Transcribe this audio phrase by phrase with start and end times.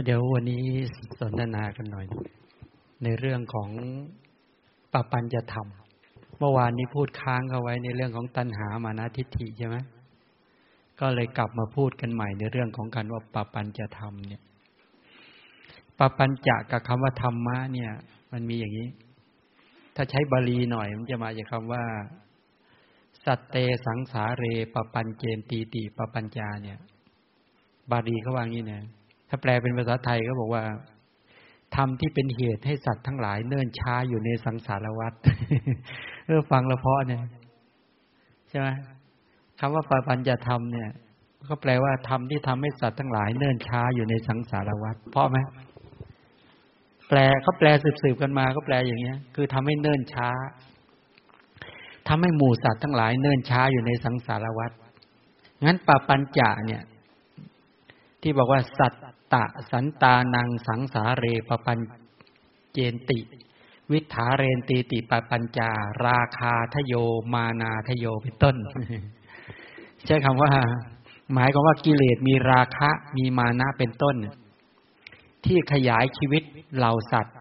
[0.00, 0.64] เดี๋ยววันนี้
[1.20, 2.06] สนทนากันหน่อย
[3.02, 3.70] ในเรื่องของ
[4.92, 5.66] ปปัญจะธรรม
[6.38, 9.76] เมื่อวานนี้พูดค้างเอาไว้ในเรื่องของตัณหามานาทิฏฐิใช่ไหม
[11.00, 14.42] ก็เลยกลับมาพูดกันใหม่ในเรื่องของการว่าปปัญจะธรรมเนี่ย
[15.98, 17.90] ปปัญจะกับคำว่าธรรมะเนี่ย
[18.32, 18.88] มันมีอย่างนี้
[19.96, 21.84] ถ้าใช้บาลีหน่อย มันจะมาจากคำว่า
[23.24, 23.56] สัตเต
[23.86, 26.78] สังสาเรปปัญเจนตีติปปัญจาเนี่ย
[27.90, 28.82] บาลีเขาว่างี้เนี่ย
[29.34, 30.62] ถ้าแปลเป็นภาษาไทยก็บอกว่า
[31.76, 35.12] ทำที่เป็นเหตุให้สัตว์ทั้งหลายเนิ่นช้าอยู่ในสังสารวัฏ
[36.26, 37.22] เออฟังแล้วเพาะเนี่ย
[38.48, 38.68] ใช่ไหม
[39.60, 40.90] คำว่าปปัญจะทำเนี่ย
[41.48, 45.38] ก็แปลว่าทำที่ทำให้สัตว์ทั้งหลายเนิ่นช้าอยู่ในสังสารวัฏเพราะไหม
[47.08, 47.68] แปลเขาแปล
[48.02, 50.28] สืบๆกันมาก็แปลอย่างเงี้ย คือทำให้เนิ่นช้า
[52.08, 54.70] ทำให้หมู่สัตว์ทั้งหลายเนิ่นช้าอยู่ในสังสารวัฏ
[55.64, 56.82] งั้นปปัญจะเนี่ย
[58.22, 58.96] ที่บอกว่าสัตว
[59.34, 61.78] ตะสันตานังสังสาเรปปัญ
[62.72, 63.20] เจนติ
[63.92, 65.70] วิถาเรนตีติปปัญจา
[66.06, 66.94] ราคาทโย
[67.32, 68.56] มานาทโยเป็นต้น
[70.06, 70.50] ใช้คำว่า
[71.32, 74.16] หมายความว่ากิเลสมีราคะมีมานะเป็นต้น
[75.44, 76.42] ที่ขยายชีวิต
[76.76, 77.36] เหล่าสัตว์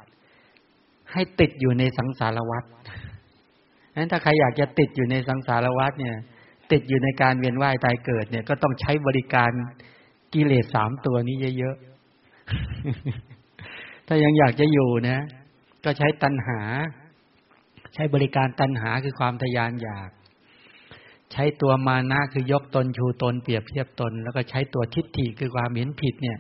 [1.12, 2.64] ให้ติดอยู่ในสังสารวัฏ
[3.96, 6.16] นั้นถ้าใครอยากจะติดอยู่ในสังสารวัฏเนี่ย
[6.72, 9.52] ติดอยู่ในการเวียนว่ายตายเกิดเนี่ย ก็ต้องใช้บริการ
[10.34, 15.20] กิเลสสามตัวนี้เยอะๆ ถ้ายังอยากจะอยู่นะ
[15.84, 16.60] ก็ใช้ตัณหา
[17.94, 20.10] ใช้บริการตัณหาคือความทยานอยาก
[21.32, 26.38] ใช้ตัวมานะคือยกตนชูตนเปรียบเทียบตน แล้วก็ใช้ตัวทิฏฐิคือความเห็นผิดเนี่ย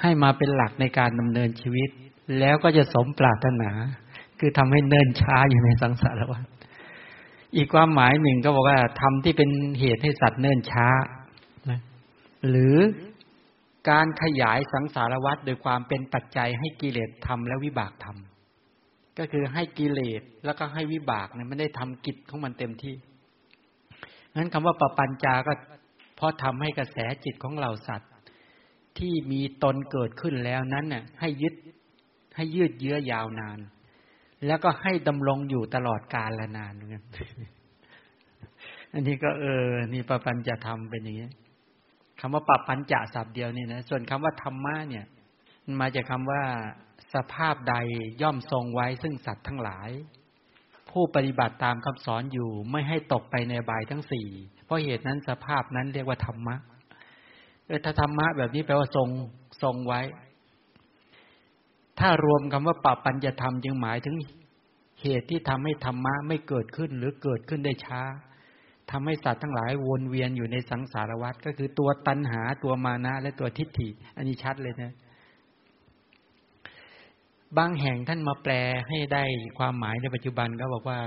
[0.00, 1.90] ให้มาเป็นหลักในการดำเนินชีวิต
[2.38, 3.70] แล้วก็จะสมปรารถนา
[4.38, 6.44] คือทำให้เนิ่นช้าอยู่ในสังสารวัฏ
[7.56, 10.88] อีกความหมายหนึ่งก็บอกว่าทำที่เป็นเหตุให้สัตว์เนิ่นช้า
[12.48, 12.76] หรือ
[13.88, 22.94] การขยายสังสารวัฏโดยความเป็นปัจจัยให้กิเลสทำและวิบากทำก็คือให้กิเลสแล้วก็ให้วิบากเนี่ยไม่ได้ทำกิจของมันเต็มที่
[24.36, 25.52] งั้นคำว่าปปัญจาก็
[26.16, 28.10] เพราะทำให้กระแสจิตของเราสัตว์
[28.98, 31.54] ที่มีตนเกิดขึ้นแล้วนั้นน่ะให้ยึด
[32.36, 33.58] ให้ยืดเยื้อยาวนาน
[34.46, 37.04] แล้วก็ให้ดำรงอยู่ตลอดกาลละนานเงี้ย
[38.92, 41.28] อันนี้ก็เออ นี่ปปัญจะทำเป็นอย่างนี้
[42.20, 45.04] คำว่าปรับปัญจะศัพท์เดียวนี่นะส่วนคำว่าธรรมะเนี่ย
[45.64, 46.42] มันมาจากคาว่า
[47.14, 47.74] สภาพใด
[48.22, 49.90] ย่อมทรงไว้ซึ่งสัตว์ทั้งหลาย
[50.90, 54.28] ผู้ปฏิบัติตามคำสอนอยู่ไม่ให้ตกไปในบายทั้งสี่
[54.64, 56.56] เพราะเหตุนั้นสภาพนั้นเรียกว่าธรรมะ
[57.66, 59.08] เออถ้าธรรมะแบบนี้แปลว่าทรง
[59.62, 60.00] ทรงไว้
[61.98, 64.16] ถ้ารวมคำว่าปรับปัญญธรรมจึงหมายถึง
[65.02, 68.00] เหตุที่ทำให้ธรรมะไม่เกิดขึ้นหรือเกิดขึ้นได้ช้า
[68.90, 74.92] ทำให้สัตว์ทั้งหลายวนเวียนอยู่ในสังสารวัฏก็คือตัวตัณหาตัวมานะ และตัวทิฏฐิ อันนี้ชัดเลยนะ
[77.58, 78.52] บางแห่งท่านมาแปล
[78.88, 79.24] ให้ได้
[79.58, 80.98] ความหมายในปัจจุบันก็บอกว่า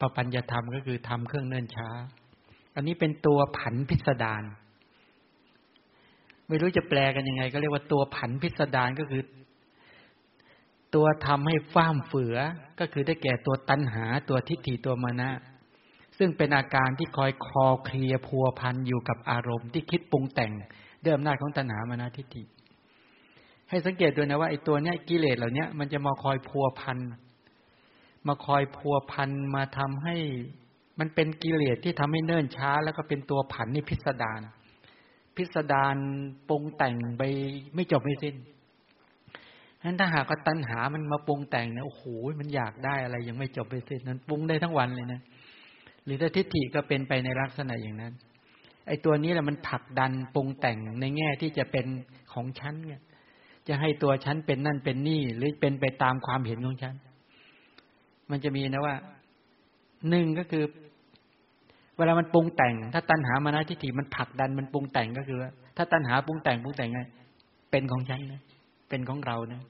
[0.00, 1.88] ปปัญญธรรมก็คือทำเครื่องเนิ่นช้า
[2.76, 4.42] อันนี้เป็นตัวผันพิสดาร
[6.48, 9.22] ไม่รู้จะแปลกันยังไง ก็เรียกว่าตัวผันพิสดารก็คือ
[10.94, 12.36] ตัวทำให้ฟ้ามเฟือ
[12.80, 15.30] ก็คือได้แก่ตัวตัณหา ตัวทิฏฐิตัวมานะ
[16.22, 20.52] ซึ่งเป็นอาการที่คอยคอเคลียพัวพันอยู่กับอารมณ์ที่คิดปรุงแต่ง
[21.04, 22.42] เดิมหน้าของตัณหามานาทิฏฐิ
[23.68, 26.98] ให้สังเกตด้วยนะว่าไอ้ตัวเนี้ยกิเลสเหล่านี้มันจะมาคอยพัวพัน
[28.26, 30.16] มาคอยพัวพันมาทำให้
[30.98, 34.40] มันเป็นกิเลสที่ทำให้เนิ่นช้า แล้วก็เป็นตัวผันนี่พิสดาร
[35.36, 35.96] พิสดาร
[36.48, 37.22] ปรุงแต่งไป
[37.74, 38.34] ไม่จบไม่สิ้น
[39.84, 42.02] นั้นถ้าหากว่าตัณหามันมาปรุงแต่งเนี่ยโอ้โห
[42.40, 45.20] มันอยากได้อะไรยังไม่จบไม่สิ้นนั้นปรุงได้ทั้งวันเลยนะ
[46.04, 48.12] หรือถ้าทิฏฐิก็เป็นไปในลักษณะอย่างนั้น
[48.86, 51.86] ไอ้ตัวนี้แหละมันผลักดันปรุงแต่งในแง่ที่จะเป็น
[52.32, 53.00] ของฉันเนี่ย
[53.68, 56.94] จะให้ตัวฉันเป็นนั่นเป็นนี่หรือเป็นไปตามความเห็นของฉัน
[58.30, 58.94] มันจะมีนะว่า
[60.08, 60.64] หนึ่งก็คือ
[61.96, 67.00] เวลามันปรุงแต่ง ถ้าตัณหามานะทิฏฐิมันผลักดันมันปรุงแต่งก็คือว่าถ้าตัณหาปรุงแต่งปรุงแต่งไง
[67.70, 68.40] เป็นของฉันนะ
[68.88, 69.62] เป็นของเรานะ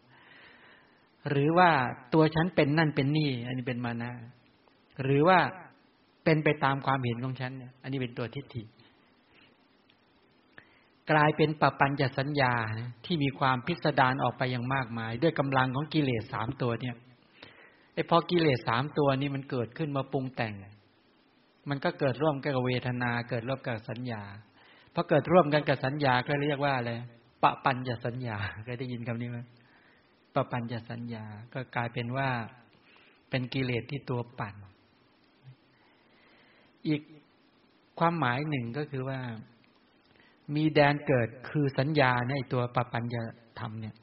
[1.31, 1.71] หรือว่า
[2.15, 4.11] ตัวฉันเป็นนั่นเป็นนี่ อันนี้เป็นมานะ
[5.03, 5.39] หรือว่า
[6.25, 8.63] เป็นไปตามความเห็นของฉันเนี่ยอันนี้เป็นตัวทิฏฐิ
[11.11, 12.53] กลายเป็นปปัญจสัญญา
[13.05, 16.97] ที่มีความพิสดารออกไปอย่างมากมาย ด้วยกำลังของกิเลสสามตัวเนี่ย
[17.95, 20.55] ไอ้พอกิเลสสามตัวนี้มันเกิดขึ้นมาปรุงแต่ง
[21.69, 24.23] มันก็เกิดร่วมกันกับเวทนา เกิดร่วมกับสัญญา
[24.95, 26.93] พอเกิดร่วมกันกับสัญญาก็เรียกว่าอะไร
[27.43, 29.39] ปปัญจสัญญาเคยได้ยินคำนี้ไหม
[30.35, 31.25] ปปัญจสัญญา
[31.55, 32.29] ก็กลายเป็นว่า
[33.31, 34.55] เป็นกิเลสที่ตัวปั่น
[36.89, 37.03] อีก
[37.99, 39.21] ความหมายหนึ่งก็คือว่า
[40.55, 43.23] มีแดนเกิดคือสัญญาในตัวปปัญญา
[43.59, 43.95] ธรรมเนี่ย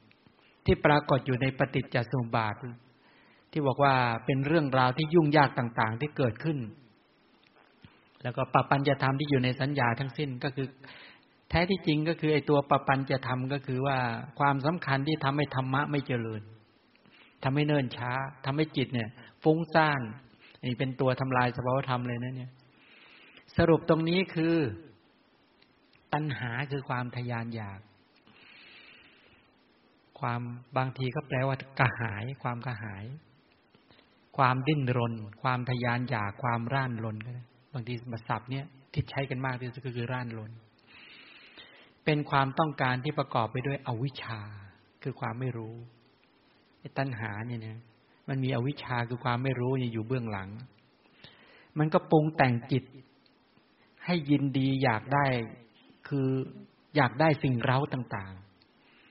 [0.64, 2.54] ที่ปรากฏอยู่ในปฏิจจสมุปบาท
[3.52, 3.94] ที่บอกว่า
[4.26, 6.58] เป็นเรื่องราวที่ยุ่งยากต่าง ๆ ที่เกิดขึ้น
[8.22, 10.66] แล้วก็ปปัญญาธรรมที่อยู่ในสัญญาทั้งสิ้นก็คือ
[11.50, 13.98] แท้ที่จริงก็คือไอ้ตัวปปัญญาธรรมก็คือว่า
[14.38, 16.42] ความสำคัญที่ทำให้ธรรมะไม่เจริญ
[17.44, 18.12] ทำให้เนิ่นช้า
[18.44, 19.08] ทำให้จิตเนี่ย
[19.42, 20.00] ฟุ้งซ่าน
[20.64, 22.50] นี่เป็นตัวทำลายสภาวธรรมเลยนะเนี่ย
[23.58, 24.56] สรุปตรงนี้คือ
[26.12, 27.80] ตัณหาคือความทยานอยาก
[30.20, 30.40] ความ
[30.76, 33.04] บางทีก็แปลว่ากระหาย ความกระหาย
[34.36, 37.44] ความดิ้นรน ความทยานอยากความร่านรนก็ได้
[37.74, 40.50] บางทีมาศัพท์เนี่ยที่ใช้กันมากที่สุดก็คือร่านรน
[42.04, 44.40] เป็นความต้องการที่ประกอบไปด้วยอวิชชา
[45.02, 45.74] คือความไม่รู้
[46.98, 47.80] ตัณหาเนี่ยนะ
[48.28, 50.48] มันมีอวิชชาคือความไม่รู้อยู่เบื้องหลัง
[51.78, 52.84] มันก็ปรุงแต่งจิต
[54.08, 55.26] ให้ยินดีอยากได้
[56.08, 56.28] คือ
[56.96, 58.34] อยากได้สิ่งเร้าต่าง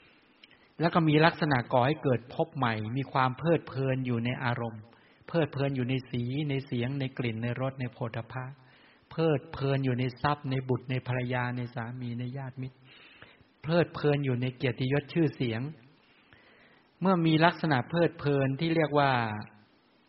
[0.02, 4.82] ๆ แล้วก็มีลักษณะก่อให้เกิดพบใหม่ มีความเพลิดเพลินอยู่ในอารมณ์
[5.28, 8.46] เพลิดเพลินอยู่ในสีในเสียงในกลิ่นในรสในโผฏฐะ
[9.12, 12.78] เพลิดเพลินอยู่ในทรัพย์ ในบุตรในภรรยาในสามีในญาติมิตร
[13.62, 15.62] เพลิดเพลินอยู่ในเกียรติยศชื่อเสียง
[17.02, 19.12] เมื่อมีลักษณะเพลิดเพลินที่เรียกว่า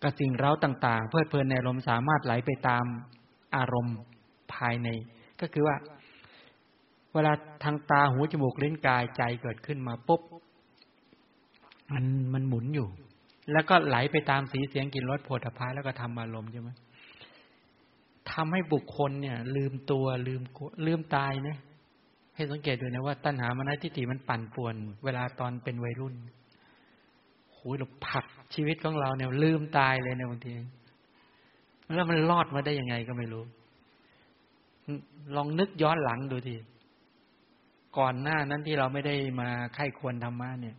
[0.03, 2.85] กระสิ่งเร้าต่าง ๆ เพลิดเพลินในอารมณ์สามารถไหลไปตาม
[3.57, 3.97] อารมณ์
[4.55, 4.89] ภายใน
[5.41, 5.77] ก็คือว่า
[7.15, 7.33] เวลา
[7.65, 10.21] ทางตาหูจมูกเลิ้นกายใจเกิดขึ้นมาปุ๊บ
[11.93, 12.05] มัน
[12.35, 12.89] มันหมุนอยู่
[13.53, 16.71] แล้วก็ไหลไปตามสีเสียงกลิ่นรสโผฏฐัพพะแล้วก็ทำอารมณ์ใช่ไหม
[18.33, 20.43] ทำให้บุคคลเนี่ย ลืมตัวลืม
[20.87, 21.57] ลืมตายนะ
[22.37, 24.75] ให้สังเกตดูนะว่าตัณหามนทิฏฐิมันปั่นป่วน
[25.05, 26.15] เวลาตอนเป็นวัยรุ่น
[27.53, 28.25] โหเราผัก
[28.55, 30.53] ชีวิตของเราเนี่ย ลืมตายเลยเนี่ยบางที
[31.97, 33.45] แล้วมันรอดมาได้ยังไงก็ไม่รู้
[35.37, 36.57] ลองนึกย้อนหลังดูที
[37.99, 40.77] ก่อนหน้านั้นที่เราไม่ได้มาไข้ควรธรรมะเนี่ย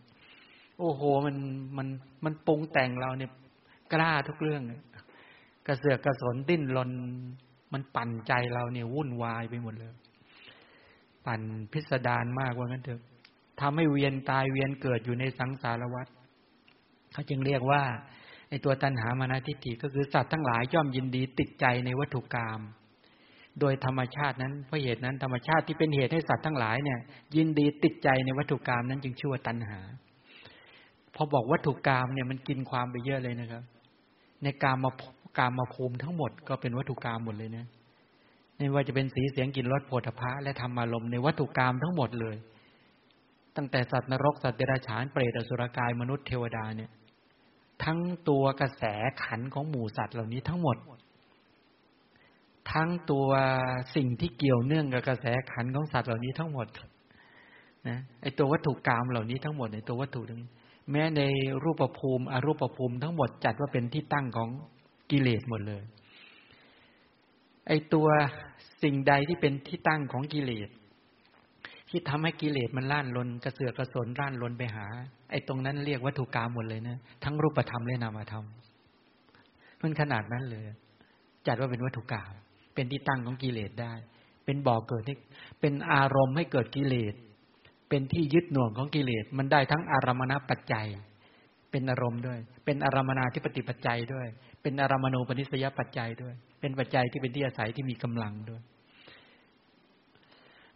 [0.79, 1.35] โอ้โหมัน
[1.77, 1.87] มัน
[2.25, 3.31] มันปรุงแต่งเราเนี่ย
[3.93, 4.63] กล้าทุกเรื่อง
[5.67, 6.91] กระเสือกกระสนดิ้นรน
[7.73, 9.93] มันปั่นใจเราเนี่ยวุ่นวายไปหมดเลย
[11.25, 11.41] ปั่น
[11.71, 13.01] พิสดารมากว่างั้นเถอะ
[13.61, 16.07] ทำให้เวียนตายเวียนเกิดอยู่ในสังสารวัฏ
[17.13, 17.81] เขาจึงเรียกว่า
[18.49, 22.59] ในตัวตัณหามานาทิฏฐิก็คือสัตว์ทั้งหลายย่อมยินดีติดใจในวัตถุกรรม
[23.59, 26.99] โดยธรรมชาตินั้นเพราะเหตุนั้นธรรมชาติที่เป็นเหตุให้สัตว์ทั้งหลายเนี่ย
[27.35, 29.79] ยินดีติดใจในวัตถุกรรมนั้นจึงชื่อว่าตัณหา
[31.15, 33.63] พอบอกวัตถุกรรมเนี่ยมันกินความไปเยอะเลยนะครับ
[34.43, 34.91] ในการมา
[35.37, 37.65] กามมาภูมิทั้งหมดก็เป็นวัตถุกรรมหมดเลยนะ
[38.57, 42.35] ไม่ว่าจะเป็นสีเสียงกลิ่นรสโผฏฐะและธรรมารมณ์ในวัตถุกรรมทั้งหมดเลย
[43.55, 46.91] ตั้งแต่สัตว์นรกสัตว์เดรัจฉานเปรตอสุรกายมนุษย์เทวดาเนี่ย
[47.83, 47.99] ทั้ง
[48.29, 48.83] ตัวกระแส
[49.23, 50.77] ขันของหมู่สัตว์เหล่านี้ทั้งหมด
[52.71, 53.29] ทั้งตัว
[53.95, 56.67] สิ่งที่เกี่ยวเนื่องกับกระแสขันของสัตว์เหล่านี้ทั้งหมด
[57.87, 60.41] นะไอตัววัตถุกรรมเหล่านี้ทั้งหมดในตัววัตถุทั้ง
[60.91, 61.21] แม้ใน
[61.63, 64.49] รูปภูมิอรูปภูมิทั้งหมดจัดว่าเป็นที่ตั้งของ
[65.11, 65.83] กิเลสหมดเลย
[67.67, 68.07] ไอตัว
[68.83, 70.69] สิ่งใดที่เป็นที่ตั้งของกิเลส
[71.89, 74.85] ที่ทำให้กิเลสมันล่านลนกระเสือกกระสนล่านลนไปหา
[75.31, 78.45] ไอตรงนั้นเรียกวัตถุกรรมหมดเลยนะทั้งรูปธรรมและนามธรรม
[79.81, 80.63] มันขนาดนั้นเลย
[81.47, 82.29] จัดว่าเป็นวัตถุกรรม
[82.73, 83.93] เป็นที่ตั้งของกิเลสได้
[84.45, 85.15] เป็นบ่อเกิดให้
[85.61, 87.13] เป็นอารมณ์ให้เกิดกิเลส
[87.89, 90.87] เป็นที่ยึดหน่วงของกิเลส มันได้ทั้งอารมณปัจจัย
[91.71, 94.27] เป็นอารมณ์ด้วย เป็นอารมณาที่ปฏิปัจจัยด้วย
[94.61, 98.61] เป็นอารมณูปนิสยปัจจัยด้วย เป็นปัจจัยที่เป็นที่อาศัยที่มีกำลังด้วย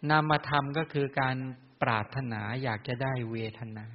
[0.09, 1.35] นามธรรมก็คือการ
[1.81, 3.85] ปรารถนาอยากจะได้เวทนา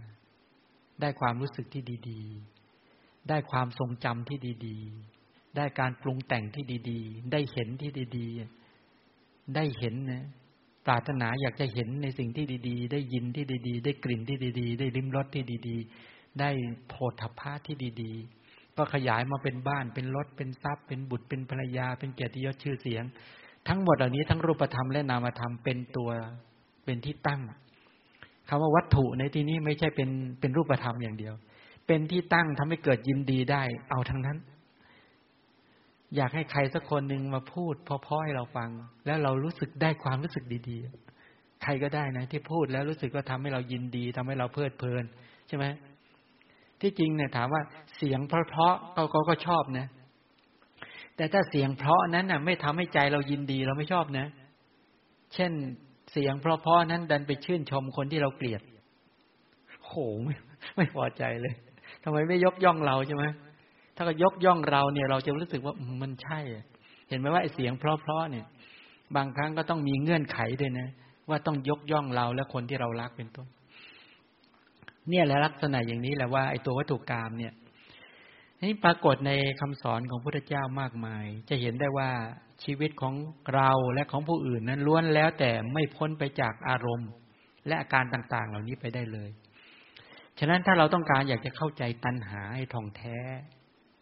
[1.00, 2.22] ได้ความรู้สึกที่ดี
[2.76, 5.17] ๆ ได้ความทรงจำที่ดี ๆ
[5.56, 8.26] ได้การปรุงแต่งที่ดี ๆ ได้เห็นที่ดี
[8.90, 10.24] ๆ ได้เห็นนะ
[10.86, 15.76] ปรารถนาอยากจะเห็นในสิ่งที่ดี ๆ ได้ยินที่ดี ๆ ได้กลิ่นที่ดี ๆ ได้ลิ้มรสที่ดี
[16.08, 16.50] ๆ ได้
[16.88, 18.12] โผฏฐัพพะที่ดี
[18.44, 23.04] ๆ ก็ขยายมาเป็นบ้านเป็นรถเป็นทรัพย์ เป็นบุตรเป็นภรรยา เป็นเกียรติยศชื่อเสียง
[23.68, 26.10] ทั้งหมดเหล่านี้ทั้งรูปธรรมและนามธรรมเป็นตัว
[26.84, 27.40] เป็นที่ตั้ง
[28.48, 31.34] คำว่าวัตถุในที่นี้ไม่ใช่เป็นเป็นรูปธรรมอย่างเดียว
[31.86, 34.38] เป็นที่ตั้งทำให้เกิดยินดีได้ เอาทั้งนั้น
[36.16, 37.74] อยากให้ใครสักคนหนึ่งมาพูด
[38.06, 38.68] พอๆให้เราฟัง
[39.06, 45.04] แล้วเรารู้สึกได้ความรู้สึกดีๆ ใครก็ได้นะ ที่พูดแล้วรู้สึกก็ทำให้เรายินดีทำให้เราเพลิดเพลิน
[45.48, 45.64] ใช่ไหม
[46.80, 47.62] ที่จริงเนี่ยถามว่า
[47.96, 49.86] เสียงเพราะๆเขาก็ชอบนะ
[51.16, 54.26] แต่ถ้าเสียงเพราะนั้นน่ะ ไม่ทำให้ใจเรายินดีเราไม่ชอบนะ
[55.34, 55.52] เช่น
[56.12, 58.62] เสียงเพราะๆนั้น ดันไปชื่นชมคนที่เราเกลียด
[59.86, 59.92] โห
[60.24, 60.34] ไม่
[60.76, 61.54] ไม่พอใจเลย
[62.02, 63.24] ทำไมไม่ยกย่องเราใช่ไหม
[63.98, 66.38] ถ้าก็ยกย่องเราเนี่ย เราจะรู้สึกว่ามันใช่
[67.08, 68.46] เห็นไหมว่าไอเสียงเพราะๆเนี่ย
[69.16, 70.88] บางครั้งก็ต้องมีเงื่อนไขด้วยนะ
[71.28, 73.48] ว่าต้องยกย่องเราและคนที่เรารักเป็นต้น
[75.08, 77.52] เนี่ยแหละลักษณะอย่างนี้แหละว่าไอ้ตัววัตถุกรรมเนี่ย
[78.62, 82.10] นี่ปรากฏในคำสอนของพระพุทธเจ้ามากมาย จะเห็นได้ว่า
[82.64, 83.14] ชีวิตของ
[83.54, 87.10] เราและของผู้อื่นนั้นล้วนแล้วแต่ไม่พ้นไปจากอารมณ์
[87.66, 89.30] และอาการต่างๆ เหล่านี้ไปได้เลย
[90.38, 93.18] ฉะนั้นถ้าเราต้องการอยากจะเข้าใจตัณหาให้ท่องแท้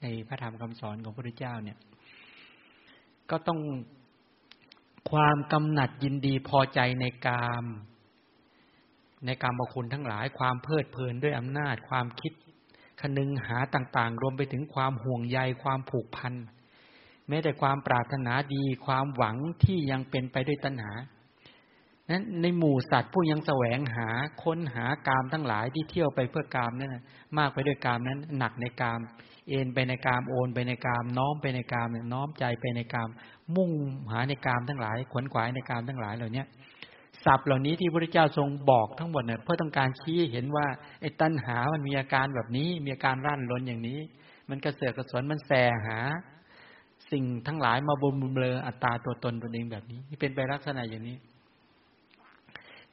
[0.03, 1.79] ในพระธรรมคำสอนของพระพุทธเจ้าเนี่ย
[3.31, 3.61] ก็ต้อง
[5.11, 7.65] ความกำหนัดยินดีพอใจในกาม
[9.27, 12.33] ในกามบคุณทั้งหลาย ความเพลิดเพลินด้วยอำนาจ ความคิด
[13.01, 16.35] คนึงหาต่าง ๆ รวมไปถึงความห่วงใยความผูกพัน
[17.29, 20.93] แม้แต่ความปรารถนาดีความหวังที่ยังเป็นไปด้วยตัณหา
[22.11, 24.09] นั้นในหมู่สัตว์ผู้ยังแสวงหา
[24.43, 26.97] ค้นหากามทั้งหลายที่เที่ยวไปเพื่อกามนั้น
[27.39, 29.01] มากไปด้วยกามนั้น หนักในกาม
[29.49, 33.09] เอ็นไปในกามโอนไปในกาม น้อมไปในกามน้อมใจไปในกาม
[33.57, 33.71] มุ่ง
[34.11, 36.45] หาในกามทั้งหลาย ขวนขวายในกามทั้งหลายเหล่านี้
[37.25, 40.67] ศัพท์เหล่านี้ที่พระเจ้าทรงบอกทั้งหมดเนี่ยเพื่อต้องการชี้เห็นว่า
[41.01, 43.99] ไอ้ตัณหามันมีอาการแบบนี้ มีอาการร่านรนอย่างนี้
[44.51, 45.53] มันกระเสือกกระสนมันแส
[45.87, 45.99] หา
[47.11, 51.17] สิ่งทั้งหลายมาบุมเบลออัตตาตัวตนตัวเองแบบนี้นี่เป็นไปลักษณะอย่างนี้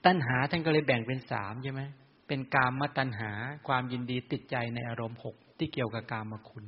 [0.06, 1.82] ตัณหาท่านก็เลยแบ่งเป็นสามใช่ไหม
[2.28, 3.32] เป็นกามมตัณหา
[3.68, 6.66] ความยินดีติดใจในอารมณ์หก ที่เกี่ยวกับกามคุณ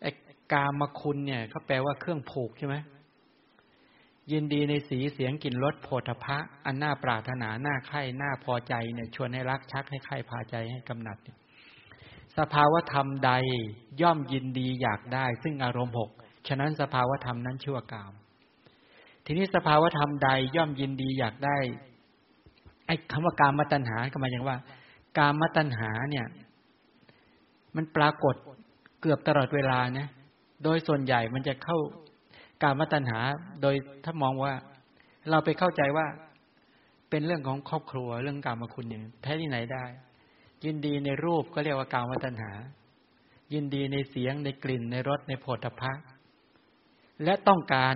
[0.00, 0.10] ไอ้
[0.52, 2.76] กามคุณเนี่ยเขาแปลว่าเครื่องผูกใช่ไหม
[4.32, 11.18] ยินดีในสีเสียงกลิ่นรสโผฏฐะอันน่าปรารถนาหน้าไข่หน้าพอใจเนี่ย ชวนให้รักชักให้ใครพาใจให้กำหนัด
[12.38, 13.32] สภาวธรรมใด
[14.02, 16.10] ย่อมยินดีอยากได้ ซึ่งอารมณ์หก
[16.48, 18.12] ฉะนั้นสภาวธรรมนั้นชั่วกาม
[19.24, 21.58] ทีนี้สภาวธรรมใดย่อมยินดีอยากได้
[22.86, 24.56] ไอ้คำว่าการมตัญหาก็หมายถึงว่า
[25.18, 26.26] การมตัญหาเนี่ย
[27.76, 28.34] มันปรากฏ
[29.00, 30.08] เกือบตลอดเวลานะ
[30.64, 31.78] โดยส่วนใหญ่มันจะเข้า
[32.62, 33.20] การมตัญหา
[33.62, 33.74] โดย
[34.04, 34.54] ถ้ามองว่า
[35.30, 36.06] เราไปเข้าใจว่า
[37.10, 39.84] เป็นเรื่องของครอบครัวเรื่องกรรมคุณอย่างแท้ที่ไหนได้
[40.64, 42.52] ยินดีในรูปก็เรียกว่าการมตัญหา
[43.52, 45.92] ยินดีในเสียงในกลิ่นในรสในโผฏฐะ
[47.24, 47.94] และต้องการ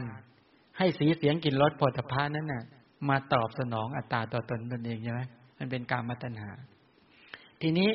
[0.78, 2.64] ให้สีเสียงกลิ่นรสโผฏฐะนั้นน่ะ
[3.09, 5.21] มาตอบสนองอัตตาตัวตนตนเองใช่ไหม
[5.59, 6.50] มันเป็นการมตัญหา
[7.61, 7.90] ทีนี้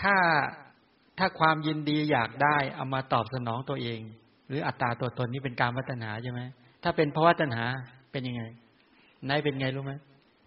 [0.00, 0.16] ถ้า
[1.24, 4.00] ถ้าความยินดีอยากได้เอามาตอบสนองตัวเอง
[4.48, 6.40] หรืออัตตาตัวตนนี้เป็นการวัฒนาใช่ไหม
[6.82, 7.64] ถ้าเป็นภาวะตัณหา
[8.12, 8.42] เป็นยังไง
[9.24, 9.92] ไหนเป็นไงรู้ไหม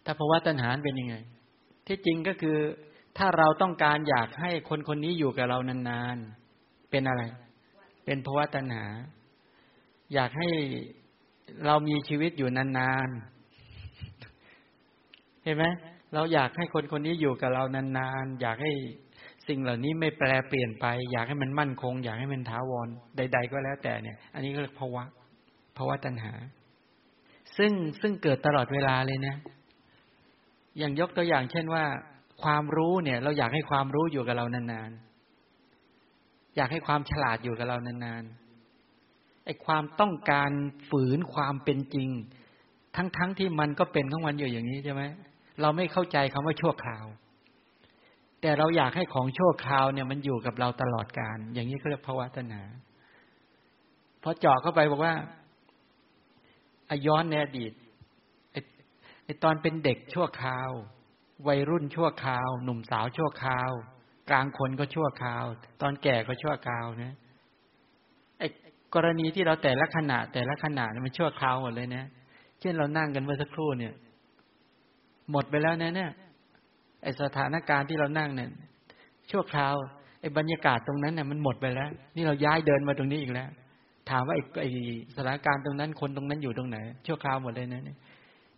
[0.05, 1.15] ถ้าภาวะตัณหาเป็นยังไง
[1.87, 2.57] ที่จริงก็คือ
[3.17, 7.23] ถ้าเราต้องการอยากให้คนคนนี้อยู่กับเรานานๆ เป็นอะไร
[8.05, 8.85] เป็นภาวะตัณหา
[10.13, 10.49] อยากให้
[11.65, 15.65] เรามีชีวิตอยู่นานๆ เห็นไหม
[16.13, 18.73] เราอยากให้คนคนนี้อยู่กับเรานานๆ อยากให้
[19.47, 22.87] สิ่งเหล่านี้ไม่แปลเปลี่ยนไป อยากให้มันมั่นคง อยากให้มันถาวร
[23.17, 25.03] ใด ๆ ก็แล้วแต่เนี่ย อันนี้ก็เรียกภาวะ
[25.77, 26.33] ภาวะตัณหา
[27.57, 27.71] ซึ่ง
[28.01, 29.35] ซึ่งเกิดตลอดเวลาเลยนะ
[30.77, 31.83] อย่างยกตัวอย่าง เช่นว่า
[32.43, 40.51] ความรู้เนี่ย เราอยากให้ความรู้อยู่กับเรานานๆอยากให้ความฉลาดอยู่กับเรานานๆไอ้ความต้องการ
[40.89, 42.09] ฝืนความเป็นจริง
[42.95, 45.03] ทั้งๆทที่มันก็เป็นของมันอยู่อย่างนี้ใช่ไหม
[45.61, 47.05] เราไม่เข้าใจคำว่าชั่วคราว
[48.45, 52.63] แต่เราอยากให้ของชั่วคราวเนี่ยมันอยู่กับเราตลอดการ อย่างนี้เขาเรียกภาวะตัณหา
[54.23, 55.13] พอเจาะเข้าไปบอกว่า
[56.89, 57.71] อย้อนในอดีต
[59.23, 60.71] ไอตอนเป็นเด็กชั่วคราว
[61.47, 63.71] วัยรุ่นชั่วคราว หนุ่มสาวชั่วคราว
[64.29, 65.43] กลางคนก็ชั่วคราว
[65.81, 67.13] ตอนแก่ก็ชั่วคราวนะ
[68.39, 68.43] ไอ
[68.95, 72.03] กรณีที่เราแต่ละขณะ แต่ละขณะมันชั่วคราวหมดเลยนะ
[72.59, 73.93] เช่นเรานั่งกันเมื่อสักครู่เนี่ย
[75.31, 76.11] หมดไปแล้วนะเนี่ย
[77.05, 78.49] ไอสถานการณ์ที่เรานั่งเนี่ย
[79.31, 79.75] ชั่วคราว
[80.21, 83.49] ไอบรรยากาศตรงนั้นเนี่ยมันหมดไปแล้ว นี่เราย้ายเดินมาตรงนี้อีกแล้ว
[84.09, 84.65] ถามว่าไอไอ
[85.15, 87.97] สถานการณ์ตรงนั้นคนตรงนั้นอยู่ตรงไหน ชั่วคราวหมดเลยนะเนี่ย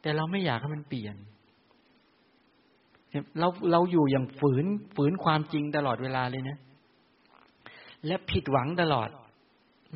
[0.01, 1.15] แต่เราไม่อยากให้มันเปลี่ยน
[3.39, 6.57] เราเราอยู่อย่างฝืนฝืนความจริงตลอดเวลาเลยนะ
[8.07, 9.09] และผิดหวังตลอด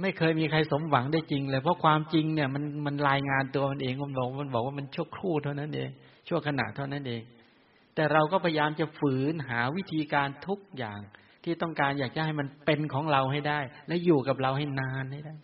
[0.02, 5.90] ไม่เคยมีใครสมหวังได้จริงเลยเพราะความจริงเนี่ย มันมันรายงานตัวมันเองมันบอกมันบอกว่ามันชั่วครู่เท่านั้นเอง
[6.28, 7.22] ชั่วขณะเท่านั้นเอง
[7.96, 11.00] แต่เราก็พยายามจะฝืนหาวิธีการทุกอย่าง
[11.44, 15.36] ที่ต้องการอยากจะให้มันเป็นของเราให้ได้ และอยู่กับเราให้นานให้ได้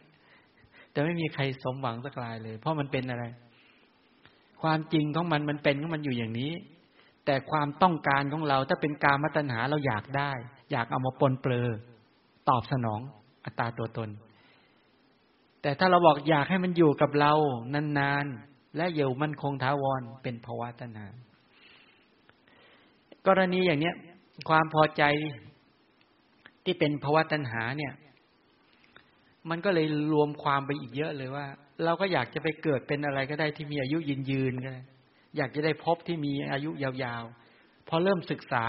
[0.92, 3.25] แต่ไม่มีใครสมหวังสักรายเลย เพราะมันเป็นอะไร
[4.62, 6.51] ความจริงของมันมันเป็นของมันอยู่อย่างนี้
[7.25, 10.32] แต่ความต้องการของเราถ้าเป็นการมัตนาเราอยากได้
[10.72, 11.70] อยากเอามาปนเปลือ
[12.50, 13.01] ตอบสนอง
[13.46, 14.10] อัตราตัวตน
[15.62, 17.34] แต่ถ้าเราบอกอยากให้มันอยู่กับเรา
[17.74, 21.08] นานๆและอยู่มันคงท้าวรเป็นภาวะตัณหา
[23.28, 23.96] กรณีอย่างเนี้ย
[24.50, 25.04] ความพอใจ
[26.64, 27.94] ที่เป็นภาวะตัณหาเนี่ย
[29.50, 31.46] มันก็เลยรวมความไปอีกเยอะเลยว่า
[31.84, 34.84] เราก็อยากจะไปเกิดเป็นอะไรก็ได้ที่มีอายุยืนยืนก็ได้
[35.38, 38.68] อยากจะได้พบที่มีอายุยาวๆ พอเริ่มศึกษา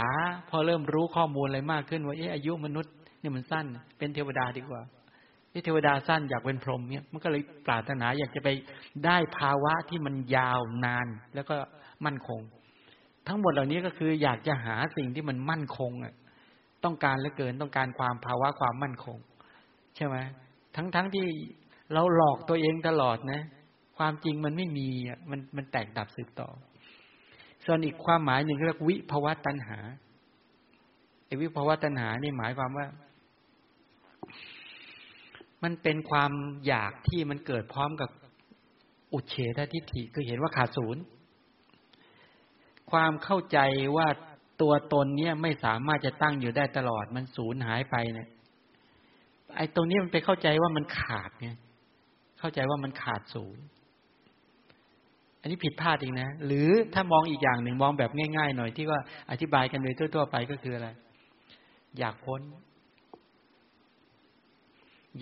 [0.50, 3.66] พอเริ่มรู้ข้อมูลอะไรมากขึ้นว่าเอออายุมนุษย์เนี่ยมันสั้น
[3.98, 4.82] เป็นเทวดาดีกว่า
[5.52, 8.48] ที่เทวดาสั้นอยากเป็นพรหมเนี่ยมันก็เลยปรารถนาอยากจะไป
[9.04, 11.56] ได้ภาวะที่มันยาวนาน แล้วก็
[12.04, 12.40] มั่นคง
[13.28, 16.14] ทั้งหมดเหล่านี้ก็คืออยากจะหาสิ่งที่มันมั่นคงอะ
[16.84, 19.18] ต้องการเหลือเกินต้องการความภาวะความมั่นคง
[19.96, 20.16] ใช่ไหม
[20.76, 21.26] ทั้งๆทที่
[21.92, 23.42] เราหลอกตัวเองตลอดนะ
[23.98, 26.48] ความจริงมันไม่มีอะมันมันแตกดับสืบต่อ
[27.64, 29.78] ส่วนอีกความหมายหนึ่งเรียกวิภาวะตัณหา
[31.26, 32.86] ไอ้วิภาวะตัณหานี่หมายความว่า
[35.62, 36.32] มันเป็นความ
[36.66, 38.10] อยากที่มันเกิดพร้อมกับ
[39.12, 41.02] อุเฉททิฏฐิคือเห็นว่าขาดศูนย์
[42.90, 43.58] ความเข้าใจ
[43.96, 44.08] ว่า
[44.62, 48.28] ตัวตนเนี่ยไม่สามารถจะตั้งอยู่ได้ตลอด มันสูญหายไปเนี่ย
[49.56, 51.56] ไอ้ตรงนี้มันไปเข้าใจว่ามันขาดเนี่ย
[52.38, 53.64] เข้าใจว่ามันขาดศูนย์
[55.40, 60.88] อันนี้ผิดพลาดอีกนะ หรือถ้ามองอีกอย่างหนึ่งมองแบบง่ายๆหน่อยที่ว่าอธิบายกันโดยทั่วๆไปก็คืออะไร
[61.98, 62.40] อยากพ้น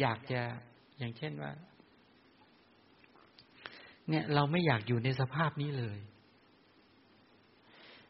[0.00, 0.40] อยากจะ
[0.98, 1.52] อย่างเช่นว่า
[4.08, 5.98] เนี่ยเราไม่อยากอยู่ในสภาพนี้เลย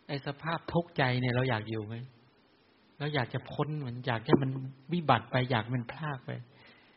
[0.08, 1.94] ไอ้สภาพทุกข์ใจเนี่ยเราอยากอยู่ไหม
[2.98, 4.50] เราอยากจะพ้นเหมือนอยากให้มัน
[4.92, 6.30] วิบัติไปอยากมันพลากไป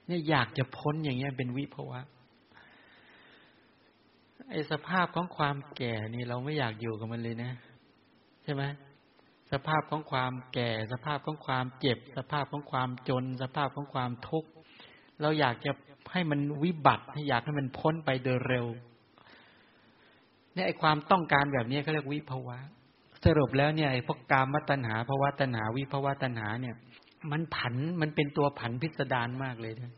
[0.07, 1.99] เนี่ยอยากจะพ้นอย่างเงี้ยเป็นวิภาวะ
[4.49, 7.51] ไอ้สภาพของความแก่นี่เราไม่อยากอยู่กับมันเลยนะ
[8.43, 8.63] ใช่ไหม
[9.51, 14.49] สภาพของความแก่ สภาพของความเจ็บ สภาพของความจน สภาพของความทุกข์
[15.21, 15.71] เราอยากจะ
[16.11, 18.67] ให้มันวิบัติให้อยากให้มันพ้นไปโดยเร็ว
[20.53, 22.57] เนี่ยไอ้ความต้องการแบบนี้เขาเรียกวิภาวะ
[23.25, 26.75] สรุปแล้วเนี่ยไอ้พวกกามตัณหาภาวะตัณหาวิภาวะตัณหาเนี่ย
[27.31, 29.91] มันผันมันเป็นตัวผันพิสดารมากเลยนะ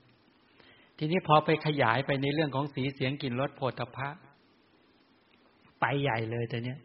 [0.97, 4.09] ทีนี้พอไปขยายไปในเรื่องของสีเสียงกลิ่นรสโผฏฐะ
[5.79, 6.79] ไปใหญ่เลยแต่เนี้ย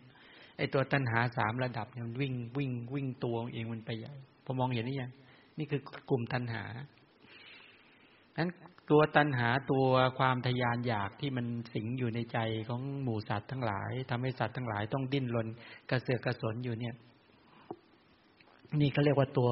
[0.57, 4.15] ไอตัวตัณหาสามระดับเนี่ยมันวิ่งวิ่งวิ่งตัวเองมันไปใหญ่
[4.45, 5.13] พอมองเห็นนี่ยัง
[5.59, 6.63] นี่คือกลุ่มตัณหา
[8.39, 8.51] นั้น
[8.91, 9.87] ตัวตัณหาตัว
[10.19, 15.47] ความทยานอยากที่มันสิงอยู่ในใจของหมู่สัตว์ทั้งหลายทำให้สัตว์ทั้งหลายต้องดิ้นรน
[15.91, 16.95] กระเสือกกระสนอยู่เนี่ย
[18.81, 19.51] นี่เขาเรียกว่าตัว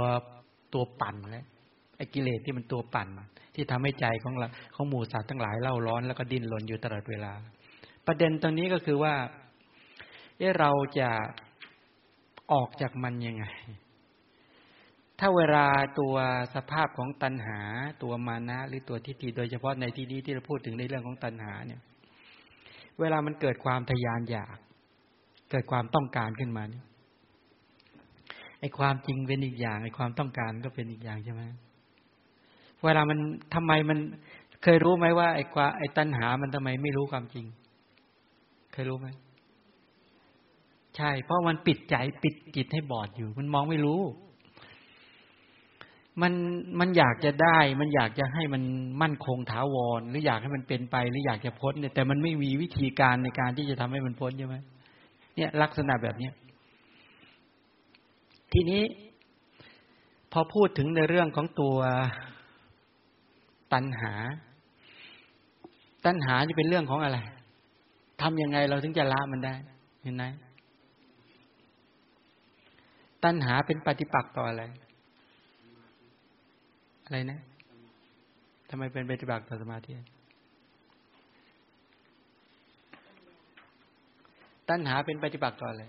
[0.74, 1.44] ตัวปั่นแล้ว
[1.96, 3.08] ไอ้กิเลสที่มันตัวปั่น
[3.54, 7.32] ที่ทำให้ใจของเราของหมู่สัตว์ทั้งหลายเล่าร้อนแล้วก็ดิ้นรนอยู่ตลอดเวลา
[8.06, 9.14] ประเด็นตรงนี้ก็คือว่า
[10.38, 11.08] เอ๊ะเราจะ
[12.52, 13.44] ออกจากมันยังไง
[15.26, 15.66] ถ้าเวลา
[16.00, 16.14] ตัว
[16.54, 17.60] สภาพของตัณหา
[18.02, 21.80] ตัวมานะหรือตัวทิฏฐิโดยเฉพาะในที่นี้ที่เราพูดถึงในเรื่องของตัณหาเนี่ย
[23.00, 24.56] เวลามันเกิดความทยานอยาก
[25.50, 26.84] เกิดความต้องการขึ้นมาเนี่ย
[28.60, 31.42] ไอ้ความจริงเป็นอีกอย่างไอ้ความต้องการก็เป็นอีกอย่างใช่ไหม
[32.84, 33.18] เวลามัน
[33.54, 33.98] ทำไมมัน
[34.62, 37.46] เคยรู้ไหมว่าไอ้ความไอ้ตัณหามันทำไมไม่รู้ความจริง
[38.72, 39.08] เคยรู้ไหม
[40.96, 44.02] ใช่ เพราะมันปิดใจปิดจิตให้บอดอยู่ มันมองไม่รู้
[46.22, 46.33] มัน
[46.81, 48.62] มันอยากจะได้ มันอยากจะให้มัน
[49.03, 54.57] มั่นคงถาวร หรืออยากให้มันเป็นไป หรืออยากจะพ้นเนี่ยแต่มันไม่มีวิธีการในการที่จะทำให้มันพ้นใช่ไหม
[55.37, 56.33] เนี่ย ลักษณะแบบเนี้ย
[58.53, 58.83] ทีนี้
[60.33, 61.77] พอพูดถึงในเรื่องของตัว
[63.72, 64.12] ตัณหา
[66.07, 67.18] ตัณหานี่เป็นเรื่องของอะไร
[68.22, 69.55] ทำยังไงเราถึงจะละมันได้
[70.03, 70.24] เห็นไหม
[73.24, 74.62] ตัณหาเป็นปฏิปักษ์ต่ออะไร
[77.04, 77.38] อะไรนะ
[78.68, 79.92] ทำไมเป็นปฏิบัติต่อสมาธิ
[84.68, 85.84] ตัณหาเป็นปฏิบัติต่ออะไร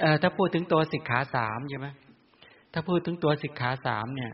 [0.00, 1.88] เออถ้าพูดถึงตัวสิกขาสามใช่ไหม
[2.72, 4.32] ถ้าพูดถึงตัวสิกขาสามเนี่ย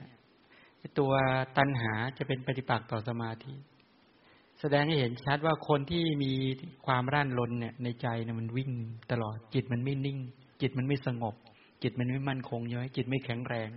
[0.99, 1.13] ตัว
[1.59, 3.55] ตัณหาจะเป็นปฏิปักษ์ต่อสมาธิ
[4.61, 6.33] แสดงให้เห็นชัดว่าคนที่มี
[6.87, 8.71] ความร่านรนเนี่ย ในใจเนี่ยมันวิ่ง
[9.11, 10.19] ตลอดจิตมันไม่นิ่ง
[10.63, 11.35] จิตมันไม่สงบ
[11.83, 13.71] จิตมันไม่มั่นคงย่อยจิตไม่แข็งแรง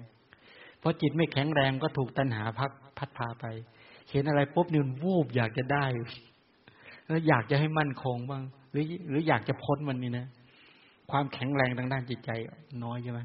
[0.80, 3.46] เพราะจิตไม่แข็งแรงก็ถูกตัณหาพักพัดพาไป
[4.12, 5.86] เห็นอะไรปุ๊บนี่วูบอยากจะได้
[7.08, 10.28] แล้วอยากจะให้มั่นคงบ้าง หรือ หรืออยากจะพ้นมันนี่นะ
[11.12, 12.32] ความแข็งแรงทางด้านจิตใจ
[12.84, 13.20] น้อยใช่ไหม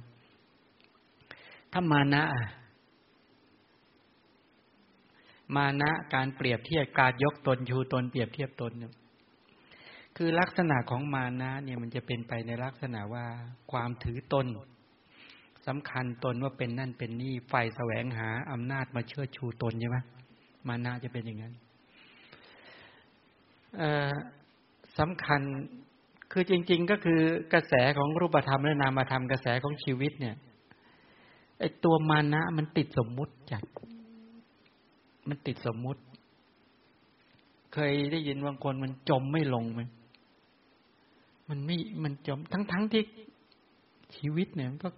[1.72, 2.22] ถ้ามานะ
[5.56, 8.92] มานะการเปรียบเทียบการยกตนชูตนเปรียบเทียบตนเนี่ย
[10.22, 13.26] คือลักษณะของมานะเนี่ยมันจะเป็นไปในลักษณะว่า
[13.72, 14.46] ความถือตน
[15.66, 19.98] สำคัญตนว่าเป็นนั่นเป็นนี่ไฟแสวงหาอำนาจมาเชื่อชูตนใช่ไหม
[20.68, 21.54] มานะจะเป็นอย่างนั้น
[24.98, 25.40] สำคัญ
[26.32, 27.20] คือจริง ๆ ก็คือ
[27.52, 30.36] กระแสของรูปธรรมและนามธรรมกระแสของชีวิตเนี่ย
[31.58, 33.64] ไอตัวมานะมันติดสมมุติจัด
[35.28, 36.00] มันติดสมมุติ
[37.74, 39.82] เคยได้ยินบางคนมันจมไม่ลงไหม
[41.50, 43.02] มันไม่มันจมทั้งทั้งที่
[44.16, 44.88] ชีวิตเนี่ยมันก็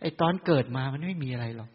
[0.00, 1.70] ไอตอนเกิดมามันไม่มีอะไรหรอก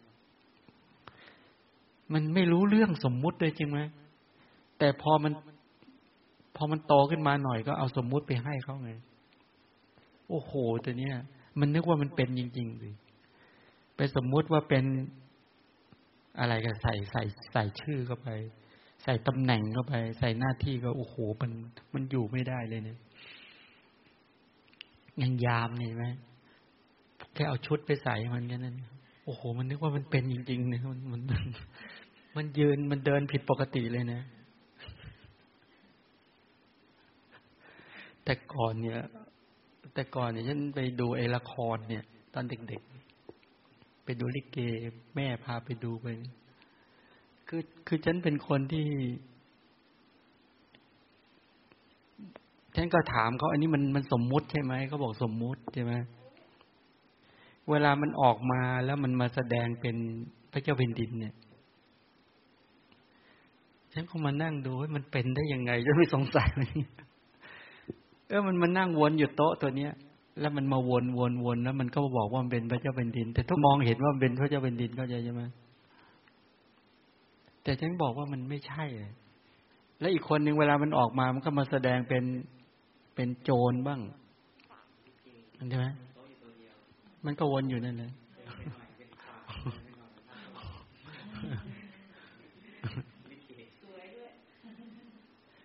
[2.12, 3.80] มันไม่รู้เรื่องสมมุติเลยจริงไหม
[4.78, 5.32] แต่พอมัน
[6.56, 8.90] พอมันโตขึ้นมาหน่อยก็เอาสมมุติไปให้เขาไง
[10.28, 11.16] โอ้โหแต่เนี้ย
[11.60, 12.94] มันนึกว่ามันเป็นจริงๆเลย
[13.96, 14.84] ไปสมมุติว่าเป็น
[16.40, 17.22] อะไรก็ใส่ใส่
[17.52, 18.28] ใส่ชื่อเข้าไป
[19.04, 21.50] ใส่ตำแหน่งเข้าไป ใส่หน้าที่ก็โอ้โหมัน
[21.94, 22.98] มันอยู่ไม่ได้เลยเนี่ย
[25.22, 26.04] ยังยามนี่ไหม
[27.34, 28.76] แค่เอาชุดไปใส่มันแค่นั้น
[29.24, 31.22] โอ้โห มันนึกว่ามันเป็นจริงๆเนี่ยมันมัน
[32.36, 34.22] มันยืนมันเดินผิดปกติเลยนะ
[38.24, 39.00] แต่ก่อนเนี่ย
[39.94, 42.04] แต่ก่อนเนี่ยฉันไปดูไอละครเนี่ย
[42.34, 44.58] ตอนเด็กๆ ไปดูลิเก
[45.14, 46.06] แม่พาไปดูไป
[47.48, 48.86] คือคือฉันเป็นคนที่
[52.80, 55.92] ฉันก็ถามเขาอันนี้มันมันสมมุติใช่ไหมเขาบอกสมมุติใช่ไหม
[57.70, 59.96] เวลามันออกมาแล้วมันมาแสดงเป็น
[60.52, 61.34] พระเจ้าแผ่นดินเนี่ย
[63.92, 66.70] ฉันก็มานั่งดูว่ามันเป็นได้ยังไงจะไม่สงสัยเลย
[68.28, 69.92] เออมันมันนั่งวนอยู่โต๊ะตัวเนี้ย
[70.40, 75.42] แล้วมันมาวนวนวนแล้วมันก็บอกว่ามันเป็นพระเจ้าแผ่นดิน แต่ทุกมองเห็นว่ามันเป็นพระเจ้าแผ่นดินเข้าใจใช่ไหม
[77.62, 79.12] แต่ฉันบอกว่ามันไม่ใช่เลย
[80.00, 82.24] และอีกคนหนึ่งเวลามันออกมามันก็มาแสดงเป็น
[83.20, 84.00] เป็นโจรบ้าง
[85.70, 85.86] ใช่ไหม
[87.24, 88.12] มันก็วนอยู่นั่นเลย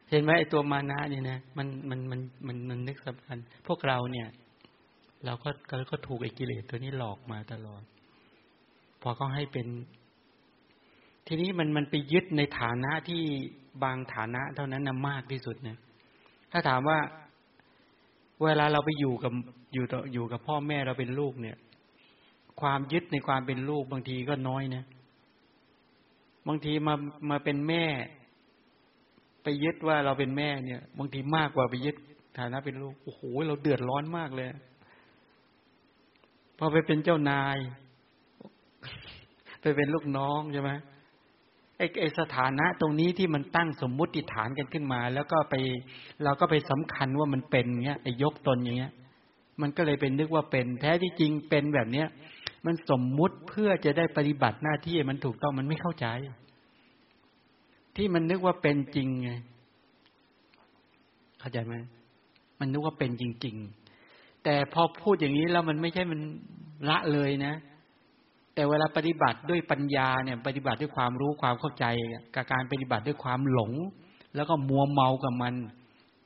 [0.10, 3.38] เห็นไหมไอตัวมานะนี่นะมันมันมันมันมันนึกสำคัญ
[3.68, 4.28] พวกเราเนี่ย
[5.26, 5.50] เราก็
[5.92, 7.84] ก็ถูกไอกิเลสตัวนี้หลอกมาตลอด
[9.02, 9.68] พอเขาให้เป็น
[11.28, 13.22] ทีนี้มันมันไปยึดในฐานะที่
[13.84, 15.78] บางฐานะเท่านั้นนะมากที่สุดเนี่ย
[16.52, 17.00] ถ้าถามว่า
[18.44, 19.32] เวลาเราไปอยู่กับ
[19.74, 21.58] อยู่ต่ออยู่กับพ่อแม่เราเป็นลูกเนี่ย
[22.62, 24.84] ความยึดในความเป็นลูกบางทีก็น้อยนะ
[26.48, 26.96] บางทีมา
[27.30, 27.86] มาเป็นแม่
[29.44, 31.96] ไปยึดว่าเราเป็นแม่เนี่ย บางทีมากกว่าไปยึด
[32.38, 34.48] ฐานะเป็นลูกโอ้โหเราเดือดร้อนมากเลย
[36.58, 37.58] พอไปเป็นเจ้านาย
[39.62, 40.72] ไปเป็นลูกน้องใช่ไหม
[41.84, 45.56] ไอ้ไอสถานะตรงนี้ที่มันตั้งสมมุติฐานกันขึ้นมา แล้วก็ไป
[46.24, 48.92] เราก็ไปสำคัญว่ามันเป็นเงี้ยไอ้ยกตนอย่างเงี้ย
[49.62, 52.08] มันก็เลยเป็นนึกว่าเป็น แท้ที่จริงเป็นแบบเนี้ย
[52.66, 56.08] มันสมมุติเพื่อจะได้ปฏิบัติหน้าที่มันถูกต้องมันไม่เข้าใจ
[57.96, 59.32] ที่มันนึกว่าเป็นจริงไง
[61.40, 61.76] เข้าใจไหม
[62.60, 63.56] มันนึกว่าเป็นจริง
[64.00, 66.20] ๆ แต่พอพูดอย่างนี้แล้วมันไม่ใช่มัน
[66.90, 67.54] ละเลยนะ
[68.54, 71.86] แต่เวลาปฏิบัติด้วยปัญญาเนี่ย ปฏิบัติด้วยความรู้ความเข้าใจ
[72.36, 73.72] กับการปฏิบัติด้วยความหลง
[74.36, 75.54] แล้วก็มัวเมากับมัน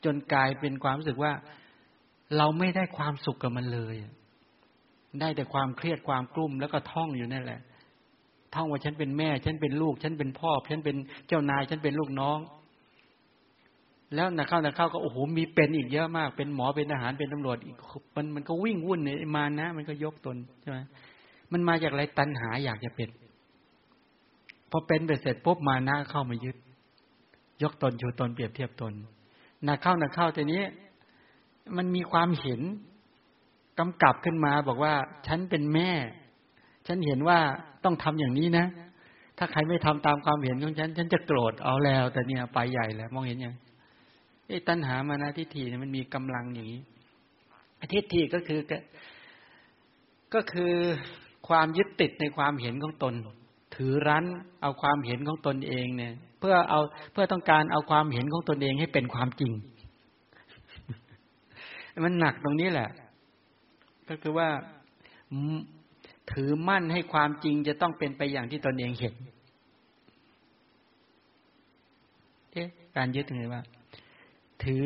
[0.05, 1.31] จนกลายเป็นความรู้สึกว่า
[2.37, 3.95] เราไม่ได้ความสุขกับมันเลย
[5.21, 7.59] ได้แต่ความเครียดความกลุ้มแล้วก็ท่องอยู่นั่นแหละ
[8.55, 10.95] ท่องว่าฉันเป็นแม่ ฉันเป็นลูก ฉันเป็นพ่อ ฉันเป็น
[11.27, 12.39] เจ้านาย ฉันเป็นลูกน้อง
[14.15, 17.75] แล้วนักเข้านักเข้าก็โอ้โหมีเป็นอีกเยอะมาก เป็นหมอเป็นทหารเป็นตำรวจอีก
[18.15, 20.77] มันมันก็วิ่งวุ่นเนี่ยมานะ มันก็ยกตนใช่ไหม
[21.51, 23.09] มันมาจากอะไรตัณหาอยากจะเป็น
[24.71, 26.57] พอเป็นไปเสร็จปุ๊บมาหน้าเข้ามายึด
[27.63, 28.93] ยกตนชูตนเปรียบเทียบตน
[29.67, 30.63] นาเข้านาเข้าแต่นี้
[31.77, 32.61] มันมีความเห็น
[33.79, 34.93] กำกับขึ้นมาบอกว่า
[35.27, 35.91] ฉันเป็นแม่
[36.87, 37.39] ฉันเห็นว่า
[37.83, 38.65] ต้องทำอย่างนี้นะ
[39.37, 43.55] ถ้าใครไม่ทำตามความเห็นของฉัน ฉันจะโกรธเอาแล้ว แต่เนี่ยไปใหญ่แล้วมองเห็นยัง
[44.47, 46.81] ไอ้ตัณหามานะทิฏฐิเนี่ยมันมีกำลังอย่างนี้
[47.93, 48.59] ทิฏฐิก็คือ
[50.33, 50.73] ก็คือ
[51.47, 53.13] ความยึดติดในความเห็นของตน
[53.75, 54.25] ถือรั้น
[54.61, 56.79] เอาความเห็นของตนเองเนี่ย เพื่อเอา
[57.11, 59.51] เพื่อต้องการเอาความเห็นของตนเองให้เป็นความจริง
[62.05, 62.89] มันหนักตรงนี้แหละ
[64.09, 64.49] ก็คือว่า
[66.31, 69.15] ถือมั่นให้ความจริงจะต้องเป็นไปอย่างที่ตนเองเห็น
[72.51, 73.61] เอ๊ะการยึดไงว่า
[74.63, 74.85] ถือ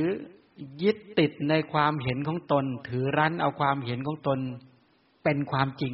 [0.83, 4.39] ยึดติดในความเห็นของตน ถือรั้นเอาความเห็นของตน
[5.23, 5.93] เป็นความจริง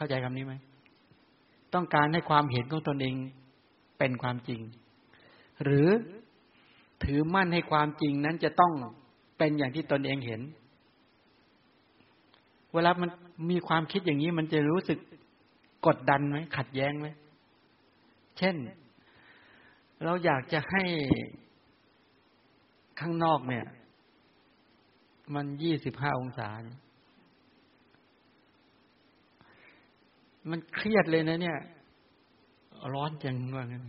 [0.00, 0.54] เข้าใจคำนี้ไหม
[1.74, 3.14] ต้องการให้ความเห็นของตนเอง
[3.98, 4.60] เป็นความจริง
[5.64, 5.88] หรือ
[7.04, 8.72] ถือมั่นให้ความจริงนั้นจะต้อง
[9.38, 10.40] เป็นอย่างที่ตนเองเห็น
[12.72, 13.10] เวลามัน
[13.50, 14.98] มีความคิดอย่างนี้มันจะรู้สึก
[15.86, 17.08] กดดันไหมขัดแย้งไหม
[18.38, 18.56] เช่น
[20.04, 20.82] เราอยากจะให้
[23.00, 23.66] ข้างนอกเนี่ย
[25.34, 26.78] มันยี่สิบห้าองศาเนี่ย
[30.50, 31.58] มันเครียดเลยนะ เนี่ย
[32.94, 33.84] ร้อนจังว่างั้น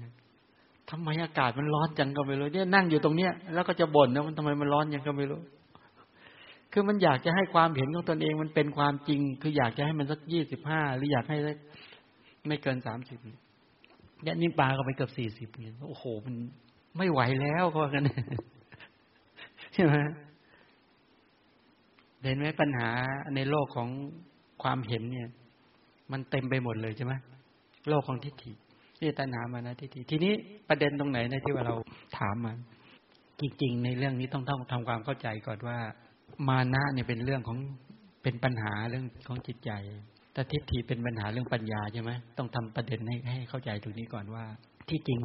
[0.89, 5.41] ทำไมอากาศมันร้อนจังก็ไม่รู้เนี่ยนั่งอยู่ตรงเนี้ยแล้วก็จะบ่นนะมันทำไมมันร้อนยังก็ไม่รู้
[6.73, 11.37] คือมันอยากจะให้ความเห็นของตนเองมันเป็นความจริง คืออยากจะให้มันสักยี่สิบห้าหรืออยากให้
[12.47, 13.19] ไม่เกินสามสิบ
[14.23, 16.35] เนี่ยนิ่ปลาก็ไปเกือบสี่สิบเนี่ยโอ้โห มัน
[16.97, 18.03] ไม่ไหวแล้วก็กัน
[19.73, 19.95] ใช่ไหม
[22.23, 22.89] เห็นไหมปัญหา
[23.35, 23.89] ในโลกของ
[24.63, 25.29] ความเห็นเนี่ย
[26.11, 27.13] มันเต็มไปหมดเลยใช่ไหม
[27.89, 28.51] โลกของทิฏฐิ
[28.99, 30.33] ที่ตัณหามานะทิฏฐิทีนี้
[30.69, 31.75] ประเด็นตรงไหนนะที่ว่าเรา
[32.19, 32.53] ถามมา
[33.39, 35.77] จริงๆในเรื่องนี้ต้องต้องทำความเข้าใจก่อนว่า
[36.49, 37.57] มานะเนี่ยเป็นเรื่องของ
[38.23, 39.71] เป็นปัญหาเรื่องของจิตใจ
[40.33, 44.45] แต่ทิฏฐิเป็นปัญหาเรื่องปัญญาใช่ไหมต้องทำประเด็นให้ให้เข้าใจตรงนี้ก่อนว่า
[44.89, 45.19] ที่จริง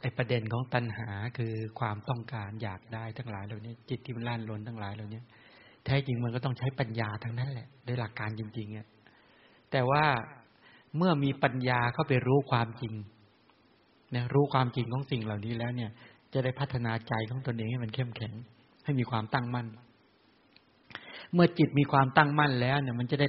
[0.00, 5.20] ไอ้ประเด็นของตัณหาคือความต้องการอยากได้ทั้งหลายเหล่านี้จิตที่มันล่านลนทั้งหลายเหล่านี้
[5.84, 8.86] แท้จริงมันก็ต้องใช้ปัญญาทั้งนั้นแหละโดยหลักการจริงๆอะ
[9.74, 10.04] แต่ว่า
[10.96, 12.94] เมื่อมีปัญญาเข้าไปรู้ความจริง
[14.14, 15.90] นี่ยรู้ความจริงของสิ่งเหล่านี้แล้วเนี่ย
[16.32, 18.32] จะได้พัฒนาใจของตนเองให้มันเข้มแข็ง
[18.84, 19.66] ให้มีความตั้งมั่น
[21.32, 23.28] เมื่อจิตมีความตั้งมั่นแล้วเนี่ย มันจะได้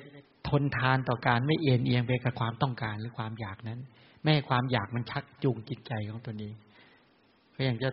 [0.50, 3.80] ทนทานต่อการไม่เอียงเอียงไปกับความต้องการหรือความอยากนั้น
[4.22, 6.56] ไม่ให้ความอยากมันชักจูงจิตใจของตนเอง
[7.56, 7.90] ก็อย่างจะ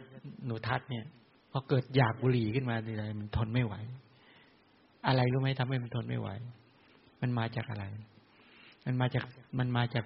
[0.47, 1.05] หนูทัดเนี่ย
[1.51, 3.75] พอเกิดอยากบุหรี่ขึ้นมาอะไรมันทนไม่ไหว
[5.07, 6.29] อะไรรู้ไหมทำให้มันทนไม่ไหว
[7.21, 7.87] มันมาจากอะไร
[8.87, 9.25] มันมาจาก
[9.59, 10.05] มันมาจาก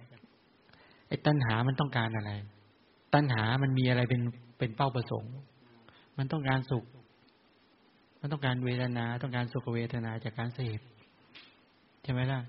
[1.08, 2.30] ไอ้ตัณหามันต้องการอะไร
[3.14, 4.22] ตัณหามันมีอะไรเป็น
[4.58, 5.34] เป็นเป้าประสงค์
[6.18, 6.84] มันต้องการสุข
[8.20, 10.80] มันต้องการเวทนา ต้องการสุขเวทนาจากการเสพ
[12.02, 12.40] ใช่ไหมล่ะ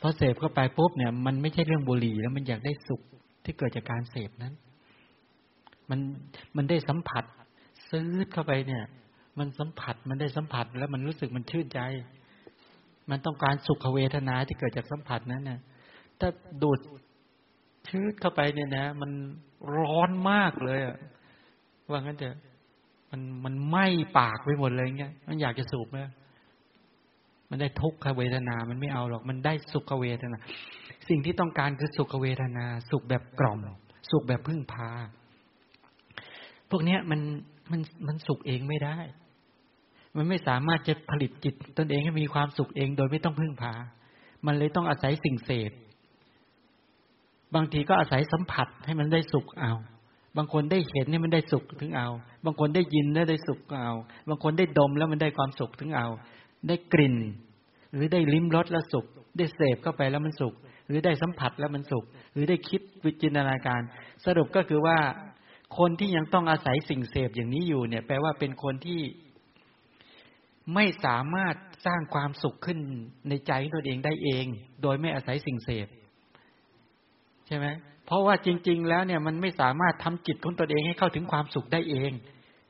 [0.00, 3.02] พอเสพเข้าไปปุ๊บเนี่ย มันไม่ใช่เรื่องบุหรี่แล้วมันอยากได้สุข
[3.44, 4.54] ที่เกิดจากการเสพนั้น
[5.90, 6.00] มัน
[6.56, 7.24] มันได้สัมผัส
[7.90, 8.84] ซื้อเข้าไปเนี่ย
[9.38, 11.80] มันสัมผัสมันได้สัมผัสแล้วมันรู้สึกมันชื่นใจ
[13.12, 15.60] มันต้องการสุขเวทนาที่เกิดจากสัมผัสนั้นนี่ย
[16.20, 16.28] ถ้า
[16.62, 16.78] ดูด
[17.88, 19.10] ชื้นเข้าไปเนี่ยนะ มัน
[19.76, 20.96] ร้อนมากเลยอะ
[21.90, 22.36] ว่างั้นเถอะ
[23.10, 23.86] มันมันไหม้
[24.18, 25.98] ปากไปหมดเลยเงี้ยมันอยากจะสูบไหม
[27.50, 30.36] มันได้ทุกขเวทนา มันไม่เอาหรอก มันได้สุขเวทนา
[31.08, 33.58] สิ่งที่ต้องการคือสุขเวทนา สุขแบบกล่อม
[34.10, 34.90] สุขแบบพึ่งพา
[36.70, 37.20] พวกเนี้ยมัน
[37.70, 38.98] มันมันสุขเองไม่ได้
[40.16, 43.74] มันไม่สามารถจะผลิตจิตตนเองให้มีความสุขเองโดยไม่ต้องพึ่งพา
[44.46, 45.72] มันเลยต้องอาศัยสิ่งเสพ
[47.54, 49.72] บางทีก็อาศัยสัมผัสให้มันได้สุขเอา
[50.36, 52.08] บางคนได้เห็นให้มันได้สุขถึงเอา
[52.44, 53.94] บางคนได้ยินแล้วได้สุขเอา
[54.28, 56.08] บางคนได้ดมแล้วมันได้ความสุขถึงเอา
[56.68, 57.16] ได้กลิ่น
[57.92, 60.54] หรือได้ลิ้มรสแล้วสุข ได้เสพเข้าไปแล้วมันสุข
[60.88, 63.82] หรือได้สัมผัสแล้วมันสุข หรือได้คิดวิจินตนาการ
[64.24, 64.98] สรุปก็คือว่า
[65.78, 69.00] คนที่ยังต้องอาศัยสิ่งเสพอย่างนี้อยู่เนี่ย แปลว่าเป็นคนที่
[70.74, 71.54] ไม่สามารถ
[71.86, 72.78] สร้างความสุขขึ้น
[73.28, 74.46] ในใจตัวเองได้เอง
[74.82, 75.86] โดยไม่อาศัยสิ่งเสพ
[77.46, 77.66] ใช่ไหม
[78.06, 82.12] เพราะว่าจริง ๆ แล้วเนี่ยมันไม่สามารถทำจิตของตัวเองให้เข้าถึงความสุขได้เอง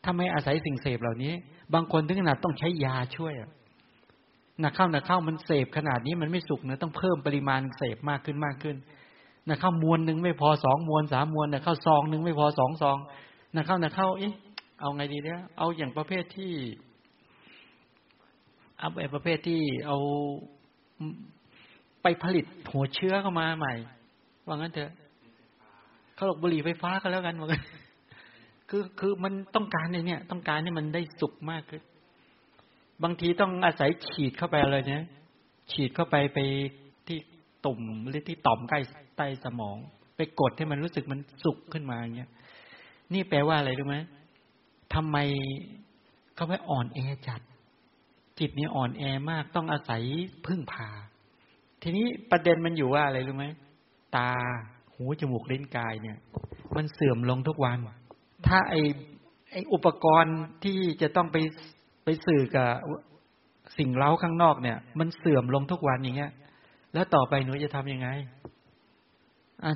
[0.05, 1.33] ถ้าไม่อาศัยสิ่งเสพเหล่านี้
[1.75, 3.33] บางคนถึงขนาดต้องใช้ยาช่วย
[4.63, 8.77] นักเข้าหนักเข้ามันเสพขนาดนี้มันไม่สุกเนะต้องเพิ่มปริมาณเสพมากขึ้นมากขึ้น
[9.49, 12.99] นักเข้ามวลหนึ่งไม่พอสองมวลสามมวลนักเข้าซองหนึ่งไม่พอสองซอง
[13.55, 14.35] นักเข้านักเข้าเอ๊ะ
[14.81, 16.53] เอาไงดีเนี่ยเอาอย่างประเภทที่
[18.83, 19.99] อาแบบประเภทที่เอา
[22.03, 23.75] ไปผลิตหัวเชื้อเข้ามาใหม่
[24.47, 24.93] ว่างั้นเถอะ
[26.15, 27.63] เขาหลอกบุหรี่ไฟฟ้าก็แล้วกันว่ากัน
[28.69, 31.83] คือคือมันต้องการในเนี่ย ต้องการให้มันได้สุกมากขึ้น
[33.03, 35.05] บางทีต้องอาศัยฉีดเข้าไปเลยเนี่ย
[35.73, 36.39] ฉีดเข้าไปไป
[37.07, 37.19] ที่
[37.67, 38.81] ตุ่มหรือที่ต่อมใกล้
[39.17, 39.77] ใต้สมอง
[40.17, 42.31] ไปกดให้มันรู้สึกมันสุกขึ้นมาอย่างเงี้ย
[43.13, 43.97] นี่แปลว่าอะไรรู้ไหม
[44.95, 45.17] ทำไม
[46.35, 47.41] เขาไปอ่อนแอจัด
[48.39, 50.03] จิตนี้อ่อนแอมากต้องอาศัย
[50.47, 50.89] พึ่งพา
[51.83, 53.47] ทีนี้ประเด็นมันอยู่ว่าอะไรรู้ไหม
[54.17, 54.31] ตา
[54.95, 56.19] หูจมูกลิ้นกายเนี่ย
[56.77, 57.79] มันเสื่อมลงทุกวัน
[58.47, 58.75] ถ้าไอ
[59.53, 61.37] ไออุปกรณ์ที่จะต้องไป
[62.05, 62.69] ไปสื่อกับ
[63.79, 66.33] สิ่งเล้าข้างนอกเนี่ย มันเสื่อมลงทุกวันอย่างเงี้ย
[66.95, 68.09] แล้วต่อไปหนูจะทํำยังไง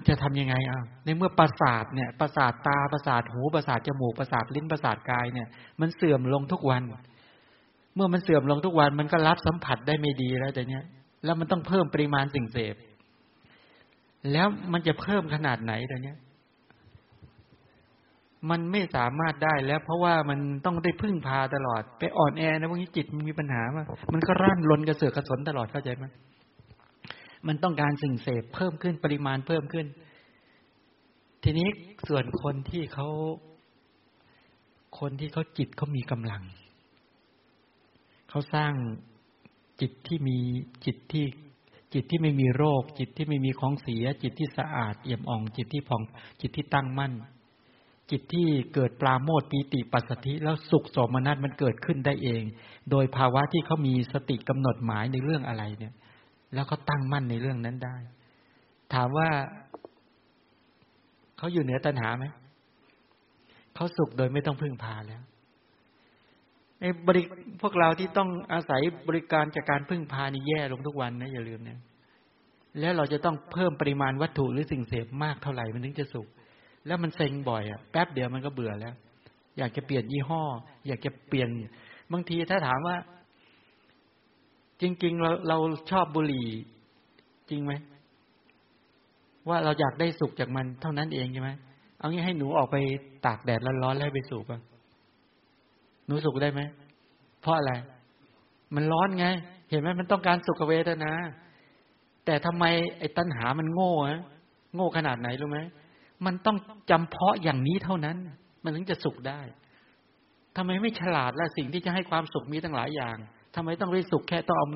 [0.09, 5.49] จะทํำยังไงอะในเมื่อประสาทเนี่ยประสาทตาประสาทหูประสาทจมูกประสาทลิ้นประสาทกายเนี่ย
[5.81, 6.83] มันเสื่อมลงทุกวัน
[7.97, 10.85] เมื่อมันเสื่อมลงทุกวันมันก็รับสัมผัสได้ไม่ดีแล้วแต่เนี้ย
[11.25, 12.75] แล้วมันต้องเพิ่มปริมาณสิ่งเสพ
[14.33, 16.19] แล้วมันจะเพิ่มขนาดไหนแต่เนี้ย
[18.51, 26.05] มันไม่สามารถได้แล้ว เพราะว่ามันต้องได้พึ่งพาตลอด ไปอ่อนแอนะพวกนี้จิตมันมีปัญหามามันก็ร่านลนกระเสือกกระสนตลอดเข้าใจไหม
[27.49, 29.87] มันต้องการสิ่งเสพเพิ่มขึ้นปริมาณเพิ่มขึ้น
[31.45, 31.69] ทีนี้
[32.09, 33.09] ส่วนคนที่เขา
[34.99, 36.43] คนที่เขาจิตเขามีกำลัง
[38.29, 38.73] เขาสร้าง
[39.81, 40.39] จิตที่มี
[40.85, 41.27] จิตที่
[41.95, 46.03] จิตที่ไม่มีโรค จิตที่ไม่มีของเสีย จิตที่สะอาดเอี่ยมอ่อง จิตที่ผ่อง
[46.41, 47.13] จิตที่ตั้งมั่น
[48.11, 52.43] จิตที่เกิดปราโมทปีติปัสสธิแล้วสุขสมนัตมันเกิดขึ้นได้เอง
[52.91, 55.95] โดยภาวะที่เขามีสติกำหนดหมายในเรื่องอะไรเนี่ย
[56.55, 57.97] แล้วเขาตั้งมั่นในเรื่องนั้นได้
[58.95, 59.29] ถามว่า
[61.39, 62.25] เขาอยู่เหนือตัณหาไหม
[63.75, 65.23] เขาสุขโดยไม่ต้องพึ่งพาแล้ว
[66.81, 67.23] ไอ้บริ
[67.63, 71.79] พวกเราที่ต้องอาศัยบริการจากการพึ่งพานี่แย่ลงทุกวันนะอย่าลืมนะ
[72.81, 76.29] แล้วเราจะต้องเพิ่มปริมาณวัตถุหรือสิ่งเสพมากเท่าไหร่มันถึงจะสุข
[76.87, 78.95] แล้วมันเซ็งบ่อยอะแป๊บเดียวมันก็เบื่อแล้ว
[79.59, 80.43] อยากจะเปลี่ยนยี่ห้อ
[80.87, 81.49] อยากจะเปลี่ยน
[82.13, 82.97] บางทีถ้าถามว่า
[84.81, 85.59] จริง ๆ เราเรา
[85.91, 86.47] ชอบบุหรี่
[87.51, 87.73] จริงไหม
[89.49, 91.51] ว่าเราอยากได้สุขจากมันเท่านั้นเองใช่ไหม
[91.99, 92.77] เอางี้ให้หนูออกไป
[93.27, 94.61] ตากแดดร้อนๆแล้วไปสูบอะ
[96.07, 96.61] หนูสุขได้ไหม
[97.41, 97.73] เพราะอะไร
[98.75, 99.27] มันร้อนไง
[99.71, 101.13] เห็นไหมมันต้องการสุขเวทนา
[102.25, 102.65] แต่ทำไม
[102.99, 104.21] ไอ้ตัณหามันโง่อะ
[104.75, 105.59] โง่ขนาดไหนรู้ไหม
[106.27, 106.57] มันต้อง
[106.91, 108.17] จำเพาะอย่างนี้เท่านั้น
[108.65, 109.41] มันถึงจะสุขได้
[110.57, 113.17] ทำไมไม่ฉลาดละสิ่งที่จะให้ความสุขมีตั้งหลายอย่าง
[113.55, 114.69] ทำไมต้องได้สุขแค่ต้องเอา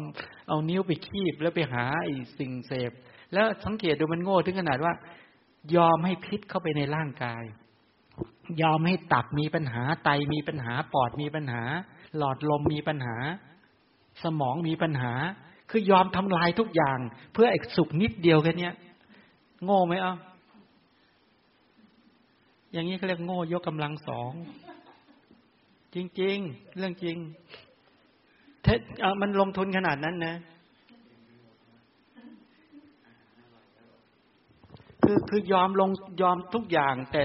[0.48, 2.90] เอานิ้วไปคีบแล้วไปหาไอ้สิ่งเสพ
[3.32, 4.92] แล้วสังเกตดูมันโง่ถึงขนาดว่า
[5.76, 7.42] ยอมให้พิษเข้าไปในร่างกาย
[8.62, 11.62] ยอมให้ตับมีปัญหาไตมีปัญหาปอดมีปัญหา
[12.16, 13.16] หลอดลมมีปัญหา
[14.22, 15.12] สมองมีปัญหา
[15.70, 16.98] คือยอมทำลายทุกอย่าง
[17.33, 18.70] เพื่อไอ้สุขนิดเดียวแค่นี้
[19.64, 20.14] โง่ไหมอะ
[22.72, 24.33] อย่างนี้เขาเรียกโง่ยกกำลังสอง
[25.94, 27.16] จริง ๆ เรื่องจริง
[28.62, 28.68] เท
[29.20, 30.37] มันลงทุนขนาดนั้นนะ
[35.02, 35.90] คือคือยอมลง
[36.22, 37.22] ยอมทุกอย่างแต่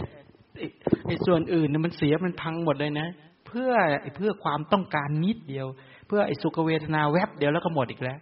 [1.08, 3.08] ไอ้ส่วนอื่นเนี่ยมันเสียมันพังหมดเลยนะ
[3.48, 3.72] เพื่อ
[4.16, 5.68] เพื่อความต้องการนิดเดียว
[6.08, 8.20] เพื่อไอ้สุขเวทนาแวบเดียวแล้วก็หมดอีกแล้ว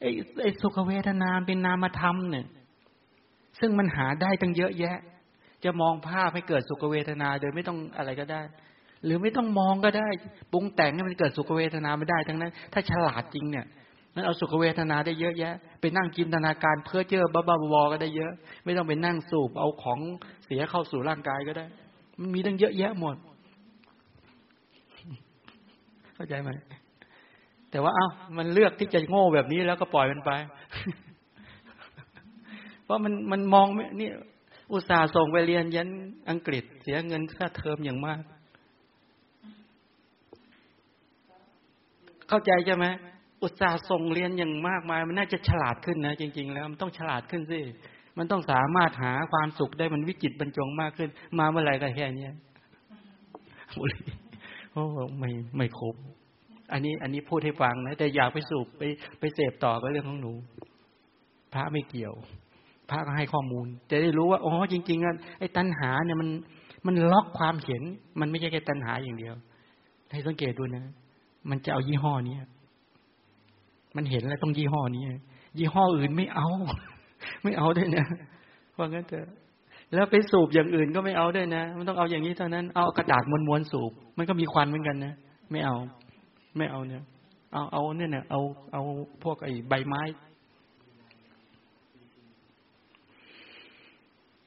[0.00, 0.10] ไอ้
[0.42, 2.46] ไอ้สุขเวทนาเป็นนามธรรมเนี่ย
[3.60, 4.98] ซึ่งมันหาได้ตั้งเยอะแยะ
[5.64, 8.42] จะมองภาพให้เกิดสุขเวทนาโดยไม่ต้องอะไรก็ได้
[9.04, 10.08] หรือไม่ต้องมองก็ได้
[10.52, 13.66] ปรุงแต่งให้มันเกิดสุขเวทนาไม่ได้ทั้งนั้น ถ้าฉลาดจริงเนี่ย
[14.14, 18.32] นั้นเอาสุขเวทนาได้เยอะแยะ ไปนั่งจินตนาการเพื่อเจอบ้าบ้าบอก็ได้เยอะ
[18.64, 20.00] ไม่ต้องไปนั่งสูบเอาของ
[20.44, 21.66] เสียเข้าสู่ร่างกายก็ได้
[22.20, 23.16] มันมีตั้งเยอะแยะหมด
[26.14, 26.50] เข้าใจไหม
[27.70, 30.30] แต่ว่าเอา้ามันเลือกที่จะโง่แบบนี้แล้วก็ปล่อยมันไป
[32.84, 33.66] เพราะมันมันมอง
[34.00, 34.10] นี่
[34.72, 35.88] อุตส่าห์ส่งไปเรียนยัน
[36.30, 38.20] อังกฤษเสียเงินค่าเทอมอย่างมาก
[42.28, 42.86] เข้าใจใช่ไหม
[43.42, 47.60] อุตสาห์ส่งเรียนอย่างมากมาย มันน่าจะฉลาดขึ้นนะ จริง ๆ แล้วมันต้องฉลาดขึ้นสิ
[48.18, 52.28] มันต้องสามารถหาความสุขได้มันวิจิตบรรจงมากขึ้น มาเมื่อไหร่ก็แค่นี้
[53.78, 54.00] บุรี
[54.72, 54.84] โอ้
[55.18, 55.94] ไม่ไม่ครบ
[56.72, 58.82] อันนี้ อันนี้พูดให้ฟังนะแต่อยากไปสูบไป
[59.20, 60.32] ไปเสพต่อก็เรื่องของหนู
[61.52, 62.14] พระไม่เกี่ยว
[62.90, 66.28] พระก็ให้ข้อมูล จะได้รู้ว่าอ๋อจริงๆอะไอ้ตัณหาเนี่ยมัน
[66.86, 67.82] มันล็อกความเห็น
[68.20, 69.34] มันไม่ใช่แค่ตัณหาอย่างเดียว
[70.12, 70.84] ให้สังเกตดูนะ
[71.50, 72.36] มันจะเอายี่ห้อนี้
[73.96, 75.04] มันเห็นแล้วต้องยี่ห้อนี้
[75.58, 76.48] ยี่ห้ออื่นไม่เอา
[77.42, 78.06] ไม่เอาด้วยนะ
[78.72, 79.28] เพราะงั้นเถอะ
[79.94, 85.14] แล้วไปสูบอย่างอื่นก็ไม่เอาด้วยนะ มันต้องเอาอย่างนี้เท่านั้น เอากระดาษม้วนๆสูบ มันก็มีควันเหมือนกันนะ
[85.50, 85.76] ไม่เอา
[86.56, 87.02] ไม่เอาเนี่ย
[87.52, 88.40] เอาเอาเนี่ยเนี่ยเอา
[88.72, 88.82] เอา
[89.22, 90.02] พวกไอ้ใบไม้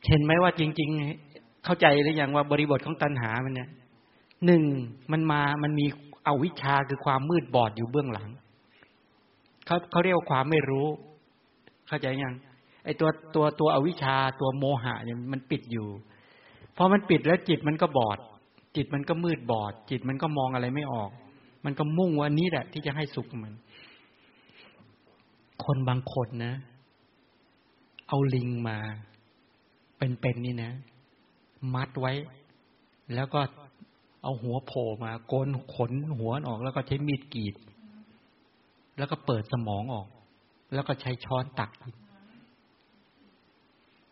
[0.08, 0.90] เห็นไหมว่าจริง
[1.28, 3.70] ๆ เข้าใจหรือยังว่าบริบทของตัณหามันเนี่ย
[4.46, 4.64] หนึ่ง
[5.12, 5.86] มันมามันมี
[6.26, 8.30] เอาวิชาคือความมืดบอดอยู่เบื้องหลัง
[9.66, 10.88] เขาเขาเรียกว่าความไม่รู้
[11.88, 12.36] เข้าใจยัง
[12.84, 15.88] ไอตัวตัวตัวอวิชชาตัวโมหะเนี่ยมันปิดอยู่
[16.78, 18.18] พอมันปิดแล้วจิตมันก็บอด
[18.76, 21.10] จิตมันก็มืดบอด จิตมันก็มองอะไรไม่ออก
[21.66, 23.54] มันก็มุ่งว่านี้แหละ ที่จะให้สุขมัน
[25.66, 26.54] คนบางคนนะ
[28.08, 28.78] เอาลิงมา
[29.98, 30.72] เป็นๆนี่นะ
[31.76, 32.14] มัดไว้
[33.16, 33.42] แล้วก็
[34.24, 37.56] เอาหัวโผล่มาโกนขนหัวออกแล้วก็ใช้มีดกรีด
[38.98, 40.08] แล้วก็เปิดสมองออก
[40.74, 41.72] แล้วก็ใช้ช้อนตัก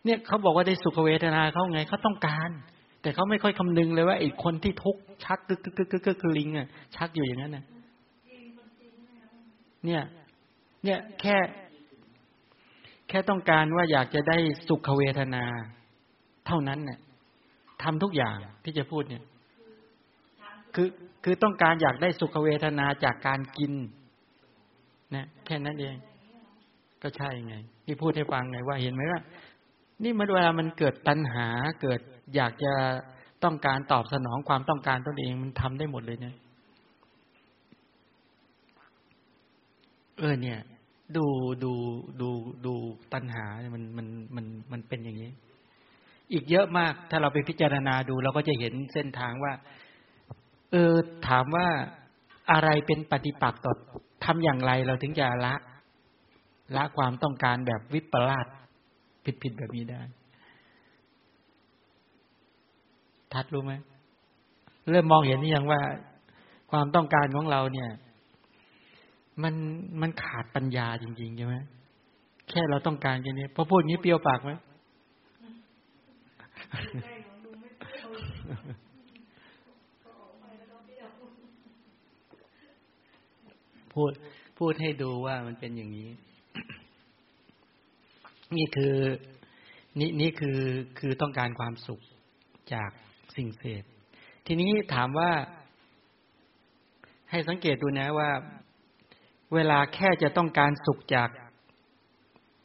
[0.05, 2.49] เนี่ยเขาบอกว่าได้สุขเวทนาเขาไงเขาต้องการ
[3.01, 7.65] แต่เขาไม่ค่อยคำนึงเลยว่าไอ้คนที่ทุกข์ชักกึกกึกกึกกึกกึกลิงอะชักอยู่อย่างนั้นน่ะ
[9.85, 10.01] เนี่ย
[10.83, 11.35] เนี่ยแค่
[13.09, 15.43] แค่ต้องการว่าอยากจะได้สุขเวทนา
[16.47, 16.99] เท่านั้นเนี่ย
[17.83, 19.23] ทำทุกอย่างที่จะพูดเนี่ย
[20.75, 20.89] คือ
[21.23, 23.73] คือต้องการอยากได้สุขเวทนาจากการกิน
[25.15, 25.95] นะแค่นั้นเอง
[27.01, 27.55] ก็ใช่ไง
[27.85, 29.21] ที่พูดให้ฟังไงว่าเห็นไหมว่า
[30.03, 31.47] นี่เมื่อเวลามันเกิดตัณหา
[31.81, 31.99] เกิด
[32.35, 32.73] อยากจะ
[33.43, 36.35] ต้องการตอบสนองความต้องการตนเองมันทำได้หมดเลยเนี่ย
[40.19, 40.59] เออเนี่ย
[41.17, 41.25] ดู
[41.63, 41.71] ดู
[42.21, 42.29] ดู
[42.65, 42.73] ดู
[43.13, 43.45] ตัณหา
[43.75, 45.31] มันมันมันมันเป็นอย่างนี้
[46.31, 49.53] อีกเยอะมาก ถ้าเราไปพิจารณาดูเราก็จะเห็นเส้นทางว่า
[50.71, 50.93] เออ
[51.27, 51.67] ถามว่า
[52.51, 53.73] อะไรเป็นปฏิปักษ์ต่อ
[54.25, 55.55] ทำอย่างไรเราถึงจะละ
[56.75, 58.47] ละความต้องการแบบวิปลาส
[59.41, 60.01] ผิดๆแบบนี้ได้
[63.33, 63.73] ทัดรู้ไหม
[64.89, 65.81] เริ่มมองเห็นนี่ยังว่า
[66.71, 67.89] ความต้องการของเราเนี่ย
[69.43, 69.53] มัน
[70.01, 71.55] มันขาดปัญญาจริงๆใช่ไหม
[72.49, 74.51] แค่เราต้องการแค่นี้พอพูดนี้เปรี้ยวปากไหม
[83.93, 84.11] พูด
[84.59, 86.09] พูดให้ดูว่ามันเป็นอย่างนี้
[88.55, 88.95] นี่คือ
[89.99, 90.59] นี่นี่คือ
[90.99, 92.01] คือต้องการความสุข
[92.73, 92.89] จาก
[93.35, 93.83] สิ่งเสพ
[94.47, 95.31] ทีนี้ถามว่า
[97.29, 98.29] ให้สังเกตดูนะว่า
[99.53, 101.29] เวลาแค่จะต้องการสุขจาก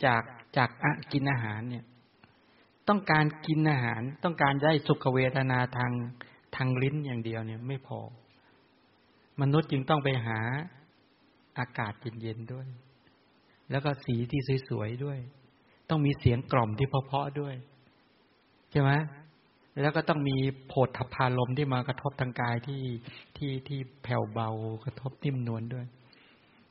[0.04, 0.22] จาก
[0.56, 0.70] จาก
[1.12, 1.84] กินอาหารเนี่ย
[2.88, 5.92] ต้องการกินอาหาร ต้องการได้สุขเวทนาทาง
[6.56, 8.00] ทางลิ้นอย่างเดียวเนี่ย ไม่พอ
[9.40, 10.38] มนุษย์จึงต้องไปหา
[11.58, 12.66] อากาศเย็นๆด้วย
[13.70, 15.18] แล้วก็สีที่สวยๆด้วย
[15.90, 17.54] ต้องมีเสียงกล่อมที่เพาะๆด้วย
[18.70, 18.90] ใช่ไหม
[19.80, 20.36] แล้วก็ต้องมี
[20.68, 22.82] โผฏฐพารมที่มากระทบทางกายที่
[23.36, 24.48] ที่ที่แผ่วเบา
[24.84, 25.86] กระทบนิ่มนวลด้วย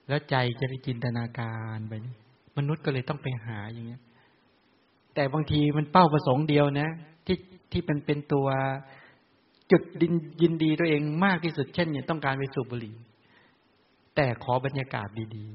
[0.08, 1.94] แล้วใจจะได้จินตนาการไป
[2.58, 4.02] มนุษย์ก็เลยต้องไปหาอย่างเงี้ย
[5.16, 6.90] แต่บางทีมันเป้าประสงค์เดียวนะ
[7.26, 7.38] ที่
[7.72, 8.48] ที่เป็นเป็นตัว
[9.72, 12.96] จุดดินยินดีตัวเองมากที่สุดเช่นเนี่ยต้องการไปสูบบุหรี่
[14.16, 15.47] แต่ขอบรรยากาศดี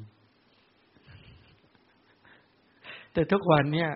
[1.96, 3.90] ๆ แต่ทุกวันเนี่ย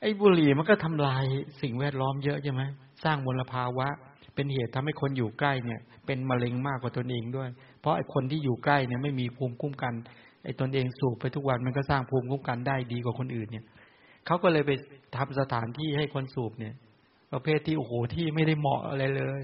[0.00, 1.24] ไอ้บุหรี่มันก็ทำลาย
[1.62, 2.62] สิ่งแวดล้อมเยอะใช่ไหม
[3.04, 3.88] สร้างมลภาวะ
[4.34, 7.48] เป็นเหตุทำให้คนอยู่ใกล้เนี่ย เป็นมะเร็งมากกว่าตนเองด้วย
[7.80, 9.94] เพราะไอ้คนที่อยู่ใกล้เนี่ยไม่มีภูมิคุ้มกัน
[10.44, 13.64] ไอ้ตนเองสูบไปทุกวันมันก็สร้างภูมิคุ้มกันได้ดีกว่าคนอื่นเนี่ย
[14.26, 14.70] เขาก็เลยไป
[15.16, 16.74] ทำสถานที่ให้คนสูบเนี่ย
[17.32, 19.40] ประเภทที่โอ้โหที่ไม่ได้เหมาะอะไรเลย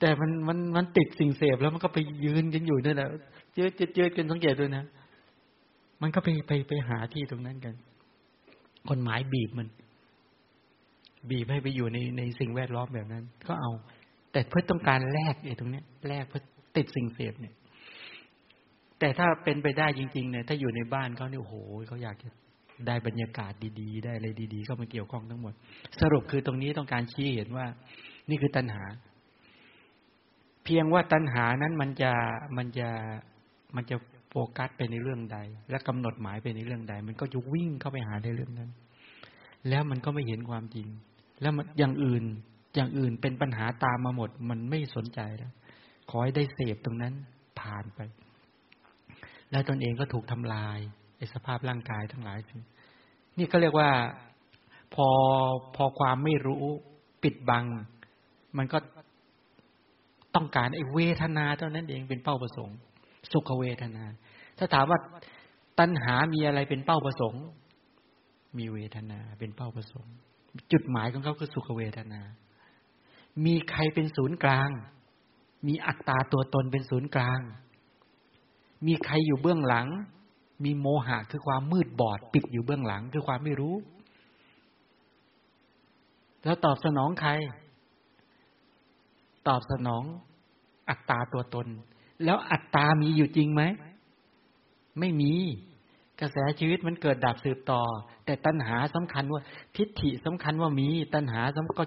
[0.00, 3.08] แต่มันมันมันติดสิ่งเสพแล้วมันก็ไปยืนกันอยู่นั่นแหละ
[3.54, 4.84] เจอเจอเจอกันสังเกตด้วยนะ
[6.02, 7.74] มันก็ไปไปไปหาที่ตรงนั้นกัน
[8.88, 9.68] คนหมายบีบมัน
[11.30, 13.72] บีบให้ไปอยู่ในในสิ่งแวดล้อมแบบนั้น ก็เอา
[14.32, 16.42] แต่เพื่อต้องการแลกไอ้ตรงเนี้ยแลกเพื่อ
[16.76, 17.54] ติดสิ่งเสพเนี่ย
[18.98, 21.54] แต่ถ้าเป็นไปได้จริงๆเนี่ยถ้าอยู่ในบ้านเขาเนี่ยโอ้โห
[21.88, 22.28] เขาอยากจะ
[22.86, 25.54] ได้บรรยากาศดีๆ ได้อะไรดีๆเข้ามาเกี่ยวข้องทั้งหมด
[26.00, 27.66] สรุปคือตรงนี้ต้องการชี้เห็นว่า
[28.30, 28.84] นี่คือตัณหา
[30.64, 32.12] เพียงว่าตัณหานั้นมันจะ
[32.56, 32.88] มันจะ
[33.76, 33.96] มันจะ
[34.28, 35.38] โฟกัสไปในเรื่องใด
[35.70, 38.70] และกำหนดหมายไปในเรื่องใด มันก็จะวิ่งเข้าไปหาในเรื่องนั้น
[39.68, 40.88] แล้วมันก็ไม่เห็นความจริง
[41.40, 42.24] แล้วมันอย่างอื่น
[42.74, 45.52] อย่างอื่นเป็นปัญหาตามมาหมด มันไม่สนใจแล้ว
[46.10, 47.14] ขอให้ได้เสพตรงนั้น
[47.60, 48.00] ผ่านไป
[49.50, 50.78] แล้วตนเองก็ถูกทำลาย
[51.16, 52.38] ในสภาพร่างกายทั้งหลาย
[53.38, 53.90] นี่ก็เรียกว่า
[54.94, 55.08] พอ
[55.76, 56.64] พอความไม่รู้
[57.22, 57.64] ปิดบัง
[58.56, 58.78] มันก็
[60.34, 62.76] ต้องการไอ้เวทนาเท่านั้นเองเป็นเป้าประสงค์
[63.32, 64.04] สุขเวทนา
[64.58, 64.98] ถ้าถามว่า
[65.78, 67.44] ตัณหามีอะไรเป็นเป้าประสงค์
[68.58, 70.12] มีเวทนาเป็นเป้าประสงค์
[70.72, 72.20] จุดหมายของเขาคือสุขเวทนา
[73.46, 74.70] มีใครเป็นศูนย์กลาง
[75.66, 77.40] มีอัตตาตัวตนเป็นศูนย์กลาง
[78.86, 79.88] มีใครอยู่เบื้องหลัง
[80.64, 83.74] มีโมหะคือความมืดบอด ปิดอยู่เบื้องหลังคือความไม่รู้
[86.44, 87.30] แล้วตอบสนองใคร
[89.48, 90.04] ตอบสนอง
[90.88, 91.66] อัตตาตัวตน
[92.24, 93.62] แล้วอัตตามีอยู่จริงไหม
[95.00, 95.32] ไม่มี
[96.20, 97.82] กระแสชีวิตมันเกิดดับสืบต่อ
[98.24, 99.42] แต่ตัณหาสำคัญว่า
[99.76, 101.84] ทิฏฐิสำคัญว่ามี ตัณหาสก็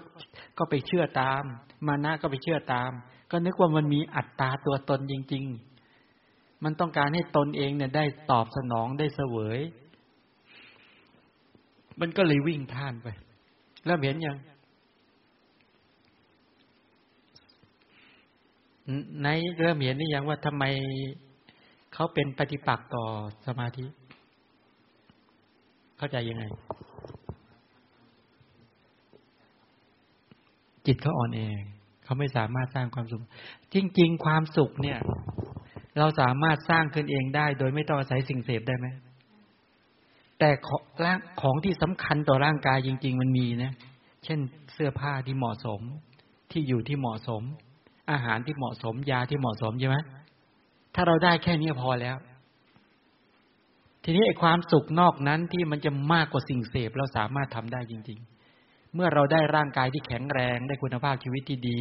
[0.58, 1.42] ก็ไปเชื่อตาม
[1.86, 2.90] มานะก็ไปเชื่อตาม
[3.30, 5.44] ก็นึกว่ามันมีอัตตาตัวตนจริง
[6.04, 9.60] ๆ มันต้องการให้ตนเองเนี่ยได้ตอบสนองได้เสวย
[12.00, 13.08] มันก็เลยวิ่งท่านไป
[13.86, 14.36] แล้วเห็นยัง
[19.22, 19.28] ใน
[19.58, 20.64] เริ่มเห็นนี่ยังว่าทำไม
[21.94, 23.04] เขาเป็นปฏิปักษ์ต่อ
[23.46, 23.84] สมาธิ
[25.98, 26.44] เข้าใจยังไง
[30.86, 31.58] จิตเขาอ่อนแอง
[32.04, 33.20] เขาไม่สามารถสร้างความสุข
[33.74, 34.98] จริง ๆ ความสุขเนี่ย
[35.98, 38.86] เราสามารถสร้างขึ้นเองได้ โดยไม่ต้องอาศัยสิ่งเสพได้ไหม
[40.38, 40.82] แต่ของ
[41.40, 43.72] ของที่สำคัญต่อร่างกายจริง ๆ มันมีนะ
[44.24, 44.38] เช่น
[44.72, 45.80] เสื้อผ้าที่เหมาะสม
[46.50, 47.42] ที่อยู่ที่เหมาะสม
[48.10, 49.96] อาหารที่เหมาะสมยาที่เหมาะสมใช่ไหม
[50.94, 52.16] ถ้าเราได้แค่นี้พอแล้ว
[54.04, 58.18] ทีนี้ไอ้ความสุขนอกนั้นที่มันจะมากกว่าสิ่งเสพเราสามารถทำได้จริง
[58.56, 61.80] ๆ เมื่อเราได้ร่างกายที่แข็งแรง ได้คุณภาพชีวิตที่ดี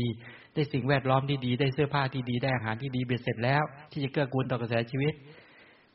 [0.54, 5.14] ได้สิ่งแวดล้อมที่ดี ได้เสื้อผ้าที่ดี ได้อาหารที่ดีเบ็ดเสร็จแล้ว ที่จะเกื้อกูลต่อกระแสชีวิต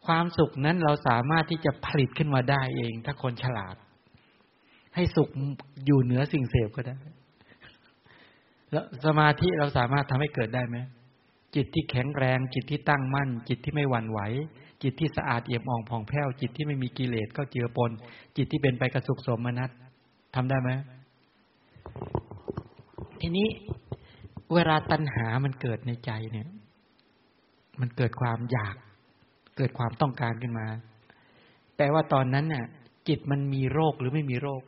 [0.06, 3.76] ความสุขนั้นเราสามารถที่จะผลิตขึ้นมาได้เอง ถ้าคนฉลาด
[4.94, 5.28] ให้สุข
[5.86, 6.96] อยู่เหนือสิ่งเสพก็ได้
[8.72, 10.76] แล้วสมาธิเราสามารถทำให้เกิดได้ไหม
[11.54, 14.20] จิตที่แข็งแรง จิตที่ตั้งมั่น จิตที่ไม่หวั่นไหว
[14.82, 17.90] จิตที่สะอาดเอี่ยมอ่องผ่องแผ้ว จิตที่ไม่มีกิเลสก็เจือปน
[18.36, 19.70] จิตที่เป็นไปกระสุขสมนัต
[20.34, 20.70] ทำได้ไหม
[23.20, 23.48] ทีนี้
[24.54, 26.48] เวลาตัณหามันเกิดในใจเนี่ย
[27.80, 28.76] มันเกิดความอยาก
[29.56, 30.66] เกิดความต้องการขึ้นมา
[31.76, 32.64] แปลว่าตอนนั้นน่ะ
[33.08, 34.62] จิตมันมีโรคหรือไม่มีโรค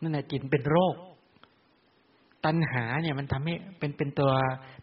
[0.00, 0.94] นั่นแหละจิตเป็นโรค
[2.44, 4.30] ตัณหาเนี่ยมันทำให้เป็นเป็นตัว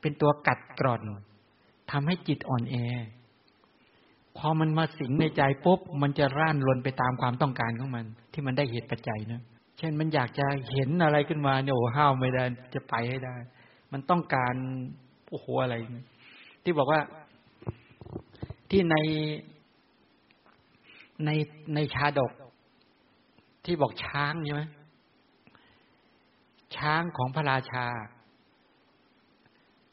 [0.01, 1.01] เป็นตัวกัดกร่อน
[1.91, 2.75] ทำให้จิตอ่อนแอ
[4.37, 9.41] พอมันมาสิงในใจปุ๊บมันจะร่านรนไปตามความต้องการของมัน ที่มันได้เหตุปัจจัยนะ
[9.77, 12.43] เช่นมันอยากจะเห็นอะไรขึ้นมาเนี่ยโอ้ห้าวไม่ได้
[12.73, 13.35] จะไปให้ได้
[13.91, 14.55] มันต้องการ
[15.29, 15.75] โอ้โหอะไร
[16.63, 17.01] ที่บอกว่า
[18.69, 18.95] ที่ใน
[21.25, 21.29] ใน
[21.75, 22.31] ในชาดก
[23.65, 24.63] ที่บอกช้างใช่ไหม
[26.77, 27.87] ช้างของพระราชา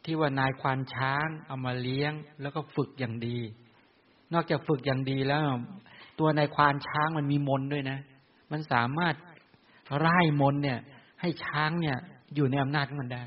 [0.04, 2.12] ที่ว่านายควานช้างเอามาเลี้ยง
[2.42, 3.38] แล้วก็ฝึกอย่างดี
[4.34, 5.40] นอกจากฝึกอย่างดีแล้ว
[6.18, 7.98] ตัวนายควานช้างมันมีมนด้วยนะ
[8.52, 9.14] มันสามารถ
[9.98, 10.80] ไล่มนเนี่ย
[11.20, 11.98] ให้ช้างเนี่ย
[12.34, 13.22] อยู่ในอำนาจมันได้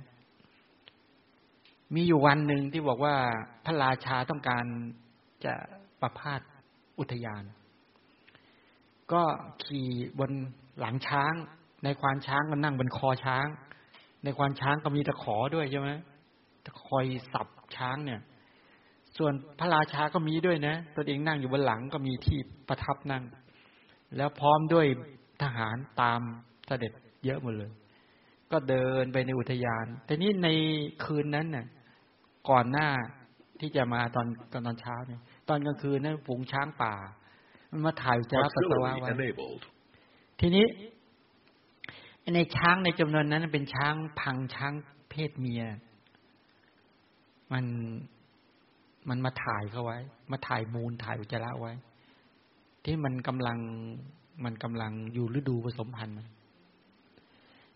[1.96, 3.16] มีอยู่วันหนึ่งที่บอกว่า
[3.66, 4.66] พระราชาต้องการ
[5.46, 5.54] จะ
[6.02, 6.42] ประพาส
[7.00, 7.44] อุทยาน
[9.14, 9.24] ก็
[9.64, 9.88] ขี่
[10.20, 10.32] บน
[10.80, 11.34] หลังช้าง
[11.84, 13.48] ในควานช้างก็นั่งบนคอช้าง
[14.24, 15.90] ในควานช้างก็มีตะขอด้วยใช่ไหม
[16.66, 18.22] ตะคอยสับช้างเนี่ย
[19.18, 23.24] ส่วนพระราชาก็มีด้วยนะตัวเองนั่งอยู่บนหลังก็มีที่ประทับนั่ง
[24.18, 24.86] แล้วพร้อมด้วย
[25.42, 26.22] ทหารตาม
[26.68, 26.92] เสด็จ
[27.26, 27.72] เยอะหมดเลย
[28.52, 30.50] ก็เดินไปในอุทยาน แต่นี้ใน
[31.04, 31.66] คืนนั้นน่ะ
[32.50, 32.90] ก่อนหน้า
[33.60, 36.94] ที่จะมาตอนตอนตอนเช้าเนี่ย ตอนกลางคืนนั้นฝูงช้างป่า
[37.72, 39.10] มันมาถ่ายจาปัสสาวะไว้
[40.40, 40.66] ทีนี้
[42.34, 44.74] ในช้างในจำนวนนั้นเป็นช้างพังช้าง
[45.10, 45.64] เพศเมีย
[47.54, 47.66] มัน
[49.10, 50.00] มันมาถ่ายเขาไว้
[50.32, 51.74] มาถ่ายมูลถ่ายอุจจาระไว้
[52.84, 53.60] ที่มันกำลัง
[54.46, 56.16] มันกำลังอยู่ฤดูผสมพันธุ์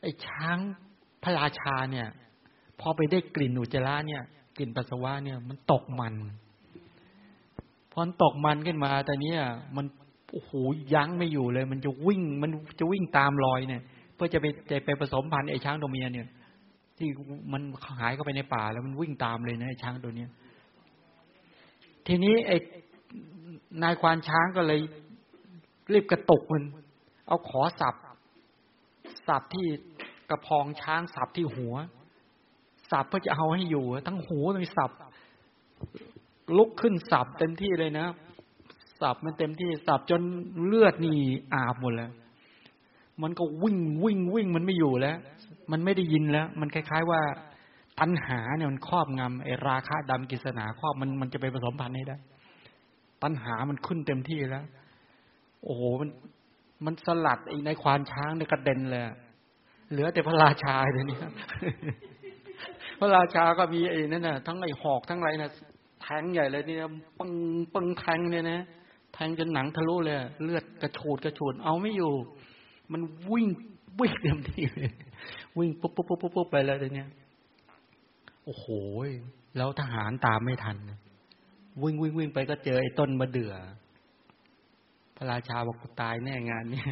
[0.01, 0.57] ไอ้ช้าง
[1.23, 2.07] พระราชาเนี่ย
[2.79, 4.23] พอไปได้กลิ่นอุจจาระเนี่ย
[4.57, 6.13] กลิ่นปัสสาวะเนี่ย มันตกมัน
[7.91, 9.41] พอตกมันขึ้นมาแต่เนี้ย
[9.75, 9.85] มัน
[10.31, 10.51] โอ้โห
[10.93, 12.49] ยั้งไม่อยู่เลย มันจะวิ่ง มัน
[12.79, 13.81] จะวิ่งตามรอยเนี่ย
[14.15, 16.27] เพื่อจะไปจะไปผสมพันธุ์ไอ้ช้างตัวเมียเนี่ย
[16.97, 17.09] ที่
[17.53, 17.61] มัน
[17.99, 20.29] หายเข้าไปในป่าแล้วมันวิ่งตามเลยนะไอ้ช้างตัวเนี้ย
[22.07, 22.57] ทีนี้ไอ้
[23.83, 24.79] นายควานช้างก็เลย
[25.93, 26.63] รีบกระตุกมัน
[27.27, 27.95] เอาขอสับ
[29.27, 29.67] สับที่
[30.29, 31.75] กระพองช้างสับที่หัว
[32.91, 34.91] สับเพื่อจะเอาให้อยู่ ทั้งหูทั้งสับ
[36.57, 38.07] ลุกขึ้นสับเต็มที่เลยนะ
[39.01, 40.21] สับมันเต็มที่สับจน
[40.65, 41.17] เลือดนี่
[41.53, 42.11] อาบหมดแล้ว
[43.23, 45.17] มันก็วิ่งวิ่งวิ่งมันไม่อยู่แล้ว
[45.71, 47.21] มันไม่ได้ยินแล้ว มันคล้าย ๆ ว่า
[47.99, 52.17] ตัณหาเนี่ยมันครอบงำไอ้ราคะดำกิศนาครอบมันมันจะไปผสมพันธุ์ให้ได้
[53.23, 54.65] ตัณหามันขึ้นเต็มที่แล้ว
[55.63, 56.09] โอ้โหมัน
[56.85, 59.03] มันสลัดไอ้ในควานช้างในกระเด็นเลย
[59.91, 61.19] เหลือแต่พระราชาเลยนี่ย
[62.99, 65.49] พระราชาก็มีไอ้นั่นน่ะทั้งไอ้หอกทั้งไรน่ะ
[66.01, 66.79] แทงใหญ่เลยเนี่ย
[67.17, 67.31] ปัง
[67.73, 68.61] ปังแทงเนี่ยนะ
[69.13, 72.13] แทงจนหนังทะลุเลย เลือดกระโฉดกระโฉดเอาไม่อยู่
[72.91, 73.47] มันวิ่ง
[73.99, 74.91] วิ่งเต็มที่เลย
[75.57, 77.09] วิ่งปุ๊บปุ๊บปุ๊บปุ๊บไปแล้วเนี่ย
[78.45, 78.65] โอ้โห
[79.57, 80.77] แล้วทหารตามไม่ทัน
[81.81, 83.53] วิ่งวิ่งวิ่งไปก็เจอไอ้ต้นมะเดื่อ
[85.15, 86.83] พระราชาบอกตายแน่งานเนี้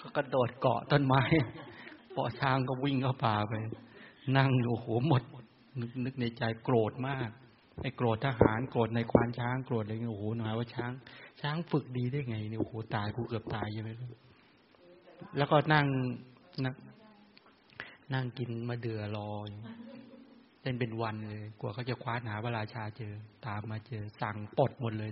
[0.00, 1.22] ก็กระโดดเกาะต้นไม้
[2.16, 3.54] ปอช้างก็วิ่งเข้าป่าไป
[4.36, 5.22] นั่งโอ้โหหมด
[5.80, 7.28] นึกนึกในใจโกรธมาก
[7.82, 10.92] ไอ้โกรธทหารโกรธในควานช้างโกรธอะไรเงี้ยโอ้โหหน่อยว่าช้าง
[11.40, 13.90] ช้างฝึกดีได้ไงเนี่ยโอ้โหตายกูเกือบตายใช่ไหม
[15.36, 15.86] แล้วก็นั่ง
[16.64, 16.74] นั่ง
[18.14, 19.30] นั่งกินมาเดือรอ
[20.62, 23.14] เล่นเป็นวันเลย กลัวเขาจะคว้าหาพระราชาเจอ
[23.46, 25.10] ตามมาเจอ สั่งปลดหมดเลย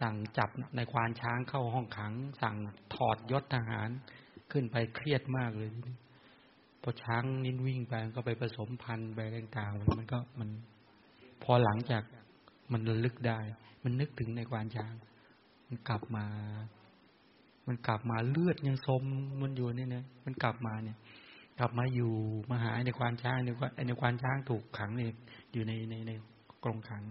[0.00, 2.56] สั่งจับในควานช้างเข้าห้องขัง สั่ง
[2.94, 3.88] ถอดยศทหาร
[4.52, 5.70] ขึ้นไปเครียดมากเลย
[6.82, 10.48] พอช้างนิ้นวิ่งไปก็ไปผสมพันธุ์ไปต่างๆมันก็มัน
[11.42, 12.02] พอหลังจาก
[12.72, 13.38] มันระลึกได้
[13.84, 14.94] มันนึกถึงในควานช้าง
[15.68, 16.26] มันกลับมา
[17.66, 19.02] มันกลับมาเลือดยังสม
[19.42, 20.98] มันอยู่นี่นะมันกลับมาเนี่ย
[21.60, 22.12] กลับมาอยู่
[22.50, 25.12] มาหาในควานช้างในควานในควานช้างถูกขังเนี่ย
[25.52, 26.12] อยู่ในในใน
[26.64, 27.02] กรงขัง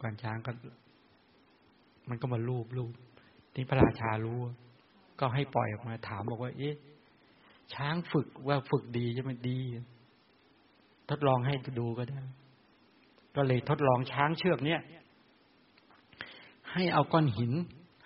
[0.00, 0.52] ควานช้างก็
[2.08, 2.92] มันก็มาลูบลูบ
[3.54, 4.40] ที่พระราชารู้
[5.20, 6.74] ก็ให้ปล่อยออกมาถามบอกว่า เอ๊ะ
[7.74, 9.58] ช้างฝึกว่าฝึกดีจะมันดี
[11.10, 12.20] ทดลองให้ดูก็ได้
[13.36, 14.80] ก็เลยทดลองช้างเชือกเนี้ย
[16.72, 17.52] ให้เอาก้อนหิน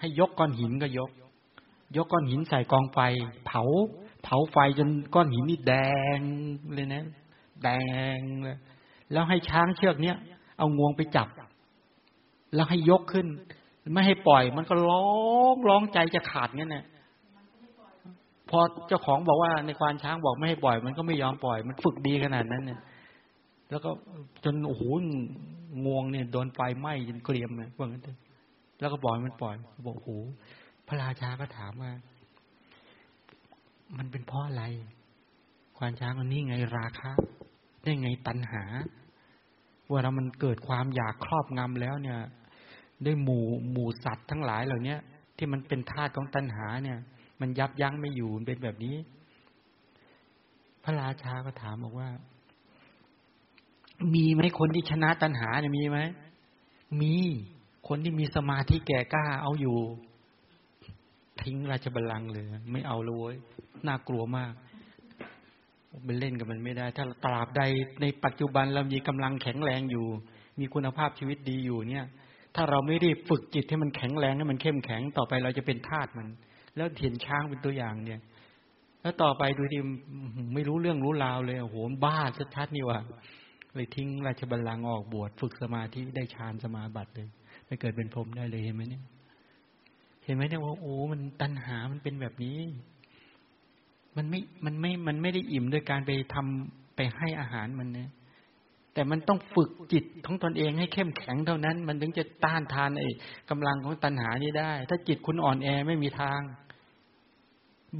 [0.00, 1.10] ให้ยกก้อนหินก็ยก
[1.96, 2.98] ยกก้อนหินใส่กองไฟ
[3.46, 3.62] เผา
[4.24, 5.74] เผาไฟจนก้อนหินนี่แด
[6.18, 6.20] ง
[6.74, 7.04] เลยนะ
[7.62, 7.68] แด
[8.16, 8.56] งเลย
[9.12, 10.16] แล้วให้ช้างเชือกเนี้ย
[10.58, 11.28] เอางวงไปจับ
[12.54, 13.26] แล้วให้ยกขึ้น
[13.92, 15.06] ไม่ให้ปล่อย มันก็ร้อ
[15.54, 16.84] งร้องใจจะขาดงั้นเนี่ย
[18.50, 22.80] พอเจ้าของบอกว่าในควานช้างบอกไม่ให้ปล่อย มันก็ไม่ยอมปล่อย มันฝึกดีขนาดนั้นเนี่ย
[23.70, 23.90] แล้วก็
[24.44, 24.82] จนโอ้โห
[25.86, 28.18] งวงเนี่ยโดนไฟไหม้จนเกรียมเลยว่างั้นเถอะ
[28.80, 29.54] แล้วก็ปล่อยมันปล่อย
[29.86, 30.10] บอกโอ้โห
[30.86, 31.92] พระราชาก็ถามว่า
[33.96, 34.64] มันเป็นเพราะอะไร
[35.76, 37.10] ควานช้างมันนี่ไงราคะ
[37.82, 38.62] ได้ไงตัณหา
[39.90, 42.18] ว่าเรามันเกิดความอยากครอบงำแล้วเนี่ย
[43.04, 44.96] ได้หมู่หมู่สัตว์ทั้งหลายเหล่านี้
[45.36, 46.98] ที่มันเป็นธาตุของตัณหาเนี่ย
[47.40, 48.96] มันยับยั้งไม่อยู่เป็นแบบนี้
[50.84, 52.08] พระราชาก็ถามบอกว่า
[54.14, 55.98] มีไหมคนที่ชนะตัณหาเนี่ยมีไหม
[57.00, 57.14] มี
[57.88, 59.78] คนที่มีสมาธิแก่กล้าเอาอยู่
[61.42, 63.34] ทิ้งราชบัลลังก์เลย ไม่เอาเลย
[63.86, 64.52] น่ากลัวมาก
[66.04, 67.62] ไปเล่นกับมันไม่ได้ ถ้าตราบใด
[68.00, 70.06] ในปัจจุบันเรามีกำลังแข็งแรงอยู่
[70.60, 72.06] มีคุณภาพชีวิตดีอยู่เนี่ย
[72.54, 76.28] ถ้าเราไม่ได้ฝึกจิตให้มันแข็งแรงให้มันเข้มแข็งต่อไปเราจะเป็นทาสมัน
[76.76, 78.20] แล้วเห็นช้างเป็นตัวอย่างเนี่ย
[79.02, 79.78] แล้วต่อไปดูดิ
[80.54, 82.18] ไม่รู้เรื่องรู้ราวเลยโอ้โหบ้า
[82.56, 83.00] ชัดๆนี่ว่ะ
[83.74, 87.28] เลยทิ้งราชบัลลังก์ออกบวชฝึกสมาธิได้ฌานสมาบัติเลย
[87.66, 89.02] ไปเกิดเป็นพรหมได้เลยเห็นไหมเนี่ย
[90.24, 92.58] เห็นไหมเนี่ยว่าโอ้มันตัณหามันเป็นแบบนี้
[94.16, 98.10] มันไม่มันไม่มันไม่ได้อิ่มโดยการไปทำไปให้อาหารมันเนี่ย
[98.94, 103.10] แต่มันต้องฝึกจิตของตนเองให้เข้มแข็งเท่านั้น มันถึงจะต้านทานไอ้
[103.50, 106.40] กำลังของตัณหานี้ได้ ถ้าจิตคุณอ่อนแอไม่มีทาง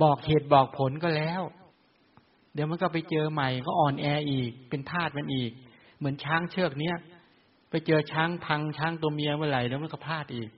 [0.02, 1.42] บอกเหตุบอกผลก็แล้ว
[2.54, 5.50] เดี๋ยวมันก็ไปเจอใหม่ก็อ่อนแออีก เป็นทาสมันอีก
[5.98, 6.96] เหมือนช้างเชือกเนี้ย
[7.70, 10.50] ไปเจอช้างพังช้างตัวเมียเมื่อไหร่แล้วมันก็พลาดอีก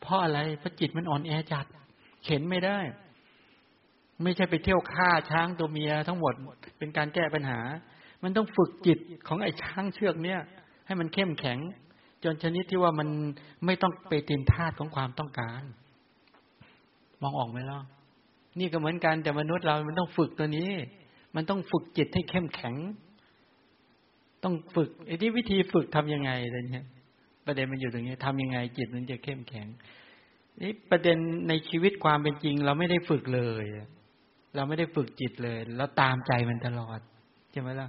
[0.00, 1.66] เพราะอะไรเพราะจิตมันอ่อนแอจัด
[2.24, 2.78] เข็นไม่ได้
[4.22, 6.34] ไม่ใช่ไปเที่ยวฆ่าช้างตัวเมียทั้งหมด
[6.78, 7.60] เป็นการแก้ปัญหา
[8.22, 8.98] มันต้องฝึกจิต
[9.28, 10.40] ของไอ้ช้างเชือกเนี้ย
[10.86, 11.58] ให้มันเข้มแข็ง
[12.24, 13.08] จนชนิดที่ว่ามัน
[13.66, 15.62] ไม่ต้องไปตินทาตของความต้องการ
[17.22, 17.80] มองออกไหมล่ะ
[18.58, 20.70] นี่ก็เหมือนกันแต่มนุษย์เรา มันต้องฝึกตัวนี้
[21.36, 22.74] มันต้องฝึกจิตให้เข้มแข็ง
[24.44, 26.86] ต้องฝึกไอ้ที่วิธีฝึกทํำยังไงอะไรเงี้ย
[27.50, 29.66] ประเด็นมันอยู่ตรงนี้ทำยังไงจิตมันจะเข้มแข็ง
[30.62, 31.16] นี่ประเด็น
[31.48, 33.64] ในชีวิตความเป็นจริง เราไม่ได้ฝึกเลย
[34.54, 37.00] เราไม่ได้ฝึกจิตเลย แล้วตามใจมันตลอด
[37.52, 37.88] ใช่ไหมล่ะ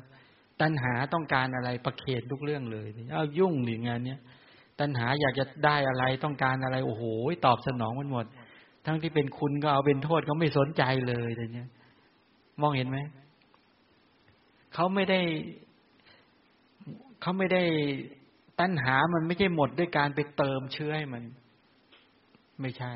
[0.61, 4.19] ตัณหาต้องการอะไรประเคนทุกเรื่องเลยเอายุ่งหรืองานเนี้ย
[4.79, 7.03] ตัณหาอยากจะได้อะไรต้องการอะไร โอ้โห
[7.45, 8.25] ตอบสนองมันหมด
[8.85, 11.69] ทั้งที่เป็นคุณก็เอาเป็นโทษเขาไม่สนใจเลยอะไรเงี้ย
[12.61, 12.97] มองเห็นไหม
[14.73, 15.21] เขาไม่ได้
[17.21, 17.63] เขาไม่ได้
[18.61, 21.23] ตัณหามันไม่ใช่หมดด้วยการไปเติมเชื้อให้มัน
[22.61, 22.93] ไม่ใช่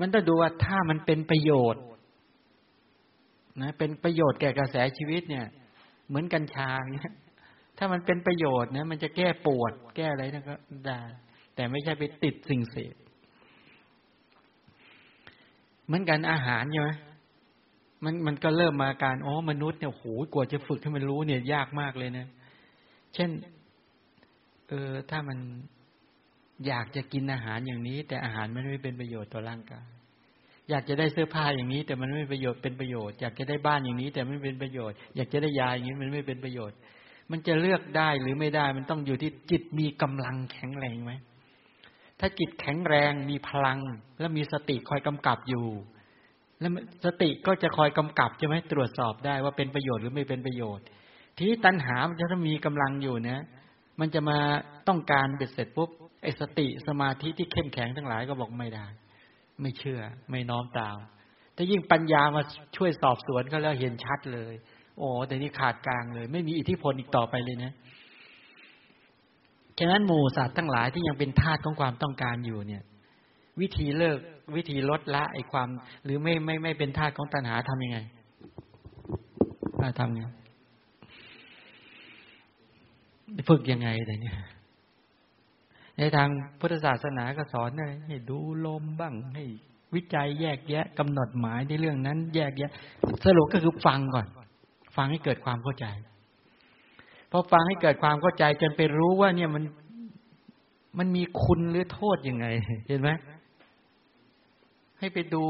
[0.00, 1.82] มันต้องดูว่าถ้ามันเป็นประโยชน์
[3.62, 5.46] นะ เป็นประโยชน์แก่กระแสชีวิตเนี่ย
[6.08, 7.12] เหมือนกัญชาเนี่ย
[7.78, 10.54] ถ้ามันเป็นประโยชน์นะมันจะแก้ปวด แก้อะไรนั่นก็
[10.86, 11.00] ได้
[11.54, 12.94] แต่ไม่ใช่ไปติดสิ่งเสพ
[15.86, 16.90] เหมือนกันอาหารใช่ไหม
[18.04, 22.26] มันมันก็เริ่มมาการอ๋อมนุษย์เนี่ยโหกว่าจะฝึกให้มันรู้เนี่ยยากมากเลยนะ
[23.14, 23.30] เช่น
[24.72, 25.38] เออ ถ้ามัน
[26.66, 29.86] อยากจะกินอาหารอย่างนี้ แต่อาหารมันไม่เป็นประโยชน์ต่อร่างกาย
[30.70, 36.76] อยากจะได้เสื้อผ้าอย่างนี้ แต่มันไม่ประโยชน์เป็นประโยชน์ อยากจะได้บ้านอย่างนี้ แต่ไม่เป็นประโยชน์ อยากจะได้ยาอย่างนี้มันไม่เป็นประโยชน์
[37.30, 41.12] มันจะเลือกได้หรือไม่ได้ มันต้องอยู่ที่จิตมีกำลังแข็งแรงไหม
[42.20, 43.78] ถ้าจิตแข็งแรงมีพลัง
[44.20, 45.66] และมีสติคอยกำกับอยู่
[46.60, 46.72] แล้ว
[47.04, 50.84] สติก็จะคอยกำกับใช่ไหมตรวจสอบได้ว่าเป็นประโยชน์หรือไม่เป็นประโยชน์
[51.36, 53.42] ทีนี้ตัณหามันจะต้องมีกำลังอยู่นะ
[54.00, 54.38] มันจะมา
[54.88, 55.90] ต้องการเบ็ดเสร็จปุ๊บ
[56.22, 58.86] ไอ้สติสมาธิที่เข้มแข็งทั้งหลายก็บอกไม่ได้
[59.60, 60.96] ไม่เชื่อ ไม่น้อมตาม
[61.54, 62.42] แต่ยิ่งปัญญามา
[62.76, 64.54] ช่วยสอบสวนก็แล้วเห็นชัดเลย
[64.98, 67.72] โอ้แต่นี่ขาดกลางเลย ไม่มีอิทธิพลอีกต่อไปเลยนะ
[69.78, 72.82] ฉะนั้นหมู่สัตว์ทั้งหลายที่ยังเป็นทาสของความต้องการอยู่เนี่ย
[73.60, 74.18] วิธีเลิก
[74.56, 75.68] วิธีลดละไอ้ความ
[76.04, 77.98] หรือไม่ไม่ไม่เป็นทาสของตัณหาทํำยังไง
[80.00, 80.22] ทำไง
[83.48, 84.36] ฝึกยังไงอะไรเนี่ย
[85.98, 87.70] ในทางพุทธศาสนาก็สอน
[88.06, 89.44] ให้ดูลมบ้างให้
[89.94, 92.70] วิจัยแยกแยะกำหนดหมายในเรื่องนั้น แยกแยะ
[93.24, 94.26] สรุปก็คือฟังก่อน
[94.96, 95.86] ฟังให้เกิดความเข้าใจ
[97.30, 99.64] พอฟังให้เกิดความเข้าใจจนไปรู้ว่า เนี่ยมัน
[100.98, 102.46] มันมีคุณหรือโทษยังไง
[102.86, 103.10] เห็นไหม
[104.98, 105.42] ให้ไปดู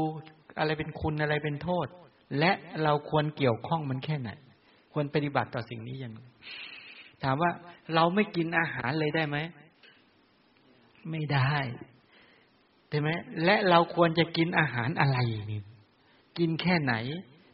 [0.59, 1.87] อะไรเป็นคุณอะไรเป็นโทษ
[2.39, 2.51] และ
[2.83, 4.29] เราควรเกี่ยวข้องมันแค่ไหน
[4.93, 6.19] ควรปฏิบัติต่อสิ่งนี้ยังไง
[7.23, 7.51] ถามว่า
[7.95, 9.37] เราไม่กินอาหารเลยได้ไหม
[11.11, 11.53] ไม่ได้
[12.89, 13.09] ใช่ไหม
[13.45, 15.17] และเราควรจะกินอาหารอะไร
[15.51, 15.61] นี่
[16.37, 16.93] กินแค่ไหน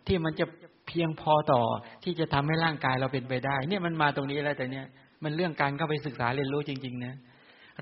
[0.08, 0.46] ที่มันจะ
[0.88, 1.62] เพียงพอต่อ
[2.04, 4.86] ที่จะทำให้ร่างกายเราเป็นไปได้ เนี่ยมันมาตรงนี้แล้วแต่เนี่ย
[5.24, 7.16] มันเรื่องการเข้าไปศึกษาเรียนรู้จริง ๆ นะ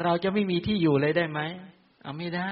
[0.03, 1.41] เราจะไม่มีที่อยู่เลยได้ไหม
[2.03, 2.51] เอาไม่ได้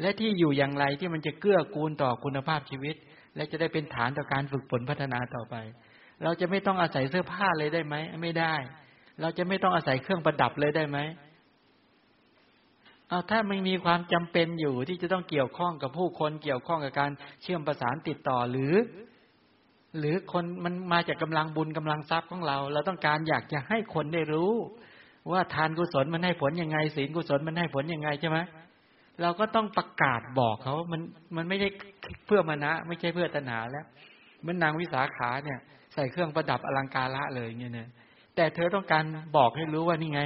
[0.00, 2.96] และที่อยู่อย่างไรที่มันจะเกื้อกูลต่อคุณภาพชีวิต
[3.36, 5.56] และจะได้เป็นฐานต่อการฝึกฝนพัฒนาต่อไป
[6.22, 8.54] เราจะไม่ต้องอาศัยเสื้อผ้าเลยได้ไหมไม่ได้
[9.20, 10.98] เราจะไม่ต้องอาศัยเครื่องประดับเลยได้ไหม
[13.08, 17.10] เอาถ้าไม่มีความจำเป็นอยู่ที่จะต้องเกี่ยวข้องกับผู้คนเกี่ยวข้องกับการ
[17.42, 18.74] เชื่อมประสานติดต่อหรือ
[19.98, 24.52] หรือคนมันมาจากกำลังบุญกำลังทรัพย์ของเรา เราต้องการอยากจะให้คนได้รู้
[25.32, 28.38] ว่าทานกุศลมันให้ผลยังไงศีลกุศลมันให้ผลยังไงใช่ไหม
[29.22, 31.00] เราก็ต้องประกาศบอกเขามัน
[31.36, 31.68] มันไม่ได้
[32.26, 33.86] เพื่อมานะ ไม่ใช่เพื่อตัณหาแล้ว
[34.46, 35.58] มันนางวิสาขาเนี่ย
[35.94, 37.88] ใส่เครื่องประดับอลังการละเลยเงี้ยเนี่ย
[38.36, 39.04] แต่เธอต้องการ
[39.36, 40.22] บอกให้รู้ว่านี่ไง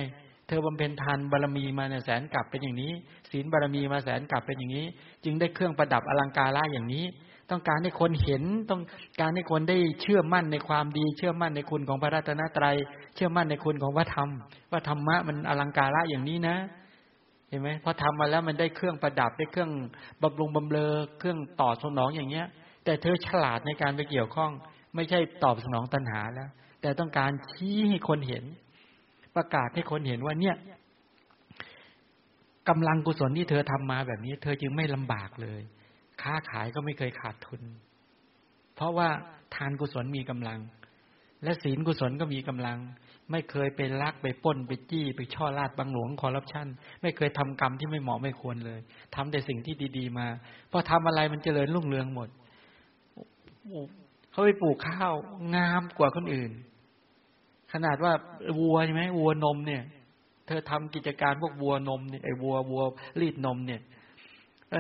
[0.48, 2.92] เธอบำเพ็ญทานบารมีมาเนี่ยแสนกลับเป็นอย่างนี้
[3.30, 4.86] ศีลบารมีมาแสนกลับเป็นอย่างนี้
[5.24, 7.04] จึงได้เครื่องประดับอลังการละอย่างนี้
[7.50, 8.82] ต้องการให้คนเห็นต้อง
[9.20, 12.76] การให้คนได้เชื่อมั่นในความดี เชื่อมั่นในคุณของพระรัตนตรัย
[13.14, 14.28] เชื่อมั่นในคุณของพระธรรม
[14.70, 16.56] ว่าธรรมะมันอลังการละอย่างนี้นะ
[17.48, 19.70] เห็นไหมพอทำมาแล้วมันได้เครื่องประดับได้เครื่อง
[20.22, 22.46] บำรุงบำเรอเครื่องต่อสนองอย่างเงี้ย
[22.84, 24.50] แต่เธอฉลาดในการไปเกี่ยวข้อง
[24.94, 28.44] ไม่ใช่ตอบสนองตัณหาแล้ว แต่ต้องการชี้ให้คนเห็น
[29.36, 30.56] ประกาศให้คนเห็นว่าเนี่ย
[32.68, 35.62] กำลังกุศลที่เธอทำมาแบบนี้ เธอจึงไม่ลำบากเลย
[36.22, 37.62] ค้าขายก็ไม่เคยขาดทุน
[38.74, 39.08] เพราะว่า
[39.54, 40.60] ทานกุศลมีกำลัง
[41.42, 42.78] และศีลกุศลก็มีกำลัง
[43.30, 46.66] ไม่เคยไปลักไปป้นไปจี้ไปช่อลาดบังหลวงคอร์รัปชัน
[47.02, 48.80] ไม่เคยทำกรรมที่ไม่เหมาะไม่ควรเลย
[49.14, 50.26] ทำแต่สิ่งที่ดี ๆ มา
[50.70, 52.28] พอทำอะไรมันเจริญรุ่งเรืองหมด
[54.34, 55.14] เขาไปปลูกข้าว
[55.54, 56.50] งามกว่าคนอื่น
[57.72, 58.12] ขนาดว่า
[58.60, 59.82] วัวใช่ไหมวัวนมเนี่ย
[60.46, 62.82] เธอทำกิจการพวกวัวนมเนี่ยไอ้วัววัว
[63.20, 63.80] รีดนมเนี่ย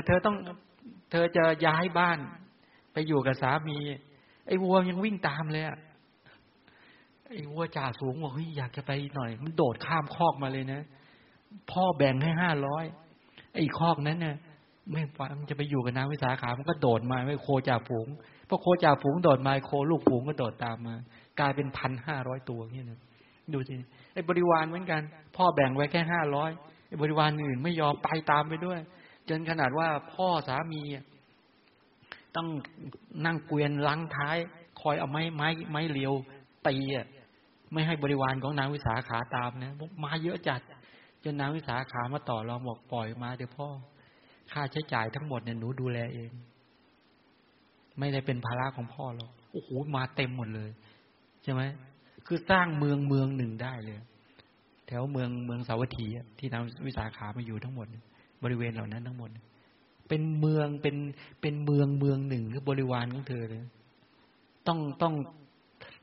[0.06, 0.36] เธอต้อง
[1.10, 2.18] เธอจะย้ายบ้าน
[2.92, 3.76] ไปอยู่กับสามี
[4.46, 5.78] ไอ้วัวยังวิ่งตามเลยอะ
[7.28, 10.80] ไอ้วัวจ่าสูงบอกเฮ้ยอยากจะไปหน่อย มันโดดข้ามคอกมาเลยนะ
[11.70, 12.84] พ่อแบ่งให้ห้าร้อย
[13.54, 14.36] ไอ้คอกนั้นเนี่ย
[14.92, 18.08] ไม่ฟังจะไปอยู่กับนางวิสาขา มันก็โดดมาไม่โคจ่าฝูง
[18.54, 20.96] พอโคจ่าฝูงโดดมาโคลูกฝูงก็โดดตามมา
[21.40, 23.00] กลายเป็นพันห้าร้อยตัวเนี่ยนะ
[23.52, 23.74] ดูสิ
[24.12, 25.02] ไอ้บริวารเหมือนกัน
[25.36, 26.50] พ่อแบ่งไว้แค่ห้าร้อย
[26.88, 28.80] ไอ้บริวารอื่นไม่ยอมไปตามไปด้วย
[29.28, 30.82] จนขนาดว่าพ่อสามี
[32.36, 32.48] ต้อง
[33.26, 34.36] นั่งเกวียนล้างท้าย
[34.80, 36.12] คอยเอาไม้ไม้ไม้เลียว
[36.66, 37.06] ตีอะ
[37.72, 39.72] ไม่ให้บริวารของนางวิสาขาตามนะ
[40.04, 40.60] มาเยอะจัด
[41.24, 43.68] จนนางวิสาขามาต่อรองบอกปล่อยมาเดี๋ยวพ่อ
[44.52, 46.32] ค่าใช้จ่ายทั้งหมดเนี่ยหนูดูแลเอง
[47.98, 50.70] ไม่ได้เป็นภาระของพ่อหรอกโอ้โหมาเต็มหมดเลย
[51.42, 51.62] ใช่ไหม
[52.26, 53.98] คือสร้างเมืองเมืองหนึ่งได้เลย
[54.86, 56.06] แถวเมืองเมืองสาวัตถี
[56.38, 57.86] ที่นำวิสาขามาอยู่ทั้งหมด
[58.42, 59.30] บริเวณเหล่านั้นทั้งหมด
[60.08, 60.96] เป็นเมืองเป็น
[61.40, 63.62] เป็นเมืองเมืองหนึ่งคือบริวารของเธอเลย
[64.66, 65.14] ต้องต้อง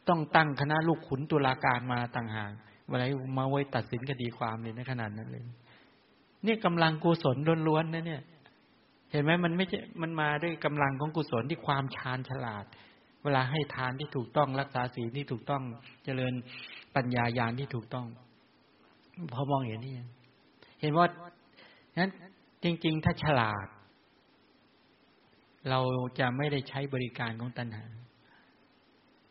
[0.08, 2.52] ต้องตั้งคณะลูกขุนตุลาการมาต่างหาก
[2.90, 3.06] เวลา
[3.38, 5.44] มาไว้ตัดสินคดีความเลยในขนาดนั้นเลย
[6.46, 7.38] นี่กำลังกุศล
[7.68, 8.22] ล้วนๆนะเนี่ย
[9.12, 12.66] เห็นไหมมันไม่ใช่มันมาด้วยกำลังของกุศลที่ความชาญฉลาด
[13.24, 15.64] เวลาให้ทานที่ถูกต้องรักษาศีลที่ถูกต้อง
[16.06, 16.34] เจริญ
[16.96, 18.08] ปัญญายาณที่ถูกต้อง
[19.34, 19.94] พอมองเห็นนี่
[20.82, 21.08] เห็นว่า
[22.00, 22.12] นั้น
[22.64, 23.68] จริง ๆ ถ้าฉลาด
[25.70, 25.80] เรา
[26.20, 27.86] จะไม่ได้ใช้บริการของตัณหา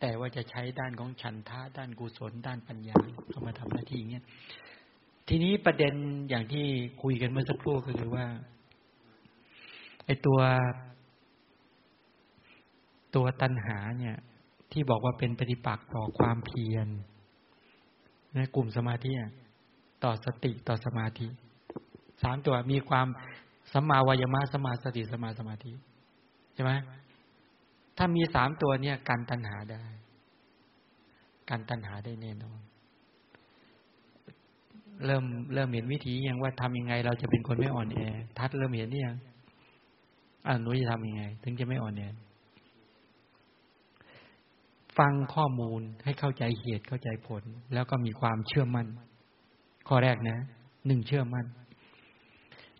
[0.00, 2.96] แต่ว่าจะใช้ด้านของฉันทะด้านกุศล ด้านปัญญา
[3.28, 4.24] เข้ามาทำหน้าที่เงี้ย
[5.28, 5.94] ทีนี้ประเด็น
[6.28, 6.64] อย่างที่
[7.02, 8.26] คุยกันเมื่อสักครู่ก็คือว่า
[10.10, 10.40] ไอตัว
[13.14, 14.16] ตัวตัณหาเนี่ย
[14.72, 16.88] ที่บอกว่าเป็นปฏิปักษ์ต่อความเพียร
[18.34, 19.12] ในกลุ่มสมาธิ
[20.04, 21.28] ต่อสติต่อสมาธิ
[22.22, 23.06] สามตัวมีความ
[23.72, 25.72] สัมมาวายมะสมาสติสมาสมาธิ
[26.54, 26.72] ใช่ไหม
[27.96, 29.82] ถ้ามีสามตัวเนี่ยการตัณหาได้
[31.50, 32.60] การตัณหาได้แน่นอน
[35.06, 37.98] เริ่มเริ่มเห็นวิธียังว่าทำยังไง เราจะเป็นคนไม่อ่อนแอ
[38.38, 39.18] ทัดเริ่มเห็นนี่ยัง
[40.46, 42.02] อ่านูจะทำยังไง ถึงจะไม่อ่อนแอ
[44.98, 47.42] ฟังข้อมูลให้เข้าใจเหตุเข้าใจผล
[47.74, 48.86] แล้วก็มีความเชื่อมั่น
[49.88, 50.38] ข้อแรกนะ
[50.86, 51.46] หนึ่งเชื่อมั่น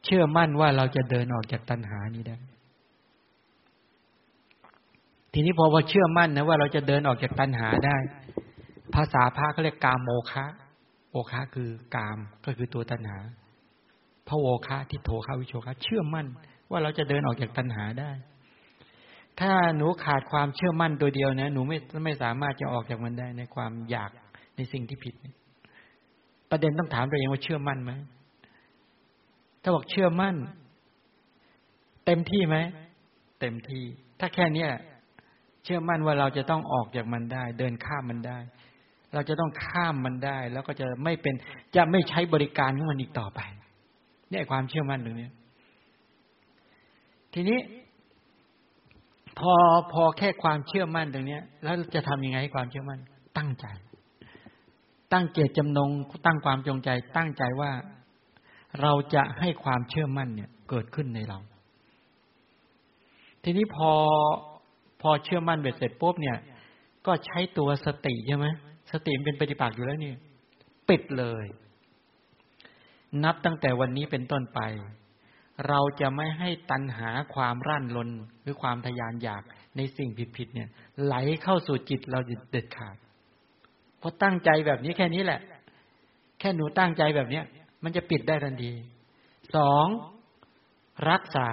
[0.05, 2.37] เชื่อมั่นว่าเราจะเดินออกจากตัณหานี้ได้
[5.33, 7.97] ทีนี้พอว่าเชื่อมั่นนะว่าเราจะเดินออกจากตัณหาได้
[8.95, 10.47] ภาษาพระเขาเรียกกามโมคะ
[11.11, 13.19] โอคะคือกามก็คือตัวตัณหา
[14.29, 16.27] พระโอคะทิโทคะวิโชคะ เชื่อมั่น
[16.71, 18.11] ว่าเราจะเดินออกจากตัณหาได้
[19.41, 24.11] ถ้าหนูขาดความเชื่อมั่นตัวเดียวนะ หนูไม่ไม่สามารถจะออกจากมันได้ในความอยาก
[24.57, 25.14] ในสิ่งที่ผิด
[26.51, 27.93] ประเด็นต้องถามตัวเองว่าเชื่อมั่นไหม
[29.62, 30.37] ถ้าบอกเชื่อมั่น
[32.07, 32.57] เต็มที่ไหม
[33.41, 33.85] เต็มที่
[34.21, 34.71] ถ้าแค่เนี้ย
[35.64, 38.39] เชื่อมั่นว่าเราจะต้องออกจากมันได้ เดินข้ามมันได้
[39.14, 41.35] เราจะต้องข้ามมันได้ แล้วก็จะไม่เป็น
[41.77, 43.41] จะไม่ใช้บริการของมันอีกต่อไป
[44.31, 45.29] เนี่ยความเชื่อมั่นตรงนี้
[47.35, 47.59] ทีนี้
[49.39, 49.55] พอ
[49.93, 53.01] พอแค่ความเชื่อมั่นตรงนี้แล้วจะทำยังไงให้ความเชื่อมั่น
[53.39, 53.66] ตั้งใจ
[55.12, 55.91] ตั้งเจตจำนง
[56.26, 57.70] ตั้งความจงใจ ตั้งใจว่า
[58.81, 61.39] เราจะให้ความเชื่อมั่นเนี่ย เกิดขึ้นในเรา
[63.43, 63.93] ทีนี้พอ
[65.03, 66.39] พอเชื่อมั่นเบ็ดเสร็จปุ๊บเนี่ย
[67.07, 68.47] ก็ใช้ตัวสติใช่ไหม
[68.93, 70.14] สติเป็นปฏิปักษ์อยู่แล้วนี่
[70.89, 71.45] ปิดเลย
[73.24, 74.61] นับตั้งแต่วันนี้เป็นต้นไป
[75.69, 78.11] เราจะไม่ให้ตัณหาความร่านลน
[78.43, 79.43] หรือความทยานอยาก
[79.77, 80.69] ในสิ่งผิดๆเนี่ย
[81.05, 82.97] ไหลเข้าสู่จิตเราเด็ดขาด
[83.99, 85.41] เพราะตั้งใจแบบนี้แค่นี้แหละ
[86.41, 87.45] แค่หนูตั้งใจแบบเนี้ย
[87.85, 88.73] มันจะปิดได้ทันที
[89.57, 89.87] สอง
[91.11, 91.49] รักษา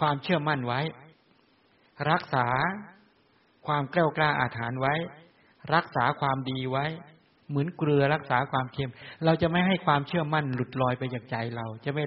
[0.00, 0.80] ความเชื่อมั่นไว้
[2.10, 2.46] รักษา
[3.66, 4.94] ความกล้ากล้าอาถรรพ์ไว้
[5.74, 6.86] รักษาความดีไว้
[7.52, 8.90] เหมือนเกลือรักษาความเค็ม
[9.24, 12.04] เราจะไม่ให้ความเชื่อมั่นหลุดลอยไปจากใจเรา จะไม่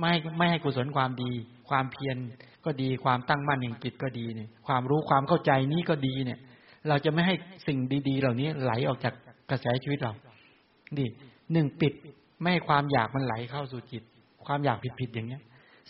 [0.00, 1.32] ไม่ไม่ให้กุศลความดี
[1.68, 2.16] ความเพียร
[2.64, 6.38] ก็ดีความตั้งมั่นแห่งจิตก็ดีเนี่ยความรู้ความเข้าใจนี้ก็ดีเนี่ย
[6.88, 7.34] เราจะไม่ให้
[7.66, 7.78] สิ่ง
[8.08, 9.14] ดี ๆ เหล่านี้ไหลออกจาก
[9.50, 10.12] กระแสชีวิตเรา
[10.98, 11.06] ดี
[11.52, 11.92] หนึ่งปิด
[12.40, 14.02] ไม่ให้ความอยากมันไหลเข้าสู่จิต
[14.46, 15.42] ความอยากผิดๆอย่างเนี้ย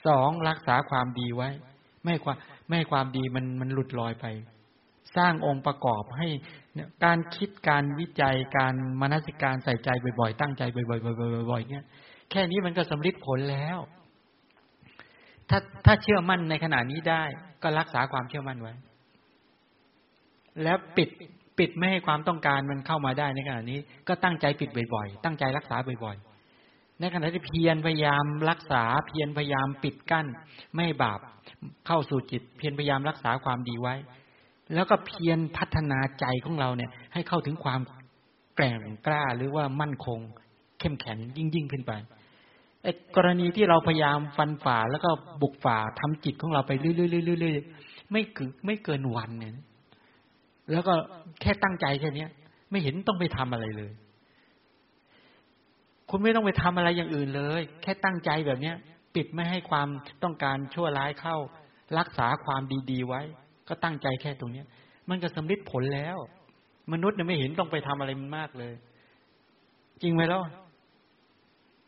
[0.07, 1.49] สองรักษาความดีไว้
[2.03, 2.37] ไม่ให้ความ
[2.67, 4.27] ไม่ให้ความดีมันมันหลุดลอยไป
[5.17, 6.29] สร้างองค์ประกอบให้
[7.05, 9.89] การคิดการวิจัยการมนสิการใส่ใจ
[10.20, 11.87] บ่อยๆ ตั้งใจบ่อยๆบ่อยๆเนี้ย
[12.31, 13.79] แค่นี้มันก็สำลิดผลแล้ว
[15.51, 17.22] ถ้าถ้าเชื่อมั่นในขณะนี้ได้
[17.62, 18.72] ก็รักษาความเชื่อมั่นไว้
[20.62, 21.09] แล้วปิด
[21.59, 30.26] ปิดไม่ให้ความต้องการมันเข้ามาได้ในขณะนี้ ก็ตั้งใจปิดบ่อยๆ ตั้งใจรักษาบ่อยๆ ในขณะที่เพียรพยายามรักษาเพียรพยายามปิดกั้น
[30.74, 31.20] ไม่บาป
[31.87, 33.95] เข้าสู่จิต เพียรพยายามรักษาความดีไว้
[34.75, 37.81] แล้วก็เพียรพัฒนาใจของเราเนี่ย ให้เข้าถึงความ
[38.57, 40.19] แกร่งกล้าหรือว่ามั่นคง
[40.81, 41.93] เข้มแข็งยิ่งยิ่งขึ้นไป
[42.83, 45.11] ไอ้กรณีที่เราพยายามฟันฝ่าแล้วก็
[45.43, 49.53] บุกฝ่าทำจิตของเราไปเรื่อยๆๆไม่คือไม่เกินวันเนี่ย
[50.71, 50.95] แล้วก็
[51.41, 52.31] แค่ตั้งใจแค่เนี้ย
[52.71, 53.93] ไม่เห็นต้องไปทำอะไรเลย
[56.11, 58.77] คุณไม่ต้องไปทำอะไรอย่างอื่นเลย แค่ตั้งใจแบบเนี้ย
[59.14, 59.89] ปิดไม่ให้ความ
[60.23, 61.37] ต้องการชั่วร้ายเข้า
[61.99, 63.23] รักษาความดีๆไว้
[63.69, 64.66] ก็ตั้งใจแค่ตรงเนี้ย
[65.09, 66.19] มันก็สำลิดผลแล้ว
[66.93, 68.75] มนุษย์เนี่ยไม่เห็นต้องไปทำอะไรมันมากเลย
[70.03, 70.41] จริงไหมล่ะ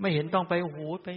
[0.01, 1.09] ไม่เห็นต้องไปโอ้โหไป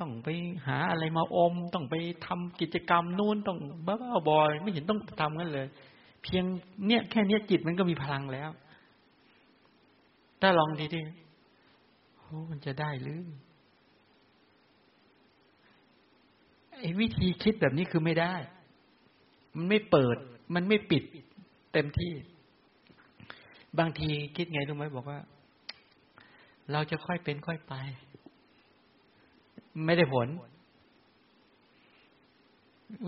[0.00, 0.28] ต้องไป
[0.66, 1.94] หาอะไรมาอม ต้องไป
[2.26, 3.96] ทำกิจกรรมนู่นต้องบ้า
[4.28, 5.66] บอย ไม่เห็นต้องทำกันเลย
[6.22, 6.44] เพียง
[6.86, 8.50] เนี่ยแค่เนี้ยจิตมันก็มีพลังแล้ว
[10.40, 11.00] ถ้าลองดีดี
[12.16, 13.20] โอ้มันจะได้หรือ
[16.78, 18.34] ไอ้วิธีคิดแบบนี้คือไม่ได้
[19.56, 20.16] มันไม่เปิด
[20.54, 21.02] มันไม่ปิด
[21.72, 22.12] เต็มที่
[23.78, 25.18] บางทีคิดไงรู้ไหมบอกว่า
[26.72, 27.74] เราจะค่อยเป็นค่อยไป
[29.86, 30.28] ไม่ได้ผล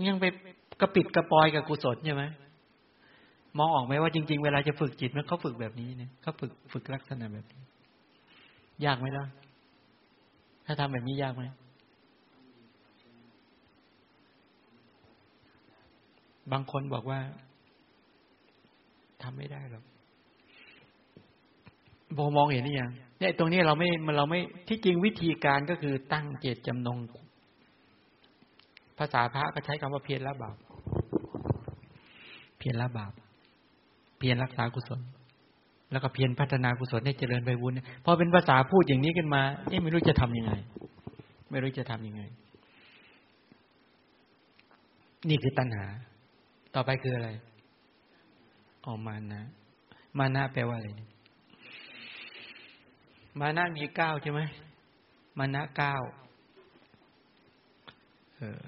[0.07, 0.25] ยังไป
[0.81, 2.23] กระปิดกระปอยกับกุศลใช่ไหม
[3.57, 7.61] มองออกไหมว่าจริง ๆ เวลาจะฝึกจิตมันเขาฝึกแบบนี้เนี่ยเขาฝึกฝึกลักษณะแบบนี้
[8.85, 9.25] ยากไหมล่ะ
[10.65, 11.43] ถ้าทำแบบนี้ยากไหม
[16.51, 17.19] บางคนบอกว่า
[19.21, 19.83] ทำไม่ได้หรอก
[22.17, 26.97] พอมองเห็นนี่ยังเนี่ยตรงนี้เราไม่เราไม่ที่จริงวิธีการก็คือตั้งเจตจำนง
[28.97, 30.57] ภาษาพระก็ใช้คำว่าเพียรละบาป
[32.59, 33.13] เพียรละบาป
[34.17, 35.01] เพียรรักษากุศล
[35.91, 37.73] แล้วก็เพียรพัฒนากุศลให้เจริญไปบุญ
[38.05, 40.51] พอเป็นภาษาพูดอย่างนี้ขึ้นมาเอ๊ะไม่รู้จะทํำยังไง
[41.51, 42.21] ไม่รู้จะทํำยังไง
[45.29, 45.85] นี่คือตัณหา
[46.73, 47.29] ต่อไปคืออะไร
[48.85, 49.43] ออกมานะ
[50.17, 50.89] มานะแปลว่าอะไร
[53.39, 54.41] มานะมีเก้าใช่ไหม
[55.37, 55.95] มานะเก้า
[58.37, 58.63] เออ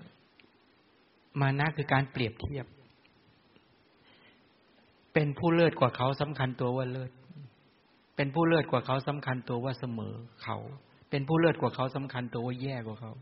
[1.41, 2.65] มานะคือการเปรียบเทียบ
[5.13, 7.11] เป็นผู้เลิศกว่าเขาสำคัญตัวว่าเลิศ
[8.15, 10.57] เป็นผู้เลิศกว่าเขาสำคัญตัวว่าเสมอเขา
[11.09, 13.13] เป็นผู้เลิศกว่าเขาสำคัญตัวว่าแย่กว่าเขา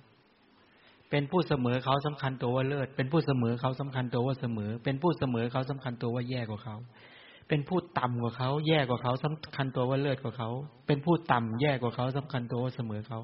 [1.10, 6.76] เป็นผู้เสมอเขาสำคัญตัวว่าเลิศ เป็นผู้เสมอเขาสำคัญตัวว่าเสมอ เป็นผู้เสมอเขาสำคัญตัวว่าแย่กว่าเขา
[7.48, 10.50] เป็นผู้ต่ำกว่าเขาแย่กว่าเขาสำคัญตัวว่าเลิศกว่าเขา
[10.88, 13.20] เป็นผู้ต่ำแย่กว่าเขาสำคัญตัวว่าเสมอเขา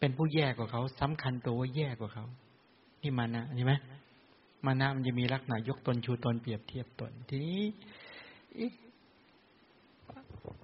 [0.00, 2.24] เป็นผู้แย่กว่าเขาสำคัญตัวว่าแย่กว่าเขา
[3.02, 3.74] นี่มานะใช่ไหม
[4.66, 7.62] มานะมันจะมีลักษณะยกตนชูตนเปรียบเทียบตน ทีนี้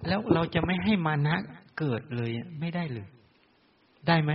[0.07, 1.35] แล้วเราจะไม่ให้มานะ
[1.79, 3.07] เกิดเลยไม่ได้เลย
[4.07, 4.31] ได้ไหม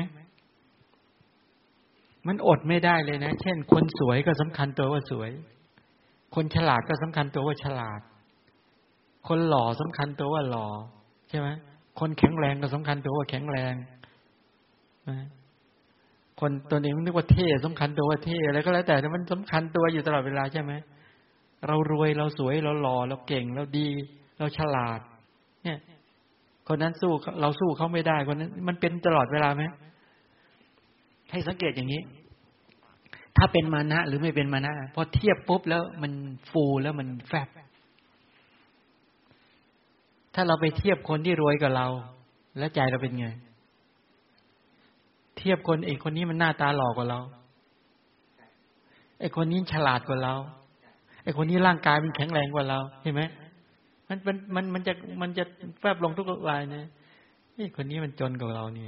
[2.26, 5.30] มันอดไม่ได้เลยนะ เช่น คนสวยก็สำคัญตัวว่าสวย
[6.34, 8.00] คนฉลาดก็สำคัญตัวว่าฉลาด
[9.28, 10.66] คนหล่อสำคัญตัวว่าหล่อ
[11.28, 11.48] ใช่ไหม
[12.00, 13.74] คนแข็งแรงก็สำคัญตัวว่าแข็งแรง
[16.40, 20.72] คนตัวนี้มันนึกว่าเท่สำคัญตัวว่าเท่อะไรก็แล้วแต่มันสำคัญตัวอยู่ตลอดเวลาใช่ไหม
[21.66, 23.88] เรารวยเราสวยเราหล่อเราเก่งเราดี
[24.38, 25.00] เราฉลาด
[25.64, 25.78] เนี่ย
[26.68, 29.62] คนนั้นสู้เราสู้เขาไม่ได้คนนั้น มันเป็นตลอดเวลาไหม
[31.30, 32.00] ให้สังเกตอย่างนี้
[33.36, 36.12] ถ้าเป็นมานะหรือไม่เป็นมานะพอเทียบปุ๊บแล้วมัน
[36.50, 37.48] ฟูแล้วมันแฟบ
[40.34, 41.86] ถ้าเราไปเทียบคนที่รวยกับเรา
[42.58, 43.28] แล้วใจเราเป็นไง
[45.38, 47.20] เทียบคนไอ้คนนี้มันหน้าตาหล่อกว่าเรา
[49.20, 50.34] ไอ้คนนี้ฉลาดกว่าเรา
[51.22, 53.22] ไอ้คนนี้ร่างกายมันแข็งแรงกว่าเราเห็นไหม
[54.08, 55.44] มันมันมันมันจะมันจะ
[55.80, 56.86] แฟบลงทุกรายเนี่ย
[57.54, 58.86] ไอ้คนนี้มันจนกว่าเรานี่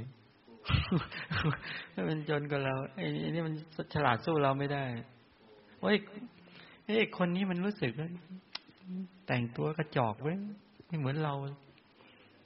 [2.09, 3.05] มันจนกว่าเราไอ้
[3.35, 3.53] นี่มัน
[3.93, 4.83] ฉลาดสู้เราไม่ได้
[5.81, 5.95] โอ้ย
[6.85, 8.09] ไอ้คนนี้มันรู้สึกว่า
[9.27, 10.37] แต่งตัวกระจอกเว้ย
[10.87, 11.33] ไม่เหมือนเรา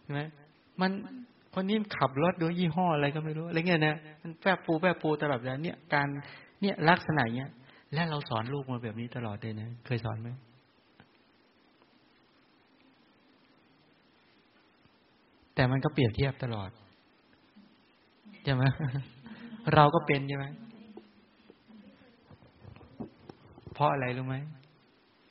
[0.04, 0.22] ใช่ไหม
[0.82, 0.92] มัน
[1.54, 6.08] คนนี้ขับรถด้วยยี่ห้ออะไรก็ไม่รู้อะไรเงี้ยนะมันแฝบปูแฝบปูตลอดแล้เนี่ยการ
[6.62, 7.52] เนี่ยลักษณะเนี้ย
[7.94, 10.30] และเราสอนลูกมาแบบนี้ตลอดเลยนะเคยสอนไหม
[15.56, 16.70] แต่มันก็เปรียบเทียบตลอด
[18.48, 18.66] ใช่ไหม
[19.74, 20.46] เราก็เป็นใช่ไหม
[23.74, 24.36] เพราะอะไรรู้ไหม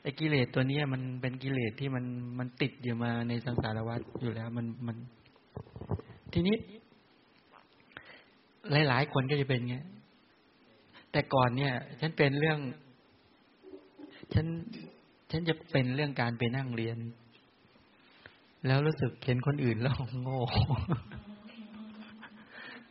[0.03, 2.05] ไอ้กิเลสตัวนี้มันเป็นกิเลสที่มัน
[2.39, 4.97] มันติดอยู่มาในสังสารวัฏอยู่แล้ว มันมัน
[6.33, 6.57] ทีนี้
[8.89, 9.77] หลาย ๆ คนก็จะเป็นไง
[11.13, 12.59] แต่ก่อนเนี่ย ฉันเป็นเรื่อง
[14.35, 14.47] ฉัน
[15.31, 16.99] ฉันจะเป็นเรื่องการไปนั่งเรียน
[18.67, 20.41] แล้วรู้สึกเห็นคนอื่นแล้วโง่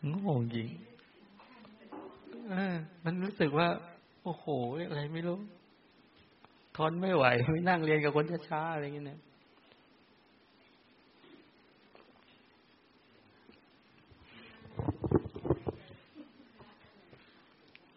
[0.09, 0.69] โง่จริง
[3.05, 3.67] มันรู้สึกว่า
[4.23, 4.45] โอ้โห
[4.89, 5.37] อะไรไม่รู้
[6.77, 9.19] ทนไม่ไหว ไม่นั่งเรียนกับคนช้าๆอะไรอย่างเงี้ย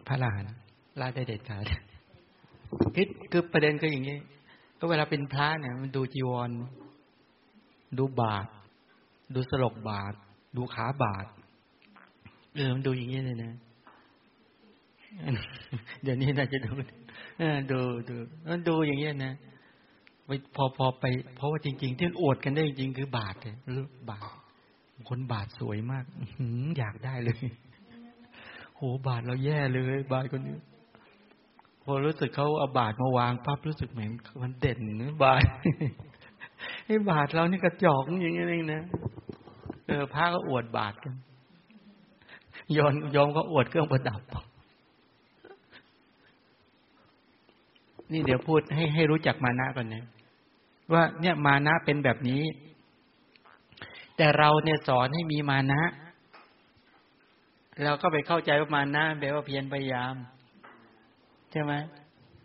[0.07, 0.49] พระลาน
[1.01, 1.63] ลาได้เด็ดขาด
[2.95, 4.19] คือคือประเด็นก็อย่างนี้
[4.79, 6.51] ก็เวลาเป็นพระเนี่ย มันดูจีวร
[7.99, 8.47] ดูบาท
[9.35, 10.15] ดูสลกบาท
[10.57, 11.27] ดูขาบาท
[12.59, 13.53] เออมันดูอย่างนี้เลยนะ
[16.03, 16.71] เดี๋ยวนี้น่าจะดู
[17.73, 18.17] ดูดู
[18.49, 19.35] มันดูอย่างนี้นะ
[20.27, 21.05] ไปพอพอไป
[21.37, 24.25] เพราะว่าจริง ๆ ที่อวดกันได้จริงๆคือบาทเลยหรือบาท
[25.09, 26.05] คนบาทสวยมาก
[26.79, 27.39] อยากได้เลย
[28.77, 30.57] โหบาทเราแย่เลย บาทคนนี้
[31.85, 34.11] พอรู้สึกเขาเอาบาทมาวางปั๊บรู้สึกเหมือน
[34.43, 35.45] มันเด่นนะบาท
[36.87, 38.83] ไอ้บาทเรานี่กระจอกอย่างนี้เองนะ
[39.87, 41.15] เออพระก็อวดบาทกัน
[42.77, 44.21] ยอนยอมก็อวดเครื่องประดับ
[48.13, 50.05] นี่เดี๋ยวพูดให้ให้รู้จักมานะก่อนนะ
[50.93, 52.43] ว่าเนี่ยมานะเป็นแบบนี้
[54.17, 55.83] แต่เราเนี่ยสอนให้มีมานะ
[57.85, 60.15] เราก็ไปเข้าใจว่ามานะแปลว่าเพียรพยายาม
[61.51, 61.73] ใช่ไหม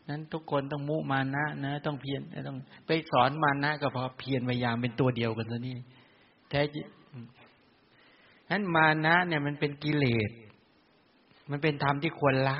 [0.10, 2.58] นั้นทุกคนต้องมุมานะนะ ต้องเพียรต้อง
[2.88, 5.76] ไปสอนมานะก็พอเพียรพยายามเป็นตัวเดียวกันซะนี่
[6.50, 6.86] แท้จริง
[8.54, 10.32] นั้นมานะเนี่ยมันเป็นกิเลส
[11.52, 12.58] มันเป็นธรรมที่ควรละ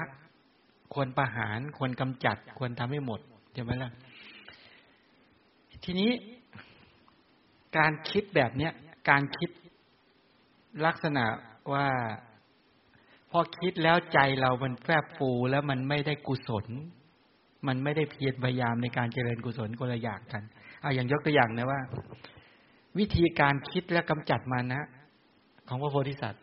[0.94, 3.20] ควรประหาร ควรกำจัด ควรทำให้หมด
[3.54, 3.92] ใช่ไหมล่ะ
[5.84, 6.12] ทีนี้
[7.78, 8.72] การคิดแบบเนี้ย
[9.10, 9.50] การคิด
[10.86, 11.26] ลักษณะ
[11.74, 11.88] ว่า
[13.32, 16.66] พอคิดแล้วใจเรามันแฝบฟูแล้วมันไม่ได้กุศล
[17.68, 20.44] มันไม่ได้เพียรพยายามในการเจริญกุศลคนละอย่างกัน
[20.82, 21.82] เอาอย่างยกตัวอย่างนะว่า
[23.00, 24.82] วิธีการคิดและกำจัดมานะ
[25.68, 26.42] ของพระโพธิสัตว์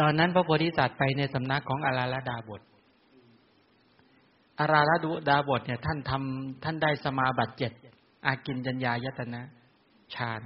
[0.00, 2.62] ตอนนั้นพระโพธิสัตว์ไปในสำนักของอาราลดาบท
[4.60, 4.90] อาราล
[5.28, 7.72] ดาบทเนี่ยท่านทำท่านได้สมาบัติเจ็ด
[8.26, 9.42] อากินจัญญายตนะ
[10.14, 10.42] ฌาน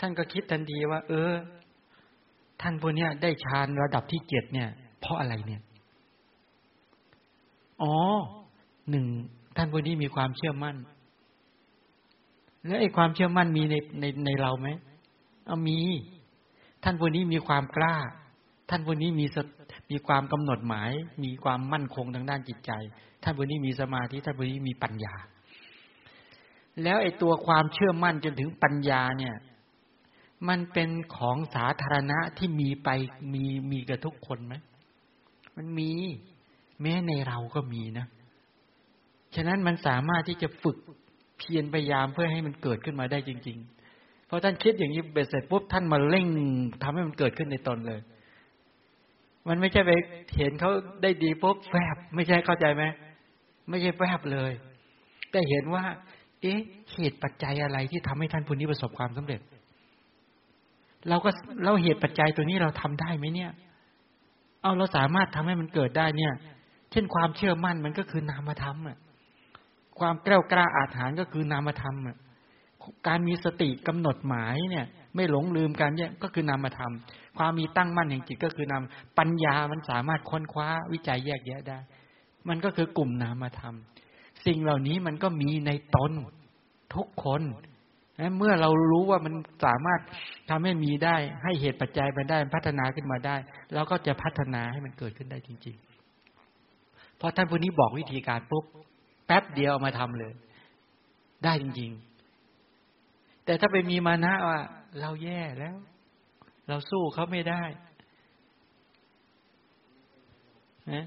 [0.00, 1.32] ท่านก็คิดทันทีว่า เออ
[2.60, 4.68] ท่านพวกนี้ได้ฌานระดับที่เจ็ดเนี่ย
[5.00, 5.62] เพราะอะไรเนี่ย
[7.82, 7.94] อ๋อ
[8.90, 9.06] หนึ่ง
[9.56, 10.76] ท่านพวกนี้มีความเชื่อมั่น
[12.66, 14.68] แล้วไอ้ความเชื่อมั่นมีในในในเราไหม
[15.46, 15.78] เอามี
[16.84, 17.96] ท่านพวกนี้มีความกล้า
[18.70, 19.26] ท่านพวกนี้มี
[19.90, 20.90] มีความกำหนดหมาย
[21.24, 22.72] มีความมั่นคงทางด้านจิตใจ
[23.22, 25.14] ท่านพวกนี้มีสมาธิท่านพวกนี้มีปัญญา
[26.82, 29.34] แล้วไอ้ตัวความเชื่อมั่นจนถึงปัญญาเนี่ย
[30.48, 32.88] มันเป็นของสาธารณะที่มีไป
[33.34, 34.54] มีมีกับทุกคนไหม
[35.56, 35.90] มันมี
[36.80, 38.06] แม้ในเราก็มีนะ
[39.34, 40.78] ฉะนั้นมันสามารถที่จะฝึก
[41.38, 43.58] เพียรพยายามเพื่อให้มันเกิดขึ้นมาได้จริง
[43.92, 46.26] ๆ เพอท่านคิดอย่างนี้เบ็ดเสร็จปุ๊บท่านมาเร่ง
[46.82, 48.00] ทำให้มันเกิดขึ้นในตนเลย
[49.48, 49.90] มันไม่ใช่ไป
[50.36, 50.70] เห็นเขา
[51.02, 52.84] ได้ดีปุ๊บแฝบไม่ใช่เข้าใจไหม
[53.68, 54.52] ไม่ใช่แฝบเลย
[55.30, 55.84] แต่เห็นว่า
[56.40, 56.60] เอ๊ะ
[56.92, 59.40] เหตุปัจจัยอะไรที่ทำให้ท่านผู้นี้ประสบความสำเร็จ
[61.08, 61.30] เราก็
[61.64, 63.50] เราเหตุปัจจัยตัวนี้เราทำได้ไหมเนี่ย
[64.62, 66.32] เอาเราสามารถทำให้มันเกิดได้เนี่ย
[66.90, 68.98] เช่นความเชื่อมั่นมันก็คือนามธรรมอะ
[70.00, 71.96] ความกล้ากล้าอาถรรพ์ก็คือนามธรรม
[73.06, 76.92] การมีสติกำหนดหมายเนี่ย ไม่หลงลืมกันเนี่ยก็คือนามธรรม
[77.38, 78.82] ความมีตั้งมั่นแห่งจิตก็คือนาม
[79.18, 81.78] ปัญญามันสามารถค้นคว้าวิจัยแยกแยะได้
[82.48, 83.74] มันก็คือกลุ่มนามธรรม
[84.46, 86.12] สิ่งเหล่านี้มันก็มีในตน
[86.94, 87.42] ทุกคน
[88.38, 89.34] เมื่อเรารู้ว่ามัน
[89.66, 90.00] สามารถ
[90.50, 93.36] ทำให้มีได้ ให้เหตุปัจจัยไปได้พัฒนาขึ้นมาได้
[93.74, 98.64] เราก็จะพัฒนาให้มันเกิดขึ้นได้จริงๆพอท่านผู้นี้บอกวิธีการปุ๊บ
[99.28, 100.32] แป๊บเดียวมาทำเลย
[101.44, 101.90] ได้จริง
[102.68, 104.60] ๆ แต่ถ้าไปมีมานะว่า
[105.00, 105.76] เราแย่แล้ว
[106.68, 107.62] เราสู้เขาไม่ได้
[110.92, 111.04] นะ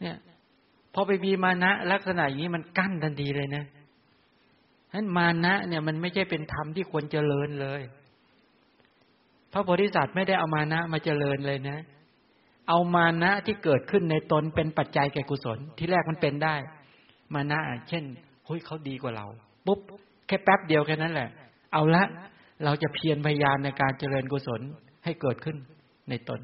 [0.00, 0.16] เนี่ย
[0.94, 3.64] พอไปมีมานะ ลักษณะอย่างนี้มันกั้นทันทีเลยนะ
[4.92, 7.82] นั้นมานะเนี่ยมันไม่ใช่เป็นธรรมที่ควรเจริญเลย
[9.52, 11.78] พระโพธิสัตว์ไม่ได้เอามานะมาเจริญเลยนะ
[12.68, 16.54] เอามานะที่เกิดขึ้นในตนเป็นปัจจัยแก่กุศล ที่แรกมันเป็นได้
[17.34, 18.04] มานะเช่น
[18.46, 19.26] เฮ้ยเขาดีกว่าเรา
[19.66, 19.80] ปุ๊บ
[20.26, 21.28] แค่แป๊บเดียวแค่นั้นแหละ
[21.72, 22.04] เอาละ
[22.64, 24.60] เราจะเพียรพยายามในการเจริญกุศล
[25.04, 25.56] ให้เกิดขึ้น
[26.08, 26.40] ในตน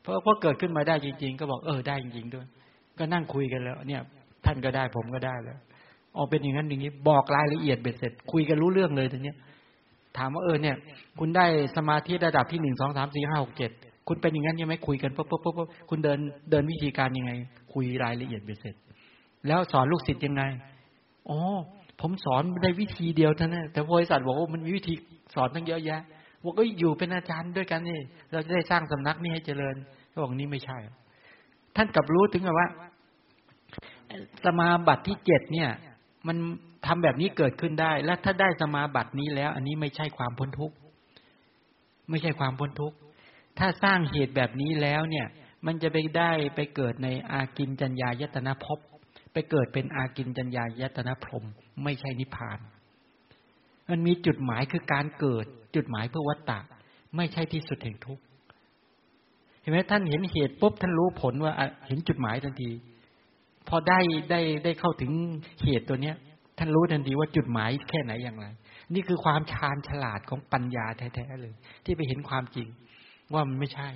[0.00, 2.46] เพราะพอเกิดขึ้นมาได้จริง ๆ ก็บอกเออได้จริงๆด้วย
[2.98, 4.02] ก็นั่งคุยกันแล้ว เนี่ย
[4.44, 5.58] ท่านก็ได้ผมก็ได้แล้ว
[6.16, 9.36] ออกเป็นอย่างนั้นอย่างนี้ บอกรายละเอียดเบ็ดเสร็จ คุยกันรู้เรื่องเลยทีเนี้ย
[10.18, 10.76] ถามว่าเออเนี่ย
[11.18, 11.46] คุณได้
[11.76, 13.70] สมาธิระดับที่หนึ่งสองสามสี่ห้าหกเจ็ด
[14.08, 16.18] คุณเป็นอย่างนั้นยังไม่คุยกันปุ๊บปุ๊บปุ๊บคุณเดิน
[16.50, 17.32] เดินวิธีการยังไง
[17.72, 18.74] คุยรายละเอียดเบ็ดเสร็จ
[19.46, 20.42] แล้วสอนลูกศิษย์ยังไง
[21.28, 21.38] อ๋อ
[22.00, 24.94] ผมสอนได้วิธีเดียวเท่านั้นแต่บริษัทบอกว่ามันมีวิธี
[25.34, 26.00] สอนตั้งเยอะแยะ
[26.44, 27.98] บอกก็อยู่เป็นอาจารย์ด้วยกันนี่
[28.30, 29.76] เราจะได้สร้างสำนักนี้ให้เจริญ
[30.08, 30.78] เขาบอกนี่ไม่ใช่
[31.76, 32.68] ท่านกลับรู้ถึงว่า
[34.44, 35.70] สมาบัติที่เจ็ดเนี่ย
[36.26, 36.36] มัน
[36.86, 40.76] ทำแบบนี้เกิดขึ้นได้ และถ้าได้สมาบัตินี้แล้ว อันนี้ไม่ใช่ความพ้นทุกข์
[42.10, 42.96] ไม่ใช่ความพ้นทุกข์
[43.58, 45.26] ถ้าสร้างเหตุแบบนี้แล้วเนี่ย
[45.66, 48.78] มันจะไปได้ไปเกิดในอากินจัญญายตนะภพ
[49.32, 51.44] ไปเกิดเป็นอากินจัญญายตนะพรม
[51.84, 52.58] ไม่ใช่นิพพาน
[53.90, 56.60] มันมีจุดหมายคือการเกิด จุดหมายเพื่อวัตตะ
[57.16, 58.22] ไม่ใช่ที่สุดแห่งทุกข์
[59.60, 61.52] เห็นไหมท่านเห็นเหตุปุ๊บท่านรู้ผลว่า
[61.86, 62.70] เห็นจุดหมายทันที
[63.68, 63.98] พอได้
[64.30, 65.12] ได้ได้เข้าถึง
[65.64, 66.16] เหตุตัวเนี้ย
[66.58, 68.46] ท่านรู้ทันทีว่าจุดหมายแค่ไหนอย่างไร
[68.94, 72.68] นี่คือความชาญฉลาดของปัญญาแท้ๆเลย ที่ไปเห็นความจริง
[73.34, 73.90] ว่ามันไม่ใช่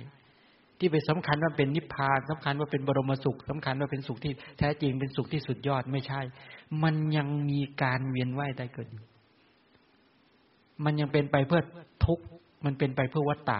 [0.79, 6.21] ที่ไปสำคัญว่าเป็นนิพพานสำคัญว่าเป็นบรมสุขสำคัญว่าเป็นสุขที่แท้จริงเป็นสุขที่สุดยอดไม่ใช่
[6.83, 9.05] มันยังมีการเวียนว่ายตายเกิดอยู่
[10.85, 11.61] มันยังเป็นไปเพื่อ
[12.05, 12.23] ทุกข์
[12.65, 13.59] มันเป็นไปเพื่อวัฏฏะ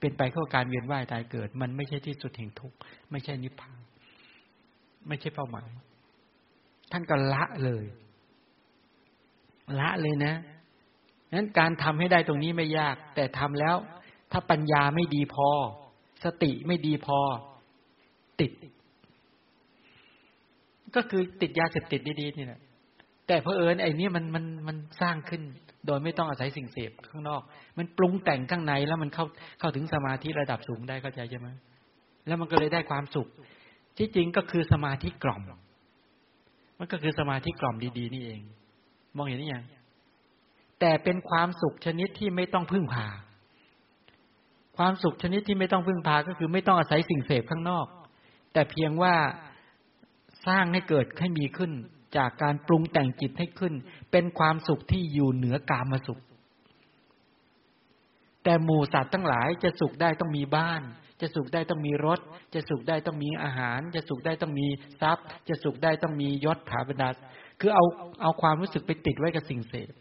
[0.00, 2.76] เป็นไปเพื่อการเวียนว่ายตายเกิด มันไม่ใช่ที่สุดแห่งทุกข์
[3.10, 3.78] ไม่ใช่นิพพาน
[5.08, 5.66] ไม่ใช่เป้าหมาย
[6.92, 7.84] ท่านก็ละเลย
[9.80, 10.34] ละเลยนะ
[11.34, 13.76] นั้นการทำให้ได้ตรงนี้ไม่ยาก แต่ทำแล้ว
[14.32, 15.48] ถ้าปัญญาไม่ดีพอ
[16.24, 17.18] สติไม่ดีพอ
[18.40, 18.52] ติด
[20.96, 22.60] ก็คือติดยาเสพติดดีๆนี่แหละ
[23.26, 25.42] แต่เพอเอิญไอ้นี้มันมันมันสร้างขึ้น
[25.86, 27.42] โดยไม่ต้องอาศัยสิ่งเสพข้างนอก
[27.78, 29.24] มันปรุงแต่งข้างในแล้วมันเข้า
[29.60, 31.48] เข้าถึงสมาธิระดับสูงได้เข้าใจใช่ไหม
[32.26, 33.28] แล้วมันก็เลยได้ความสุข
[33.98, 35.42] ที่จริงก็คือสมาธิกล่อม
[36.78, 38.40] มันก็คือสมาธิกล่อมดี ๆ นี่เอง
[39.16, 39.64] มองเห็นหรือยัง
[40.80, 43.06] แต่เป็นความสุขชนิดที่ไม่ต้องพึ่งพา
[44.78, 47.86] ความสุขชนิดที่ไม่ต้องพึ่งพาก็คือไม่ต้องอาศัยสิ่งเสพข้างนอก
[48.52, 49.14] แต่เพียงว่า
[50.46, 51.72] สร้างให้เกิดให้มีขึ้น
[52.16, 53.74] จากการปรุงแต่งจิตให้ขึ้น
[54.12, 56.20] เป็นความสุขที่อยู่เหนือกามสุข
[58.44, 60.82] แต่หมู่สัตว์ทั้งหลายจะสุขได้ต้องมีบ้าน
[61.20, 62.20] จะสุขได้ต้องมีรถ
[62.54, 64.66] จะสุขได้ต้องมีอาหาร จะสุขได้ต้องมี
[65.00, 67.08] ทรัพย์ จะสุขได้ต้องมียศถาบรรดา
[67.60, 67.84] คือเอา
[68.22, 69.92] เอาความรู้สึกไปติดไว้กับสิ่งเสพ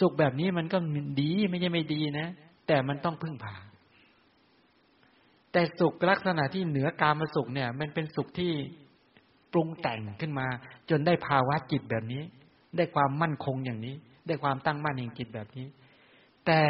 [0.00, 0.78] สุขแบบนี้มันก็
[1.20, 2.28] ดีไม่ใช่ไม่ดีนะ
[2.66, 3.56] แต่มันต้องพึ่งพา
[5.52, 8.52] แต่สุขลักษณะที่เหนือกามาสุขเนี่ย มันเป็นสุขที่
[9.52, 10.46] ปรุงแต่งขึ้นมา
[10.90, 12.22] จนได้ภาวะจิตแบบนี้
[12.76, 13.94] ได้ความมั่นคงอย่างนี้
[14.26, 15.66] ได้ความตั้งมั่นแห่งจิตแบบนี้
[16.46, 16.60] แต่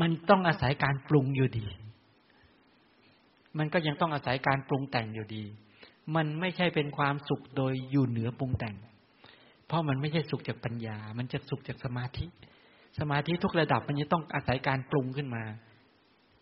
[0.00, 1.66] มันต้องอาศัยการปรุงอยู่ดี
[3.58, 5.44] มันก็ยังต้องอาศัยการปรุงแต่งอยู่ดี
[6.16, 8.76] มันไม่ใช่เป็นความสุขโดยอยู่เหนือปรุงแต่ง
[9.66, 12.26] เพราะมันไม่ใช่สุขจากปัญญา มันจะสุขจากสมาธิ
[12.98, 15.42] สมาธิทุกระดับมันจะต้องอาศัยการปรุงขึ้นมา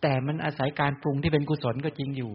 [0.03, 2.33] แต่มันอาศัยการปรุงที่เป็นกุศลก็จริงอยู่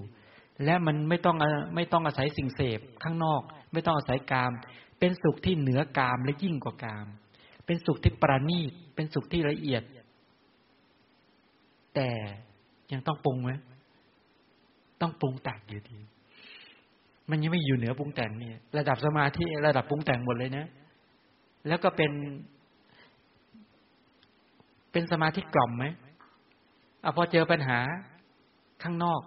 [0.65, 1.37] และมันไม่ต้อง
[1.75, 3.41] ไม่ต้องอาศัยสิ่งเสพข้างนอก
[3.73, 4.51] ไม่ต้องอาศัยกาม
[4.99, 7.05] เป็นสุขที่เหนือกามและยิ่งกว่ากาม
[7.65, 9.83] เป็นสุขที่ประณีตเป็นสุขที่ละเอียด
[11.95, 12.09] แต่
[12.91, 13.51] ยังต้องปรุงไหม
[15.01, 15.97] ต้องปรุงแต่งอยู่ดี
[17.29, 20.65] มันยังไม่อยู่เหนือปรุงแต่งเนี่ย ระดับสมาธิระดับปรุงแต่งหมดเลยนะ
[21.67, 22.11] แล้วก็เป็น
[24.91, 25.85] เป็นสมาธิกล่อมไหม
[27.05, 27.79] อพอเจอปัญหา
[28.83, 29.21] ข้างนอก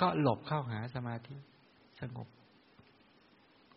[0.00, 1.36] ก็หลบเข้าหาสมาธิ
[2.00, 2.28] สงบ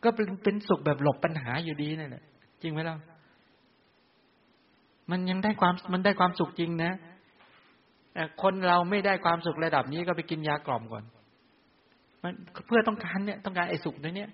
[0.03, 2.23] ก็เป็นเป็นสุขแบบหลบปัญหาอยู่ดีนั่นแหละ
[2.61, 2.97] จริงไหมล่ะ
[5.11, 6.93] มันยังได้ความมันได้ความสุขจริงนะ
[8.41, 11.03] คนเราไม่ได้ความสุขระดับนี้ก็ไปกินยากล่อมก่อน
[12.23, 12.33] มัน
[12.67, 14.29] เพื่อต้องการเนี่ยต้องการไอ้สุขนเนี่ย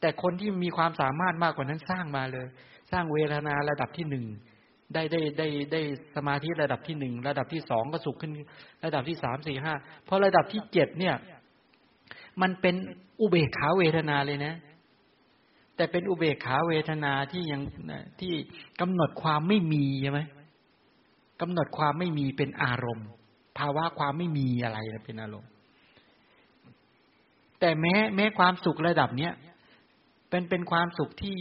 [0.00, 2.46] แต่คนที่มีความสามารถมากกว่านั้นสร้างมาเลย
[2.92, 4.24] สร้างเวทนาระดับที่หนึ่ง
[4.94, 5.80] ได้ได้ได้ได้
[6.16, 8.32] สมาธิระดับที่หนึ่งระดับที่สองก็สุขขึ้น
[8.84, 9.74] ระดับที่สามสี่ห้า
[10.08, 11.16] พอระดับที่เจ็ดเนี่ย
[12.42, 12.74] มันเป็น
[13.20, 14.54] อุเบกขาเวทนาเลยนะ
[15.76, 17.62] แต่เป็นอุเบกขาเวทนาที่ยัง
[18.20, 18.32] ที่
[18.80, 20.20] กำหนดความไม่มีใช่ไหม
[21.40, 23.08] กำหนดความไม่มีเป็นอารมณ์
[23.58, 25.50] ภาวะความไม่มีอะไรเป็นอารมณ์
[27.60, 29.32] แต่แม้แม้ความสุขระดับเนี้ย
[30.30, 31.36] เป็นเป็นความสุขที่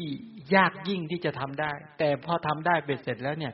[0.56, 3.54] ยากยิ่งที่จะทำได้ แต่พอทำได้เบ็ดเสร็จแล้วเนี่ย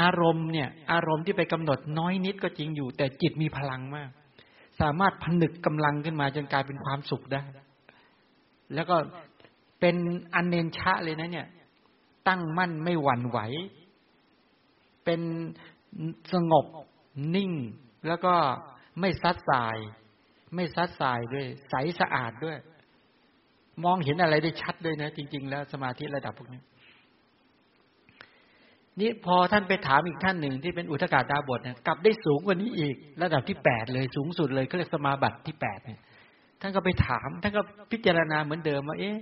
[0.00, 4.10] อารมณ์เนี่ย อารมณ์ที่ไปกำหนดน้อยนิดก็จริงอยู่ แต่จิตมีพลังมาก
[4.80, 7.42] สามารถผนึกกำลังขึ้นมาจนกลายเป็นความสุขได้
[8.74, 8.96] แล้วก็
[9.80, 9.96] เป็น
[10.34, 11.46] อันเนนชะเลยนะเนี่ย
[12.28, 13.38] ตั้งมั่นไม่หวั่นไหว
[15.04, 15.20] เป็น
[16.32, 16.66] สงบ
[17.34, 17.52] นิ่ง
[18.06, 18.34] แล้วก็
[19.00, 19.76] ไม่ซัดสาย
[20.54, 22.58] ไม่ซัดสายด้วย ใสสะอาดด้วย
[23.84, 26.60] มองเห็นอะไรได้ชัดเลยนะ จริง ๆ แล้วสมาธิระดับพวกนี้
[29.00, 36.00] นี่พอท่านไปถามอีกท่านหนึ่งที่เป็นอุทกาดาบทเนี่ยกลับได้สูงกว่านี้อีก ระดับที่แปดเลยสูงสุดเลยก็เรียกสมาบัติที่แปดเนี่ย
[36.60, 37.62] ท่านก็ไปถามท่านก็
[37.92, 39.16] พิจารณาเหมือนเดิมว่าเอ๊ะ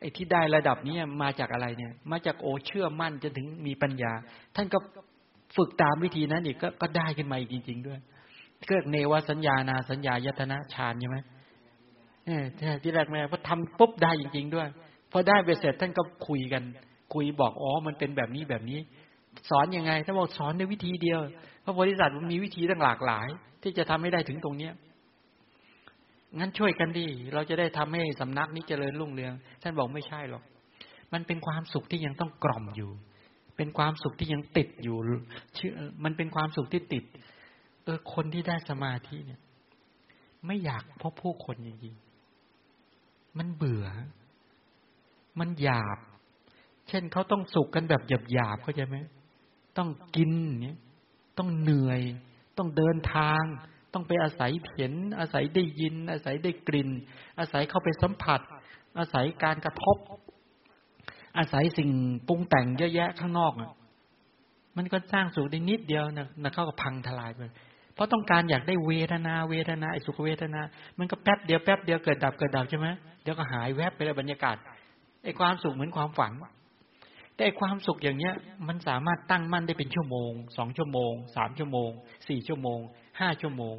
[0.00, 4.12] ไอ้ที่ได้ระดับนี้มาจากอะไรเนี่ย มาจากโอเชื่อมั่นจนถึงมีปัญญา
[4.56, 4.78] ท่านก็
[5.56, 7.98] ฝึกตามวิธีนั้นอีกก็ก็ได้ขึ้นมาอีกจริง ๆ ด้วย
[8.68, 11.18] เกิดเนวสัญญานาสัญญายตนะฌานใช่ไหม
[12.26, 12.38] เนี่
[12.70, 14.68] ยที่แรกแม่พอทำปุ๊บได้จริง ๆ ด้วย
[15.12, 16.62] พอได้ไปเสร็จท่านก็คุยกัน
[17.14, 18.80] คุยบอกอ๋อมันเป็นแบบนี้แบบนี้
[19.50, 21.20] สอนยังไงถ้านบอกสอนในวิธีเดียว
[21.64, 23.28] พระโพธิสัตว์มันมีวิธีตั้งหลากหลาย
[23.62, 24.72] ที่จะทำให้ได้ถึงตรงเนี้ย
[26.38, 29.32] งั้นช่วยกันดีเราจะได้ทำให้สำนักนี้เจริญรุ่งเรือง
[29.62, 30.42] ท่านบอกไม่ใช่หรอก
[31.12, 32.90] มันเป็นความสุขที่ยังต้องกล่อมอยู่
[33.56, 34.96] เป็นความสุขที่ยังติดอยู่
[35.58, 35.72] ชื่อ
[36.04, 37.04] มันเป็นความสุขที่ติด
[37.84, 39.40] เออคนที่ได้สมาธิเนี่ย
[40.46, 42.09] ไม่อยากพบผู้คนจริงๆ
[43.38, 43.86] มันเบื่อ
[45.40, 45.98] มันหยาบ
[46.88, 48.96] เช่นเขาต้องสุกกันแบบหยาบหยาบเข้าใจไหม
[49.78, 50.32] ต้องกิน
[50.62, 50.78] เนี่ย
[51.38, 52.00] ต้องเหนื่อย
[52.58, 53.42] ต้องเดินทาง
[53.94, 56.90] ต้องไปอาศัยเห็น อาศัยได้ยิน อาศัยได้กลิ่น
[57.38, 58.40] อาศัยเข้าไปสัมผัส
[58.98, 59.96] อาศัยการกระทบ
[61.38, 61.90] อาศัยสิ่ง
[62.28, 63.70] ปรุงแต่งเยอะแยะข้างนอกอะ
[64.76, 67.40] มันก็สร้างสุขได้นิดเดียวนะนะเข้ากับพังทลายไป
[68.00, 70.60] ราะต้องการอยากได้เวทนา เวทนาไอ้สุขเวทนา
[70.98, 72.86] มันก็แป๊บเดียวแป๊บเดียวเกิดดับเกิดดับใช่ไหม
[73.22, 74.56] เดี๋ยวก็หายแวบไปแล้วบรรยากาศ
[75.24, 76.32] ไอ้ความสุขเหมือนความฝัน
[77.36, 78.34] แต่ความสุขอย่างเนี้ย
[78.68, 81.90] มันสามารถตั้งมั่นได้เป็นชั่วโมงสองชั่วโมงสามชั่วโมง
[82.28, 82.78] สี่ชั่วโมง
[83.20, 83.76] ห้าชั่วโมง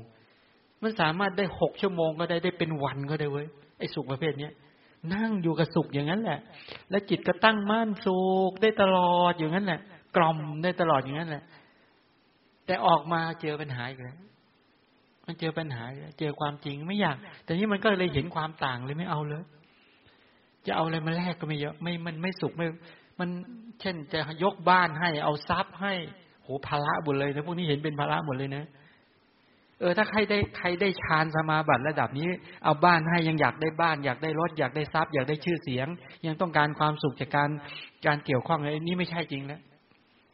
[0.81, 4.53] มันสามารถได้หกชั่วโมงก็ได้ได้เป็นวันก็ได้เว้ยไอ้สุขประเภทเนี้ย
[5.13, 6.39] นั่งอยู่กับสุขอย่างนั้นแหละ
[6.89, 8.19] แล้วจิตก็ตั้งมั่นสุ
[8.49, 9.79] ขได้ตลอดอย่างนั้นแหละ
[10.15, 11.43] กล่อมได้ตลอดอย่างนั้นแหละ
[12.71, 14.17] แต่ออกมาเจอปัญหาอีกแล้ว
[15.25, 15.83] มันเจอปัญหา
[16.19, 19.43] เจอความจริงไม่อยาก แต่นี้มันก็เลยเห็นความต่างเลยไม่เอาเลย
[20.65, 22.67] จะเอาอะไรมาแลกก็ไม่เยอะ ไม่มันไม่สุขไม่
[23.19, 23.29] มัน
[23.81, 25.93] เช่นจะยกบ้านให้ เอาทรัพย์ให้
[26.43, 28.65] โหภาระหมดเลยนะพวกนี้เห็นเป็นภาระหมดเลยนะ
[29.79, 32.27] เออถ้าใครได้ใครได้ฌานสมาบัติระดับนี้
[32.63, 35.87] เอาบ้านให้ยังอยากได้บ้าน อยากได้รถอยากได้ทรัพย์อยากได้ชื่อเสียง
[36.25, 37.49] ยังต้องการความสุขจากการ
[38.05, 39.61] การเกี่ยวข้องอะไรนี่ไม่ใช่จริงแล้ว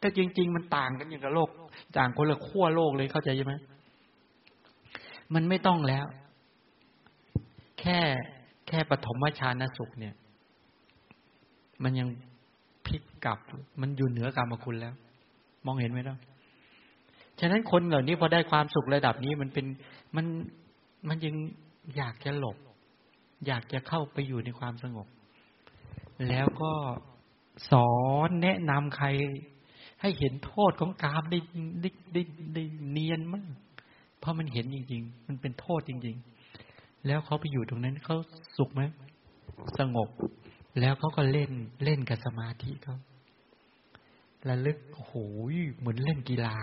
[0.00, 1.48] แต่จริง ๆ มันต่างกันอย่างกับโลก
[1.96, 3.54] ต่างคนละขั้วโลกเลยเข้าใจใช่ไหม
[5.34, 6.06] มันไม่ต้องแล้ว
[7.80, 7.98] แค่
[8.68, 10.14] แค่ปฐมฌานสุขเนี่ย
[11.82, 12.08] มันยัง
[12.86, 13.38] พลิกกลับ
[13.80, 14.94] มันอยู่เหนือกรรมคุณแล้ว
[15.66, 16.18] มองเห็นไหมล่ะ
[17.40, 19.66] ฉะนั้นคนเหล่านี้พอได้ความสุขระดับนี้มันเป็น
[20.16, 20.26] มัน
[21.08, 21.34] มันยัง
[21.96, 22.56] อยากจะหลบ
[23.46, 25.06] อยากจะเข้าไปอยู่ในความสงบ
[26.28, 26.72] แล้วก็
[27.70, 27.90] สอ
[28.28, 29.08] นแนะนำใคร
[30.00, 31.38] ให้เห็นโทษของกามได้
[31.82, 32.22] ได้ได้
[32.54, 33.46] ได้เนียนมาก
[34.18, 36.16] เพราะมันเห็นจริง ๆ มันเป็นโทษจริง
[36.62, 38.16] ๆ แล้วเขาไปอยู่ตรงนั้นเขา
[38.56, 38.82] สุขไหม
[39.78, 40.08] สงบ
[40.80, 41.50] แล้วเขาก็เล่น
[41.84, 42.96] เล่นกับสมาธิเขา
[44.48, 45.14] ระลึกโอ้โห
[45.78, 46.56] เหมือนเล่นกีฬา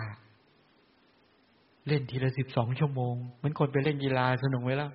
[1.88, 4.88] เล่นทีละสิบสองชั่วโมง เหมือนคนไปเล่นกีฬาสนุกไหมล่ะ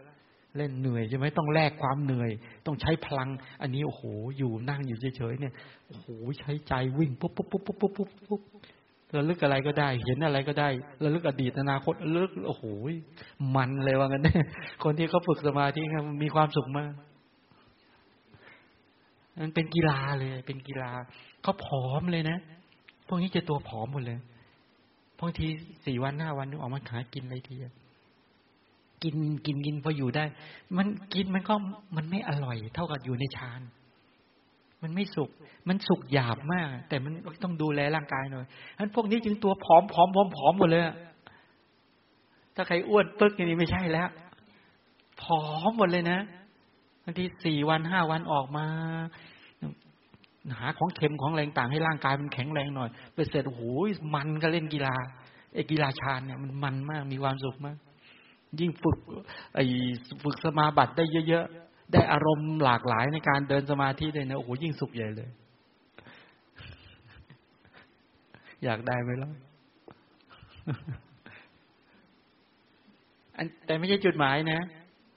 [0.58, 2.32] เล่นเหนื่อยใช่ไหมต้องแลกความเหนื่อย
[2.66, 3.30] ต้องใช้พลัง
[3.62, 4.04] อันนี้โอ้โห
[4.38, 5.54] อยู่นั่งอยู่เฉยๆเนี่ย
[5.88, 6.06] โอ้โห
[6.40, 8.42] ใช้ใจวิ่งปุ๊บปุ๊บปุ๊บปุ๊บปุ๊บปุ๊บ
[9.16, 10.70] ระลึกอะไรก็ได้ เห็นอะไรก็ได้
[11.04, 12.64] ระลึกอดีตอนาคตระลึกโอ้โห
[13.56, 14.24] มันเลยว่างั้น
[14.84, 16.92] คนที่เขาฝึกสมาธิครับมีความสุขมาก
[19.40, 20.92] มันเป็นกีฬาเลย เป็นกีฬา
[21.42, 22.38] เขาผอมเลยนะ
[23.08, 24.20] พวกนี้จะตัวผอมหมดเลย
[25.20, 25.48] บางที
[25.86, 27.56] สี่วันห้าวันนึกออกมาหากินอะไรที
[29.04, 29.16] กิน
[29.46, 30.26] กินกินพออยู่ได้
[30.78, 31.54] มันกินมันก็
[31.96, 33.62] มันไม่อร่อย เท่ากับอยู่ในฌาน
[34.82, 35.30] มันไม่สุก
[35.68, 37.14] มันสุกหยาบมาก แต่มัน
[37.44, 38.46] ต้องดูแลร่างกายหน่อย
[38.76, 40.84] ฉะนั้นพวกนี้จึงตัวผอมผอมผอมผอมหมดเลย
[42.56, 44.10] ถ้าใครอ้วนปึ๊กอย่างนี้ไม่ใช่แล้ว
[45.22, 46.20] ผอมหมดเลยนะ
[47.04, 48.66] บางทีสี่วันห้าวันออกมา
[50.60, 53.62] หาของเค็มของแรงต่างให้ร่างกายมันแข็งแรงหน่อย ไปเสร็จโอ้โห
[54.16, 54.96] มันก็เล่นกีฬา
[55.54, 57.78] ไอ้กีฬาชาญเนี่ยมันมันมาก มีความสุขมาก
[58.60, 58.98] ยิ่งฝึก
[59.56, 59.64] ไอ้
[60.24, 65.30] ฝึกสมาบัติได้เยอะๆ ได้อารมณ์หลากหลายในการเดินสมาธิเลยนะ โอ้โห ยิ่งสุขใหญ่เลย
[68.64, 69.32] อยากได้ไหมล่ะ
[73.38, 74.62] อันแต่ไม่ใช่จุดหมายนะ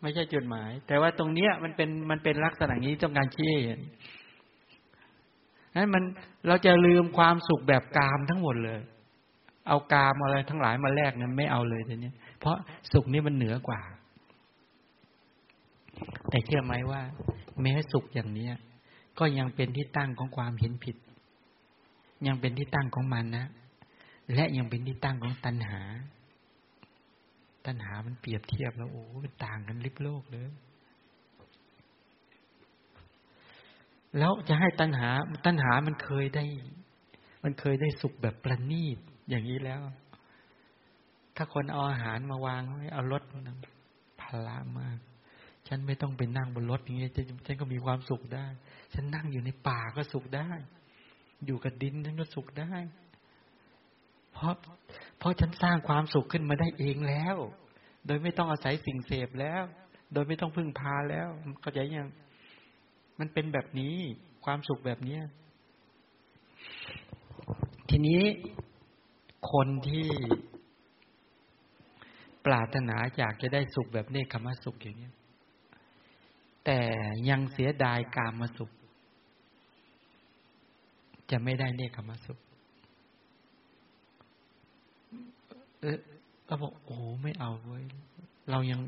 [0.03, 3.81] ไม่ใช่จุดหมาย แต่ว่าตรงเนี้ยมันเป็นมันเป็นลักษณะนี้ต้องการชี้เห็น
[5.77, 6.03] นั้นมัน
[6.49, 8.81] เราจะลืมความสุขแบบกามทั้งหมดเลย
[9.69, 12.57] เอากามอะไรทั้งหลายมาแลกนั้นไม่เอาเลยทีนี้เพราะ
[12.93, 13.81] สุขนี้มันเหนือกว่า
[16.31, 17.03] แต่เชื่อไหมว่า
[17.63, 18.49] แม้สุขอย่างนี้
[19.19, 20.97] ก็ยังเป็นที่ตั้งของความเห็นผิด
[22.27, 23.47] ยังเป็นที่ตั้งของมันนะ
[24.35, 25.81] และยังเป็นที่ตั้งของตัณหา
[27.67, 30.51] ตัณหามันเปรียบเทียบแล้วโอ้มันต่างกันลิบโลกเลย
[34.19, 35.09] แล้วจะให้ตัณหา
[35.47, 36.45] ตัณหามันเคยได้
[37.45, 38.99] มันเคยได้สุขแบบประณีต
[39.29, 39.81] อย่างนี้แล้ว
[41.37, 43.23] ถ้าคนเอาอาหารมาวางไว้เอารถ
[44.21, 44.99] พละมาก
[45.69, 47.13] ฉันไม่ต้องไปนั่งบนรถอย่างเงี้ย
[47.47, 48.47] ฉันก็มีความสุขได้
[48.95, 50.51] ฉันนั่งอยู่ในป่าก็สุขได้
[51.47, 52.73] อยู่กับดินฉันก็สุขได้
[54.33, 54.55] เพราะ
[55.19, 57.37] เพราะฉันสร้างความสุขขึ้นมาได้เองแล้ว
[58.07, 59.63] โดยไม่ต้องอาศัยสิ่งเสพแล้ว
[60.13, 61.29] โดยไม่ต้องพึ่งพาแล้ว
[61.61, 62.09] เข้าใจยัง
[63.19, 63.97] มันเป็นแบบนี้
[64.45, 65.23] ความสุขแบบเนี้ย
[67.91, 68.23] ทีนี้
[69.53, 70.09] คนที่
[72.47, 75.11] ปรารถนาอยากจะได้สุขแบบเนคขมสุขอย่างนี้
[76.65, 76.81] แต่
[77.31, 78.71] ยังเสียดายกามาสุข
[81.31, 82.39] จะไม่ได้เนคขมาสุข
[85.81, 85.99] เออ
[86.49, 87.85] ก็บอกโอ้ไม่เอาเว้ย
[88.51, 88.81] เรายัง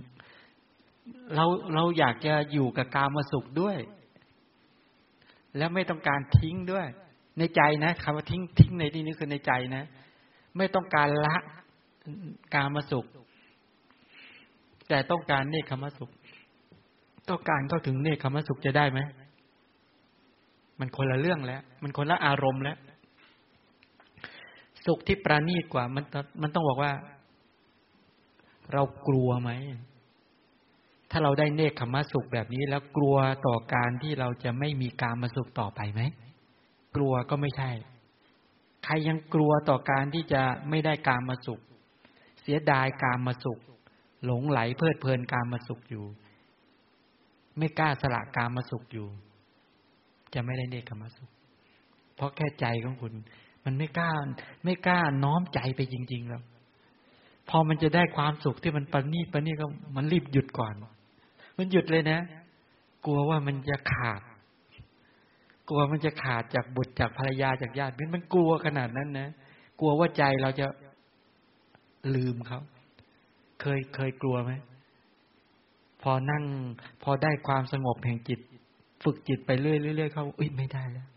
[1.35, 3.79] เราเราอยากจะอยู่กับกามาสุขด้วย
[5.57, 6.87] แล้วไม่ต้องการทิ้งด้วย
[7.39, 9.85] ในใจนะคำว่าทิ้งทิ้งในที่นี้คือในใจนะ
[10.57, 11.37] ไม่ต้องการละ
[12.55, 13.07] กามาสุข
[14.89, 16.11] แต่ต้องการเนคขมสุข
[17.29, 19.01] ต้องการเข้าถึงเนคขมสุขจะได้ไหม
[20.81, 22.79] มันคนละเรื่องแล้ว มันคนละอารมณ์แล้ว
[24.87, 26.05] สุขที่ประณีตกว่า มัน
[26.43, 26.93] มันต้องบอกว่า
[28.73, 29.51] เรากลัวไหม
[31.11, 33.17] ถ้าเราได้เนคขมสุขแบบนี้ แล้วกลัว
[33.47, 36.03] ต่อการที่เราจะไม่มีการมาสุขต่อไปไหม
[36.97, 37.71] กลัวก็ไม่ใช่
[38.89, 41.61] ใครยังกลัวต่อการที่จะไม่ได้การมาสุข
[42.43, 43.59] เสียดายการมาสุข
[44.25, 46.05] หลงไหลเพลิดเพลินการมาสุขอยู่
[47.59, 49.07] ไม่กล้าสละกามมาสุขอยู่
[50.35, 51.31] จะไม่ได้เนคขมาสุข
[52.17, 53.13] เพราะแค่ใจของคุณ
[53.65, 54.11] มันไม่กล้า
[54.65, 56.43] ไม่กล้าน้อมใจไปจริง ๆ แล้ว
[57.49, 60.75] พอมันจะได้ความสุขที่มันปนีปนีก็มันรีบหยุดก่อน
[61.59, 62.21] มันหยุดเลยนะ
[63.05, 64.21] กลัวว่ามันจะขาด
[65.69, 69.29] กลัวมันจะขาดจากบุตรจากภรรยาจากญาติมันกลัวขนาดนั้นนะ
[69.81, 70.67] กลัวว่าใจเราจะ
[72.15, 72.61] ลืมเขา
[73.61, 74.53] เคยเคยกลัวไหม
[76.03, 76.45] พอนั่ง
[77.03, 78.41] พอได้ความสงบแห่งจิต
[79.05, 79.73] ฝึกจิตไปเรื่
[80.05, 81.09] อยๆเขาอุ้ยไม่ได้แล้ว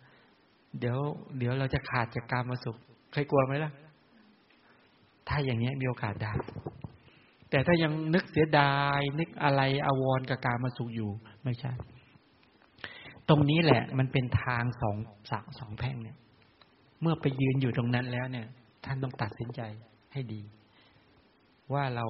[0.80, 0.98] เดี๋ยว
[1.38, 2.78] เดี๋ยวเราจะขาดจากการมาสุข
[3.12, 3.72] เคยกลัวไหมล่ะ
[5.28, 6.34] ถ้าอย่างนี้มีโอกาสได้
[7.50, 11.10] แต่ถ้ายังนึกเสียดาย นึกอะไรอาวรกับการมาสุขอยู่
[11.44, 11.72] ไม่ใช่
[13.30, 14.98] ตรงนี้แหละ มันเป็นทางสอง
[15.32, 16.18] สางสองแพ่งเนี่ย
[17.02, 18.48] เมื่อไปยืนอยู่ตรงนั้นแล้วเนี่ย
[18.86, 19.62] ท่านต้องตัดสินใจ
[20.14, 20.42] ให้ดี
[21.74, 22.06] ว่าเรา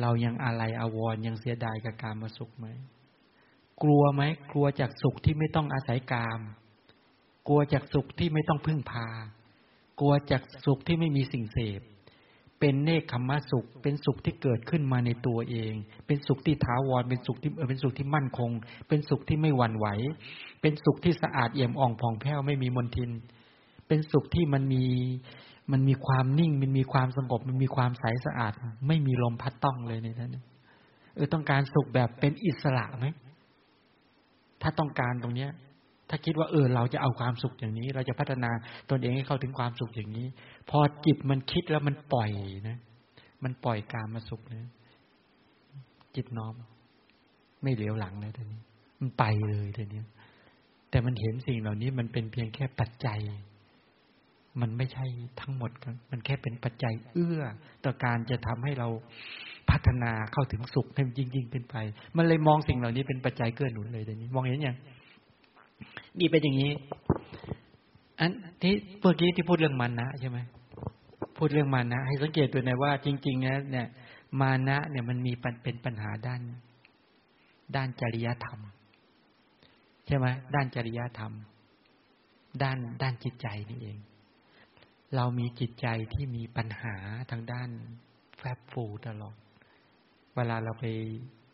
[0.00, 2.66] เรายังอะไรอาวรยังเสียดายกับการมาสุขไหม
[3.82, 4.22] กลัวไหม
[4.52, 6.40] กลัวจากสุขที่ไม่ต้องอาศัยกาม
[7.48, 9.08] กลัวจากสุขที่ไม่ต้องพึ่งพา
[10.00, 11.80] กลัวจากสุขที่ไม่มีสิ่งเสพ
[12.64, 15.72] เป็นเนคขมสุข เป็นสุขที่เกิดขึ้นมาในตัวเอง
[16.06, 18.50] เป็นสุขที่ถาวร เป็นสุขที่เป็นสุขที่มั่นคง
[18.88, 19.86] เป็นสุขที่ไม่หวั่นไหว
[20.60, 23.10] เป็นสุขที่สะอาดเอี่ยมอ่องผ่องแผ้วไม่มีมลทิน
[23.88, 24.84] เป็นสุขที่มันมี
[25.72, 28.52] มันมีความนิ่ง มันมีความสงบ มันมีความใสสะอาด
[28.88, 30.36] ไม่มีลมพัดต้องเลยในนั้น
[31.14, 33.06] เออต้องการสุขแบบเป็นอิสระไหม
[34.62, 35.50] ถ้าต้องการตรงเนี้ย
[36.14, 38.50] ถ้าคิดว่าเออเราจะเอาความสุขอย่างนี้ เราจะพัฒนา
[38.90, 40.26] ตนเองให้เข้าถึงความสุขอย่างนี้
[40.70, 42.30] พอจิตมันคิดแล้วมันปล่อย
[42.68, 42.78] นะ
[43.44, 44.70] มันปล่อยการมาสุขนะ
[46.14, 46.54] จิตน้อม
[47.62, 48.60] ไม่เหลียวหลังเลยทีนี้
[49.00, 50.02] มันไปเลยทีนี้
[50.90, 53.20] แต่มันเห็นสิ่งเหล่านี้มันเป็นเพียงแค่ปัจจัย
[54.60, 55.06] มันไม่ใช่
[55.40, 57.42] ทั้งหมดครับมันแค่เป็นปัจจัย เอื้อ
[57.84, 58.88] ต่อการจะทำให้เรา
[59.70, 61.76] พัฒนาเข้าถึงสุขให้ยิ่งยิ่งขึ้นไป
[62.16, 64.76] มันเลยมองสิ่งเหล่านี้เป็นปัจจัยเกื้อหนุนเลยเดี๋ยวนี้ มองเห็นยัง
[66.18, 66.72] นี่เป็นอย่างนี้
[68.18, 68.30] อัน
[68.62, 70.38] ที่เมื่อกี้ที่พูดเรื่องมันนะใช่ไหม
[71.36, 73.88] พูดเรื่องมานะ ให้สังเกตตัวหน่อยว่า จริงๆนะเนี่ย
[74.40, 75.32] มานะเนี่ยมันมี
[75.62, 76.42] เป็นปัญหาด้าน
[77.76, 78.60] ด้านจริยธรรม
[80.06, 81.32] ใช่ไหมด้านจริยธรรม
[82.62, 83.98] ด้านด้านจิตใจนี่เอง
[85.16, 86.96] เรามีจิตใจที่มีปัญหา
[87.30, 87.70] ทางด้าน
[88.36, 89.36] แฟบฟูตลอด
[90.34, 90.84] เวลาเราไป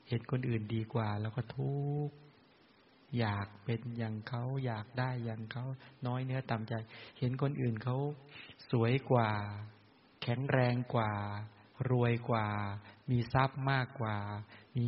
[0.09, 1.73] เห็นคนอื่นดีกว่าเราก็ทุ
[2.09, 2.17] กข์
[3.19, 5.65] อยากเป็นอย่างเขาอยากได้อย่างเขา
[6.07, 6.75] น้อยเนื้อต่ำใจ
[7.19, 7.97] เห็นคนอื่นเขา
[8.71, 9.29] สวยกว่า
[10.23, 11.13] แข็งแรงกว่า
[11.91, 12.47] รวยกว่า
[13.11, 14.17] มีทรัพย์มากกว่า
[14.77, 14.87] มี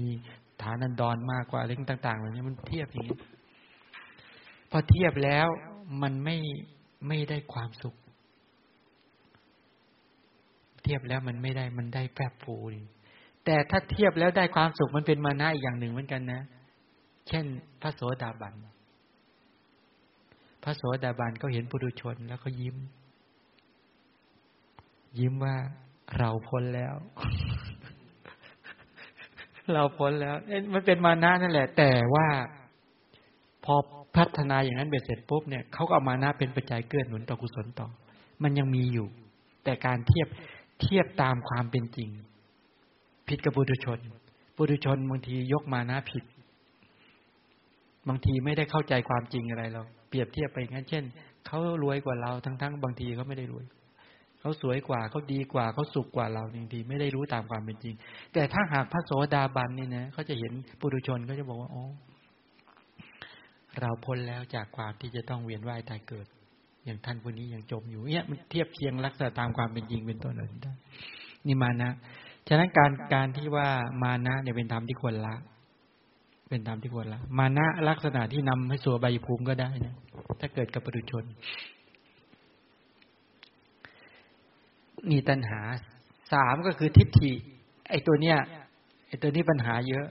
[0.63, 3.19] ฐานันดรมากกว่าเรื่องต่างๆเหล่านี้มันเทียบอย่างนี้
[4.71, 5.47] พอเทียบแล้ว
[6.03, 6.37] มันไม่
[7.09, 7.97] ไม่ได้ความสุข
[10.83, 12.57] เทียบแล้วมันไม่ได้มันได้แปบฟู
[13.45, 16.43] แต่ถ้าเทียบแล้วได้ความสุขมันเป็นมานะอีกอย่างหนึ่งเหมือนกันนะ
[17.29, 17.45] เช่น
[17.81, 18.55] พระโสดาบัน
[20.63, 22.77] พระโสดาบันก็เห็นปุถุชนแล้วก็ยิ้ม
[25.19, 25.57] ยิ้มว่า
[26.19, 26.95] เราพ้นแล้ว
[29.73, 30.35] เราพ้นแล้ว
[30.73, 32.27] มันเป็นมานะนั่นแหละ แต่ว่า
[33.65, 33.75] พอ
[34.17, 37.89] พัฒนาอย่างนั้นเบ็ดเสร็จปุ๊บเนี่ยเขาก็เอามานะเป็นปัจจัยเกื้อหนุนต่อกุศลต่อ
[38.43, 39.07] มันยังมีอยู่
[39.65, 40.29] แต่การเทียบ
[40.81, 42.11] เทียบตามความเป็นจริง
[43.29, 43.99] ผิดกับปุถุชน
[44.57, 46.25] ปุถุชนบางทียกมานะผิด
[48.09, 51.05] บางทีไม่ได้เข้าใจความจริงอะไรเราเปรียบเทียบไปงั้นเช่น
[51.47, 53.65] เขารวยกว่าเราทั้งๆ บางทีเขาไม่ได้รวย
[54.41, 57.95] เขาสวยกว่าเขาดีกว่าเขาสุขกว่าเราบางทีไม่ได้รู้ตามความเป็นจริง
[58.33, 61.85] แต่ถ้าหากพระโสดาบันนี่นะเขาจะเห็นปุถุชนเขาจะบอกว่าอ๋อ
[63.81, 66.27] เราพ้นแล้วจากความที่จะต้องเวียนว่ายตายเกิด
[66.85, 70.73] อย่างท่านคนนี้ยังจมอยู่เนี่ยมันเทียบเคียงลักษณะตามความเป็นจริงเป็นต้นเลยได้
[71.47, 71.91] นี่มานะ
[72.49, 73.69] ฉะนั้นการการที่ว่า
[74.03, 75.35] มานะเนี่ยเป็นธรรมที่ควรละ
[76.51, 79.95] เป็นธรรมที่ควรละมานะลักษณะที่นำให้สัวใบภูมิก็ได้นะ
[80.41, 81.25] ถ้าเกิดกับปุถุชน
[85.11, 85.61] มีตัณหา
[86.33, 87.33] สามก็คือทิฏฐิ
[87.91, 88.39] ไอตัวเนี้ย
[89.09, 90.07] ไอตัวนี้ปัญหาเยอะ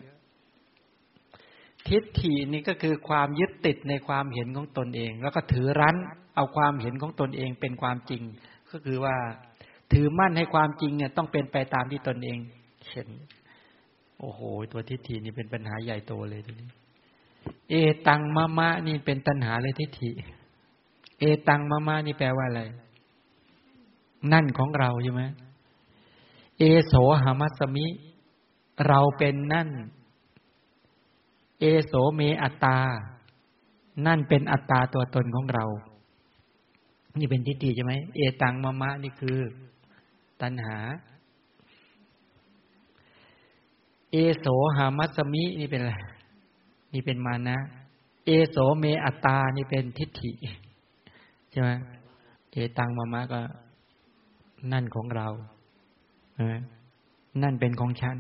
[1.90, 5.95] ทิฏฐินี่ก็คือความยึดติดในความเห็นของตนเอง แล้วก็ถือรั้น
[6.36, 8.24] เอาความเห็นของตนเองเป็นความจริง
[8.72, 9.16] ก็คือว่า
[9.94, 12.38] ถือมั่นให้ความจริงเนี่ยต้องเป็นไปตามที่ตนเอง
[12.91, 13.07] เห็น
[14.20, 14.41] โอ้โห
[14.72, 16.70] ตัวทิฏฐินี่เป็นปัญหาใหญ่โตเลยทีนี้
[17.70, 17.74] เอ
[18.08, 20.12] ตังมะมะนี่เป็นตัณหาเลยทิฏฐิ
[21.20, 22.62] เอตังมะมะนี่แปลว่าอะไร
[24.32, 25.24] นั่นของเราใช่ไหม
[26.60, 26.94] เอโส
[27.24, 27.86] หามัสมิ
[28.88, 29.70] เราเป็นนั่น
[31.60, 32.78] เอโสเมอัตตา
[34.06, 35.66] นั่นเป็นอัตตาตัวตนของเรา
[37.20, 39.38] นี่เป็นทิฏฐิใช่ไหม เอตังมะมะนี่คือ
[40.41, 40.78] ตัณหา
[44.11, 45.94] เอโสหามัสมินี่เป็นอะไร
[46.94, 47.57] นี่เป็นมานะ
[48.26, 50.31] เอโสเมอัตตานี่เป็นทิฏฐิ
[51.52, 51.69] ใช่ไหม
[52.52, 53.41] เอตังมามะก็
[54.72, 55.27] นั่นของเรา
[57.41, 58.15] นั่นเป็นของฉัน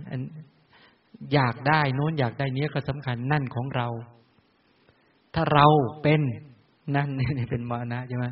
[1.33, 3.87] อยากได้โน้นอยากได้เนี้ยก็สำคัญนั่นของเรา
[5.33, 5.65] ถ้าเรา
[6.01, 6.21] เป็น
[6.95, 8.25] นั่นนี่เป็นมานะใช่ไหม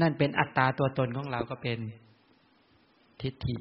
[0.00, 1.78] นั่นเป็นอัตตาตัวตนของเราก็เป็น
[3.20, 3.56] ทิฏฐิ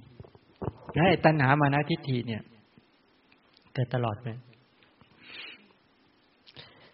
[0.95, 2.41] และตัณหามานะทิฏฐิเนี่ย
[3.79, 4.29] เกิดตลอดไหม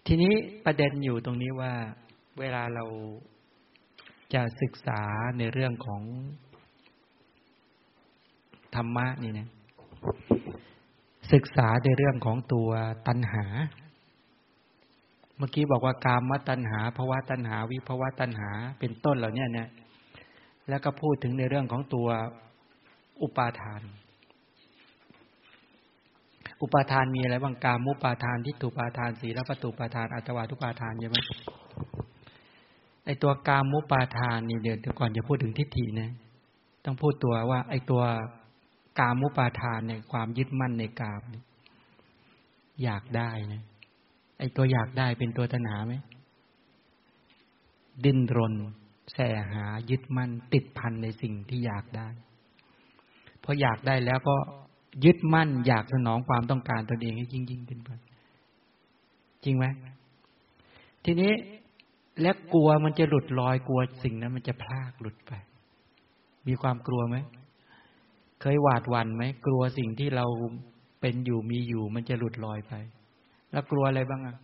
[0.05, 0.33] ทีนี้
[0.65, 1.73] ประเด็นอยู่ตรงนี้ว่า
[2.39, 2.85] เวลาเรา
[4.33, 5.01] จะศึกษา
[5.37, 6.01] ในเรื่องของ
[8.75, 9.49] ธรรมะนี่นะ
[11.33, 12.69] ศึกษาในเรื่องของตัว
[13.07, 13.45] ตัณหา
[15.37, 18.49] เมื่อกี้บอกว่ากามตัณหาภาวะตัณหา วิภาวะตัณหา
[18.79, 19.69] เป็นต้นเหล่านี้เนี่ย
[20.69, 22.07] แล้วก็พูดถึงในเรื่องของตัว
[23.21, 23.83] อุปาทาน
[26.61, 31.17] อุปาทานมีอะไรบ้างกามุปาทานทิฏฐุปาทานสีลประตูปาทานอัตวาทุปาทานใช่ไหม
[33.05, 36.11] ไอตัวกามุปาทานนี่เดี๋ยวก่อนจะพูดถึงทิฏฐินะ
[36.85, 38.03] ต้องพูดตัวว่า ไอตัว
[38.99, 41.21] กามุปาทานเนี่ยความยึดมั่นในกาม
[42.83, 43.63] อยากได้นะ
[44.39, 45.93] ไอตัวอยากได้เป็นตัวตัณหาไหม
[48.03, 48.53] ดิ้นรน
[49.13, 49.19] แส
[49.51, 52.07] หายึดมั่น ติดพันในสิ่งที่อยากได้
[53.43, 54.35] พออยากได้แล้วก็
[55.03, 57.89] ยึดมั่นอยากสนองความต้องการตนเองให้ยิ่งยิ่งขึ้นไป
[59.43, 59.65] จริงไหม
[61.05, 61.31] ทีนี้
[62.21, 65.31] และกลัวมันจะหลุดลอยกลัวสิ่งนั้น มันจะพลากหลุดไป
[66.47, 67.17] มีความกลัวไหม
[68.41, 70.25] เคยหวาดหวั่นไหมกลัวสิ่งที่เรา
[71.01, 72.73] เป็นอยู่มีอยู่ มันจะหลุดลอยไป
[73.51, 74.37] แล้วกลัวอะไรบ้างอะ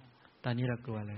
[0.43, 1.15] ตอนนี้เรากลัวอะไร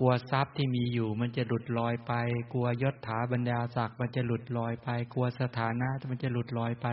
[0.00, 2.12] กลัวทรัพย์ที่มีอยู่ มันจะหลุดลอยไป
[2.52, 6.86] กลัวยศถาบรรดาศักดิ์มันจะหลุดลอยไป กลัวสถานะมันจะหลุดลอยไป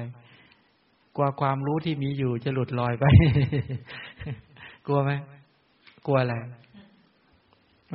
[1.16, 3.06] กลัวความรู้ที่มีอยู่จะหลุดลอยไป
[4.86, 5.12] กลัวไหม
[6.06, 6.36] กลัวอะไร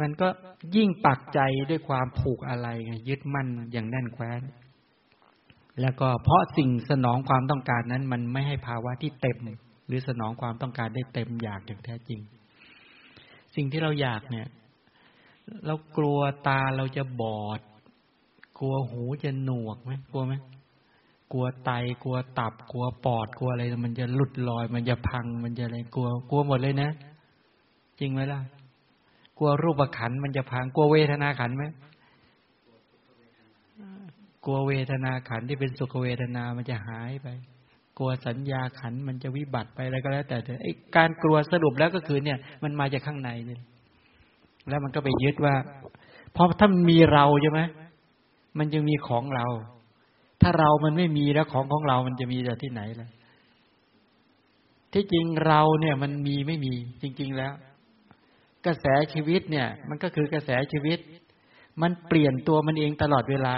[0.01, 0.28] มันก็
[0.76, 1.40] ยิ่งปักใจ
[1.70, 4.40] ด้วยความผูกอะไรไงยึดมั่นอย่างแน่นแคว้น
[5.80, 9.36] แล้วก็เพราะสิ่งสนองความต้องการนั้น มันไม่ให้ภาวะที่เต็ม
[9.86, 12.20] หรือสนองความต้องการได้เต็มอยากอย่างแท้จริง
[13.55, 14.47] สิ่งที่เราอยากเนี่ย
[15.66, 16.18] เรากลัว
[16.48, 17.60] ตาเราจะบอด
[18.59, 20.34] กลัวหูจะหนวกไหมกลัวไหม
[21.32, 21.70] กลัวไต
[22.04, 26.90] กลัวตับ กลัวปอดกลัวอะไร มันจะหลุดลอย มันจะพัง มันจะอะไรกลัว กลัวหมดเลยนะ
[27.98, 28.40] จริงไหมล่ะ
[29.38, 31.64] กลัวรูปขันมันจะพัง กลัวเวทนาขันไหม
[34.44, 37.28] กลัวเวทนาขันที่เป็นสุขเวทนามันจะหายไป
[37.98, 43.60] กลัวสัญญาขันมันจะวิบัติไปอะไรก็แล้ว แต่ไอ้การกลัวสรุปแล้วก็คือเนี่ย มันมาจากข้างในเนี่ย
[44.68, 45.54] แล้วมันก็ไปยึดว่า
[46.32, 47.60] เพราะถ้ามีเราใช่ไหม
[48.58, 49.46] มันจะมีของเรา
[50.48, 53.09] ถ้าเรามันไม่มีแล้วของของเรามันจะมีจากที่ไหนล่ะ
[54.93, 57.52] ที่จริงเราเนี่ยมันมีไม่มีจริง ๆแล้ว
[58.66, 60.98] กระแสชีวิตเนี่ย มันก็คือกระแสชีวิต
[61.82, 63.56] มันเปลี่ยนตัวมันเองตลอดเวลา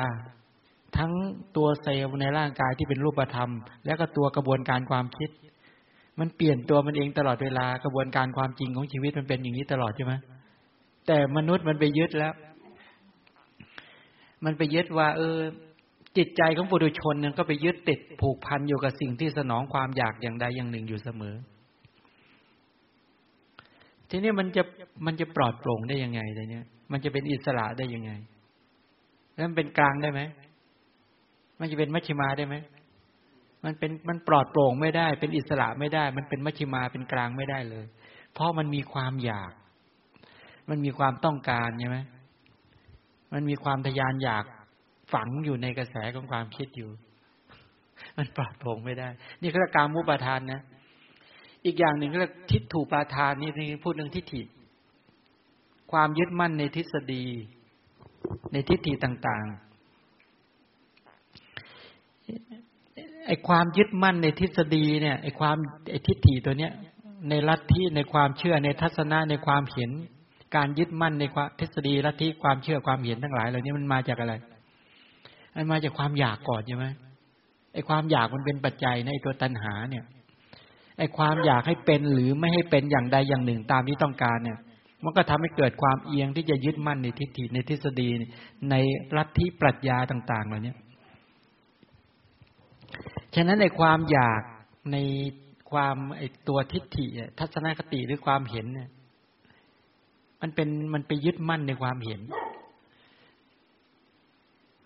[0.96, 1.12] ทั้ง
[1.56, 3.50] ตัวเซลล์ในร่างกายที่เป็นรูปธรรม
[3.86, 5.30] แล้วก็ตัวกระบวนการความคิด
[6.18, 10.14] มันเปลี่ยนตัวมันเองตลอดเวลากระบวนการความจริงของชีวิตมันเป็นอย่างนี้ตลอดใช่ไหม
[11.06, 12.34] แต่มนุษย์มันไปยึดแล้ว
[14.44, 15.38] มันไปยึดว่า เออ
[16.16, 21.34] จิตใจของปุถุชนนี่ยก็ไปยึดติดผูกพันอยู่กับสิ่งที่สนองความอยากอย่างใดอย่างหนึ่งอยู่เสมอ
[24.10, 24.62] ทีนี้มันจะ
[25.06, 28.10] มันจะปลอดโปร่งได้ยังไงอะไรเนี้ย มันจะเป็นอิสระได้ยังไง
[29.34, 30.20] แล้วมันเป็นกลางได้ไหม
[31.60, 32.56] มันจะเป็นมัชชิมาได้ไหม
[33.64, 37.86] มันเป็นมันปลอดโปร่งไม่ได้ เป็นอิสระไม่ได้ มันเป็นมัชชิมาเป็นกลางไม่ได้เลย
[38.32, 39.52] เพราะมันมีความอยาก
[40.70, 41.98] มันมีความต้องการใช่ไหม
[43.32, 44.44] มันมีความทยานอยาก
[45.12, 46.90] ฝังอยู่ในกระแสของความคิดอยู่
[48.16, 49.08] มันปลอดโปร่งไม่ได้
[49.42, 50.60] นี่คือการมุปาทานนะ
[51.64, 53.50] อีกอย่างหนึ่งก็ทิฏถูปาทานนี่
[53.84, 54.42] พูดเรื่องทิฏฐิ
[55.92, 57.24] ความยึดมั่นในทฤษฎี
[58.52, 59.66] ในทิฏฐิต่าง ๆ
[63.26, 65.56] ไอ้ความยึดมั่นในทฤษฎีเนี่ยไอ้ความ
[65.90, 66.72] ไอ้ทิฏฐิตัวเนี้ย
[67.28, 69.90] ในลัทธิในความเชื่อในทัศนะในความเห็น
[70.56, 74.34] การยึดมั่นในความทฤษฎีลัทธิความเชื่อความเห็นทั้งหลายเหล่านี้มันมาจากอะไร
[75.60, 76.86] มันมาจากความอยากก่อนใช่ไหม
[77.72, 80.04] ไอ้ความอยากมันเป็นปัจจัยในตัวตัณหาเนี่ย
[80.98, 84.58] ไอ้ความอยากให้เป็นหรือไม่ให้เป็นอย่างใดอย่างหนึ่งตามที่ต้องการเนี่ย
[85.04, 88.08] มันก็ทำให้เกิดความเอียงที่จะยึดมั่นในทิฏฐิในทฤษฎี
[88.70, 88.74] ใน
[89.16, 90.74] ลัทธิปรัชญาต่าง ๆ เหล่านี้
[93.34, 94.42] ฉะนั้นในความอยาก
[94.92, 94.96] ใน
[95.70, 97.06] ความไอ้ตัวทิฏฐิ
[97.38, 98.88] ทัศนคติหรือความเห็นเนี่ย
[100.40, 102.20] มันเป็นมันไปยึดมั่นในความเห็น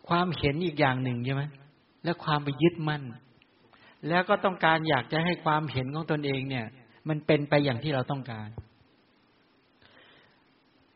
[0.09, 1.43] ความเห็นอีกอย่างหนึ่งใช่ไหม
[2.05, 3.03] และความไปยึดมั่น
[4.09, 6.66] แล้วก็ต้องการอยากจะให้ความเห็นของตนเองเนี่ย
[7.09, 8.49] มันเป็นไปอย่างที่เราต้องการ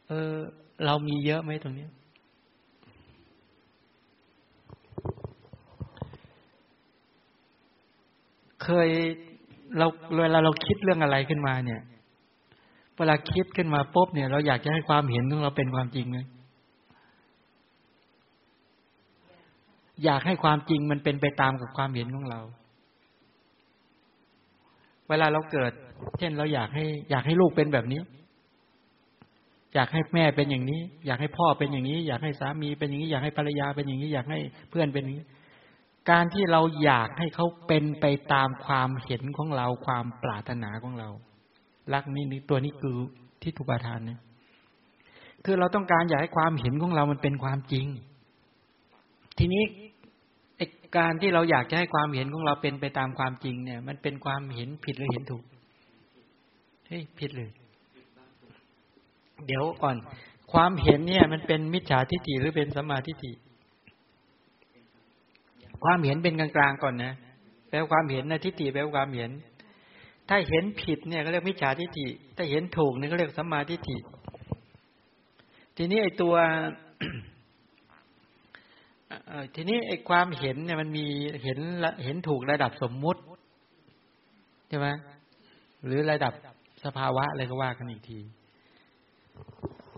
[0.08, 0.34] เออ
[0.84, 1.86] เรามีเยอะไหมตรงนี้
[8.62, 8.88] เคย
[9.78, 9.86] เรา
[10.20, 11.80] เวลาเราคิดเรื่องอะไรขึ้นมาเนี่ย
[12.96, 16.18] เวลาคิดขึ้นมาปุ๊บเนี่ย เราอยากจะให้ความเห็นของเราเป็นความจริงไหม
[20.04, 22.40] อยากให้ความจริงมันเป็นไปตามกับความเห็นของเรา
[25.08, 25.72] เวลาเราเกิด
[26.18, 28.00] เช่นเราอยากให้ อยากให้ลูกเป็นแบบนี้
[29.74, 34.40] อยากให้แม่เป็นอย่างนี้ อยากให้พ่อเป็นอย่างนี้ อยากให้สามีเป็นอย่างนี้ อยากให้ภรรยาเป็นอย่างนี้ อยากให้
[34.70, 35.26] เพื่อนเป็นอย่างนี้
[36.10, 41.08] การที่เราอยากให้เขาเป็นไปตามความเห็นของเรา ความปรารถนาของเรา
[41.92, 42.96] รักนี่นี่ตัวนี้คือ
[43.42, 44.20] ที่ทุปาทานเนี่ย
[45.44, 47.86] คือเราต้องการอยากให้ความเห็นของเรามันเป็นความจริง
[49.38, 49.62] ทีนี้
[50.96, 55.44] การที่เราอยากจะให้ความเห็นของเราเป็นไปตามความจริงเนี่ย มันเป็นความเห็นผิดหรือเห็นถูก
[56.86, 57.50] เฮ้ยผิดเลย
[59.46, 59.96] เดี๋ยวก่อน
[60.52, 63.32] ความเห็นเนี่ย มันเป็นมิจฉาทิฏฐิหรือเป็นสัมมาทิฏฐิ
[65.84, 67.12] ความเห็นเป็นกลางๆก่อนนะ
[67.68, 69.30] แปลความเห็นนะทิฏฐิแปลความเห็น
[70.28, 72.06] ถ้าเห็นผิดเนี่ยก็เรียกมิจฉาทิฏฐิ
[72.36, 73.98] ถ้าเห็นถูกเนี่ยก็เรียกสัมมาทิฏฐิ
[75.76, 76.34] ทีนี้ไอ้ตัว
[79.54, 81.06] ทีนี้ไอ้ความเห็นเนี่ยมันมี
[81.42, 81.58] เห็น
[82.04, 83.20] เห็นถูกระดับสมมุติ
[84.68, 84.88] ใช่ไหม
[85.84, 86.32] หรือระดับ
[86.84, 88.18] สภาวะอะไรก็ว่ากันอีกที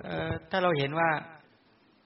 [0.05, 1.11] เออถ้าเราเห็นว่า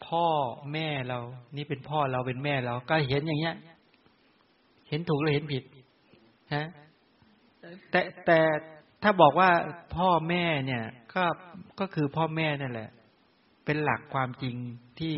[0.07, 0.27] พ่อ
[0.73, 1.19] แม่เรา
[1.57, 3.57] นี่เป็นพ่อเราเป็นแม่เรา ก็เห็นอย่างเงี้ย
[4.89, 5.65] เห็นถูกหรือเห็นผิด
[6.55, 6.67] ฮะ
[7.91, 8.39] แต่แต่
[9.03, 9.51] ถ้าบอกว่า
[9.97, 10.85] พ่อแม่เนี่ย
[11.15, 11.25] ก็
[11.81, 12.91] ก็คือพ่อแม่นั่นแหละ
[13.65, 14.57] เป็นหลักความจริง
[14.99, 15.15] ที่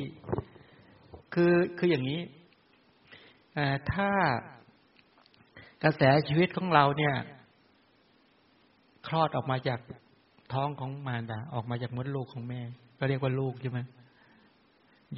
[1.35, 2.20] คือคืออย่างนี้
[3.93, 4.11] ถ้า
[5.85, 7.15] กระแสชีวิตของเราเนี่ย
[9.06, 9.81] คลอดออกมาจาก
[10.52, 12.61] ท้องของมารดาออกมาจากมดลูกของแม่
[12.98, 13.81] ก็เรียกว่าลูกใช่ไหม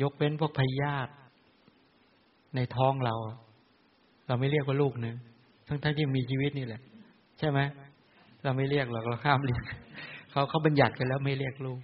[0.02, 1.12] ยกเว้นพวกพยาธิ
[2.54, 3.14] ในท้องเรา
[4.26, 5.16] เราไม่เรียกว่าลูกเนะ
[5.68, 6.80] ทั้งทั้งที่มีชีวิตนี่แหละ
[7.38, 7.58] ใช่ไหม
[8.42, 9.62] เราไม่เรียกหรอกเราข้ามเรียก
[10.30, 11.80] เขาเขาบัญญัติกันแล้วไม่เรียกลูก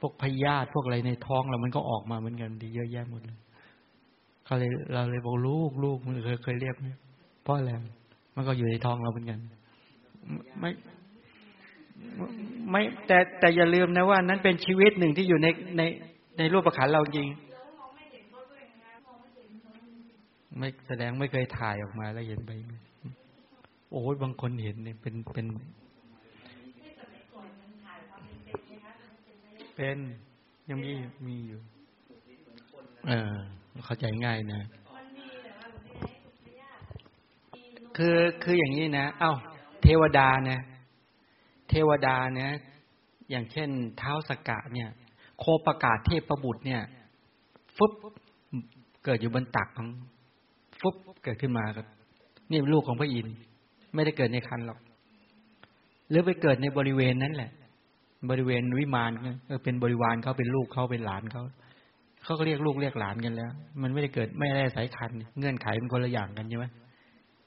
[0.00, 3.38] พวกพยาธิพวกอะไรในท้องเรามันก็ออกมาเหมือนกันดีเยอะแยะหมดเลย
[4.44, 6.88] เขาเลยเราเลยบอกลูกลูกมันเคยเคยเรียกไหม
[7.42, 7.70] เพราะอะไร
[8.34, 9.38] มันก็อยู่ในท้องเราเหมือนกัน
[10.60, 10.70] ไม่
[12.70, 15.48] ไม่แต่แต่อย่าลืมนะว่านั้นเป็นชีวิตหนึ่งที่อยู่ใน
[15.78, 15.82] ใน
[16.38, 17.28] ในรูปประคันเราจริง
[20.58, 22.50] ไม่แสดงไม่เคยถ่ายออกมาแล้วเห็นไป
[23.90, 25.46] โอ้ยบางคนเห็นเนี่ยเป็นเป็น
[29.80, 29.98] เป็น
[30.70, 30.92] ยังมี
[31.26, 31.60] มีอยู่
[33.08, 33.34] เออ
[33.86, 34.62] เข้าใจง่ายนะ
[37.96, 39.32] คือคืออย่างนี้นะ เอ้า
[39.82, 40.60] เทวดาเนี่ย
[41.68, 42.50] เทวดาเนี่ย
[43.30, 43.68] อย่างเช่น
[43.98, 44.88] เท้าสกกะเนี่ย
[45.38, 46.82] โคประกาศเทพประบุตรเนี่ย
[47.76, 47.92] ฟุบ
[49.04, 49.88] เกิดอยู่บนตักของ
[50.80, 50.94] ฟุบ
[51.24, 51.86] เกิดขึ้นมาครับ
[52.50, 53.36] นี่ลูกของพระอินทร์
[53.94, 54.78] ไม่ได้เกิดในคันหรอก
[56.08, 57.50] หรือไปเกิดในบริเวณนั้นแหละ
[58.30, 59.10] บริเวณวิมาน
[59.46, 61.42] เออเป็นบริวารเขาเป็นลูกเขาเป็นหลานเขา
[62.24, 63.50] เขาก็เรียกลูกเรียกหลานกันแล้ว
[63.82, 66.66] มันไม่ได้เกิดไม่ได้สายคันเงื่อนไขเป็นคนละอย่างกันใช่ไหม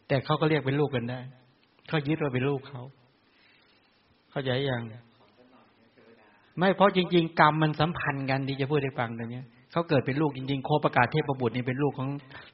[0.07, 1.19] แต่เขาก็เรียกเป็นลูกกันได้
[1.87, 2.81] เขายึดว่าเป็นลูกเขา
[4.31, 4.83] เข้าใจยัง
[6.57, 9.41] ไม่เพราะจริง ๆ กรรมมันสัมพันธ์กันที่จะพูดให้ฟังตรงนี้
[9.71, 12.09] เขาเกิดเป็นลูกจริง ๆ โคประกาศเทพประบุตรนี่เป็นลูกของ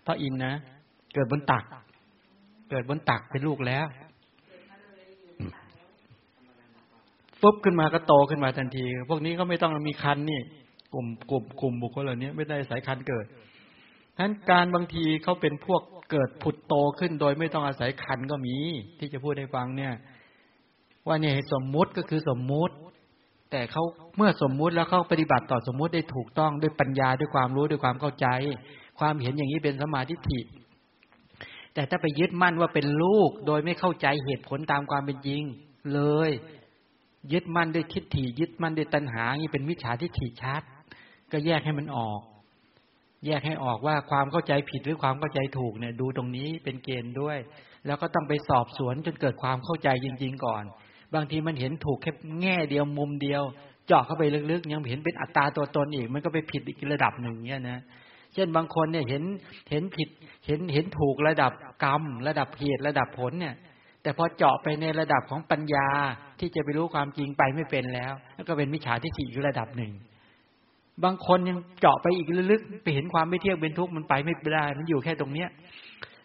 [0.06, 0.54] พระอินทร์นะ
[1.14, 1.64] เกิดบนตัก
[2.70, 3.86] เกิดบนตักเป็นลูกแล้ว
[7.42, 10.42] ฟุบขึ้นมาก็โตขึ้นมาทันที พวกนี้ก็ไม่ต้องมีคันนี่
[10.94, 13.26] กลุ่มกลุ่มกลุ่มบุคคลเหล่านี้ไม่ได้สายคันเกิด
[14.16, 15.82] ฉะนั้นการบางทีเขาเป็นพวก
[16.12, 18.56] เกิดผุดโตขึ้นโดยไม่ต้องอาศัยคันก็มี
[19.00, 19.94] ที่จะพูดให้ฟังเนี่ย
[21.08, 22.76] ว่าเนี่ยสมมุติก็คือสมมุติ
[23.52, 23.84] แต่เขา
[24.18, 28.28] เมื่อสมมุติแล้วเขาปฏิบัติต่อสมมุติได้ถูกต้องด้วยปัญญาด้วยความรู้ด้วยความเข้าใจ
[29.00, 30.42] ความเห็นอย่างนี้เป็นสมาธิิ
[31.74, 35.42] แต่ถ้าไปยึดมั่นว่าเป็นลูก โดยไม่เข้าใจเหตุผลตามความเป็นจริง
[35.94, 36.32] เลย
[37.34, 40.64] ยึดมั่นด้วยทิฏฐิยึดมั่นด้วยตัณหานี่เป็นมิจฉาทิฏฐิชัด
[41.32, 42.22] ก็แยกให้มันออก
[43.26, 47.38] แยกให้ออกว่าความเข้าใจผิดหรือความเข้าใจถูกเนี่ย ดูตรงนี้เป็นเกณฑ์ด้วย
[47.86, 50.64] แล้วก็ต้องไปสอบสวนจนเกิดความเข้าใจจริง ๆ ก่อน
[51.14, 53.44] บางทีมันเห็นถูกแค่แง่เดียวมุมเดียว
[53.88, 57.80] เจาะเข้าไปลึกๆ ยังเห็นเป็นอัตตาตัวตนอีก มันก็ไปผิดอีกระดับหนึ่งเนี่ยนะ
[58.34, 59.24] เช่นบางคนเนี่ยเห็น
[59.72, 60.10] เห็นผิด
[60.48, 61.52] เห็นเห็นถูกระดับ
[61.84, 63.56] กรรม ระดับเหตุระดับผลเนี่ย
[64.02, 65.88] แต่พอเจาะไปในระดับของปัญญา
[66.40, 69.92] ที่จะไปรู้ความจริงไปไม่เป็นแล้วแล้วก็เป็นมิจฉาทิฏฐิอีกระดับหนึ่ง
[71.04, 75.50] บางคนยังเจาะไปอีกลึกไปเห็นความไม่เที่ยงเป็นทุกข์มันไปไม่ได้ มันอยู่แค่ตรงเนี้ย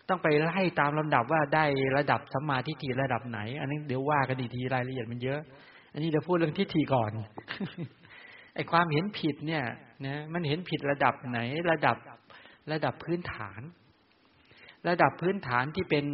[0.09, 1.65] ต้องไปไล่ตามลำดับว่าได้
[1.97, 5.41] ระดับสัมมาทิฏฐิระดับไหน อันนี้เดี๋ยวว่ากันดีทีรายละเอียดมันเยอะ
[5.93, 7.11] อันนี้เดี๋ยวพูดเรื่องทิฏฐิก่อน
[8.55, 9.65] ไอ้ความเห็นผิดเนี่ย
[10.07, 11.39] นะมันเห็นผิดระดับไหน
[11.71, 11.97] ระดับ
[12.73, 13.61] ระดับพื้นฐาน
[14.89, 16.05] ระดับพื้นฐานที่เป็น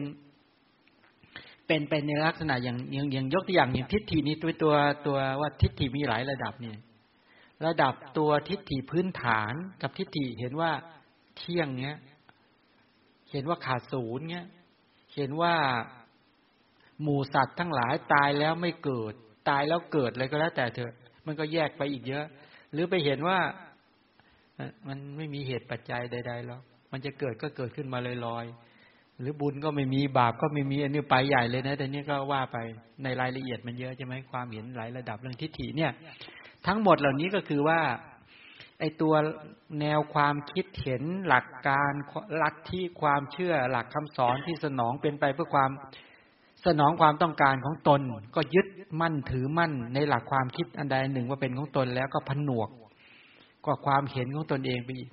[1.69, 4.75] เป็นเป็นในลักษณะอย่างอย่างอย่างยกตัวอย่างอย่างทิฏฐินี้ตัวตัว
[5.07, 6.79] ตัวว่าทิฏฐิมีหลายระดับเนี่ย
[7.67, 10.71] ระดับตัวทิฏฐิพื้นฐานกับทิฏฐิเห็นว่า
[11.37, 11.99] เที่ยงเนี้ย
[13.31, 14.47] เห็นว่าขาดศูนย์เงี้ย
[15.15, 15.55] เห็นว่า
[17.03, 19.13] หมูสัตว์ทั้งหลายตายแล้วไม่เกิด
[19.49, 20.93] ตายแล้วเกิดอะไรก็แล้ว แต่เถอะ
[21.27, 22.25] มันก็แยกไปอีกเยอะ
[22.73, 23.39] หรือไปเห็นว่า
[24.89, 26.61] มันไม่มีเหตุปัจจัยใดๆแล้ว
[26.93, 28.68] มันจะเกิดก็เกิดขึ้นมาลอยๆ
[29.21, 32.57] หรือบุญก็ไม่มีบาปก็ไม่มีอันนี้ไปใหญ่เลยนะแต่นี้ก็ว่าไป
[33.03, 35.93] ในรายละเอียดมันเยอะใช่ไหมความเห็นหลายระดับเรื่องทิฏฐิเนี่ย
[36.67, 37.81] ทั้งหมดเหล่านี้ก็คือว่า
[38.79, 39.15] ไอตัว
[39.81, 41.93] แนวความคิดเห็นหลักการ
[42.37, 45.71] หลักที่ความเชื่อหลักคำสอนที่สนองเป็นไปเพื่อความ
[46.67, 48.01] สนองความต้องการของตน
[48.37, 48.67] ก็ยึด
[49.01, 52.69] มั่นถือมั่น ในหลักความคิดอันใดหนึ่งว่าเป็นของตนแล้วก็ผนวก
[53.65, 55.11] กว่าความเห็นของตนเองไปอีก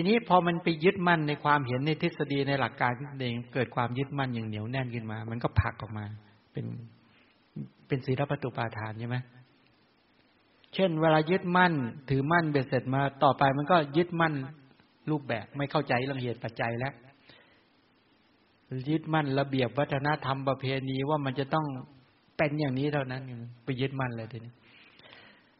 [0.00, 6.04] ทีนี้พอมันไปยึดมั่นในความเห็นในทฤษฎีในหลักการเองเกิดความยึดมั่นอย่างเหนียวแน่นขึ้นมา มันก็ผลักออกมา
[6.52, 6.66] เป็น
[7.88, 9.16] เป็นศีลปตุปาทานใช่ไหม
[10.74, 11.72] เช่น เวลายึดมั่น
[12.10, 14.34] ถือมั่นเบ็ดเสร็จมาต่อไปมันก็ยึดมั่น
[15.10, 16.92] รูปแบบไม่เข้าใจเรื่องเหตุปัจจัยแล้ว
[18.90, 21.66] ยึดมั่นระเบียบวัฒนธรรมประเพณีว่ามันจะต้อง
[22.36, 23.22] เป็นอย่างนี้เท่านั้น
[23.64, 24.52] ไปยึดมั่นเลยทีนี้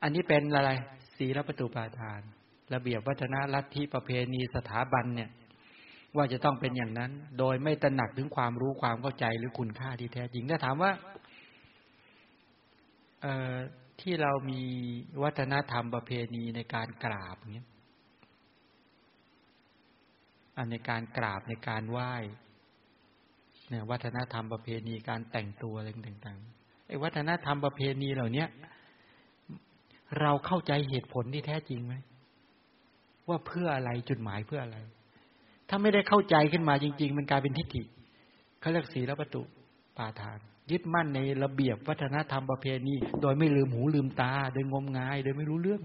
[0.02, 0.70] อันนี้เป็นอะไร
[1.16, 2.22] ศีลประตูปาทาน
[2.74, 5.30] ระเบียบวัฒนลัทธิประเพณีสถาบันเนี่ย
[6.16, 10.92] ว่าจะต้องเป็นอย่างนั้น โดยไม่ตระหนักถึงความรู้ความเข้าใจหรือคุณค่าที่แท้จริงถ้าถามว่า
[13.22, 13.54] เอ่อ
[14.00, 14.62] ที่เรามี
[15.22, 17.68] วัฒนธรรมประเพณีในการกราบเงี้ย
[20.56, 22.14] อันในการกราบในการไหว้
[23.68, 28.44] เนี่ยวัฒนธรรมประเพณีการแต่งตัวอะไรต่างๆไอ้วัฒนธรรมประเพณีเหล่านี้
[30.20, 31.94] เราเข้าใจเหตุผลที่แท้จริงไหม
[33.28, 34.78] ว่าเพื่ออะไรจุดหมายเพื่ออะไร
[35.68, 37.82] ถ้าไม่ได้เข้าใจขึ้นมาจริง ๆ มันกลายเป็นทิฏฐิ
[38.60, 39.42] เขาเรียกศีลประตู
[39.96, 40.38] ปาทาน
[40.70, 45.82] ยึดมั่นในระเบียบวัฒนธรรมประเพณี โดยไม่ลืมหูลืมตา โดยงมงาย โดยไม่รู้เรื่อง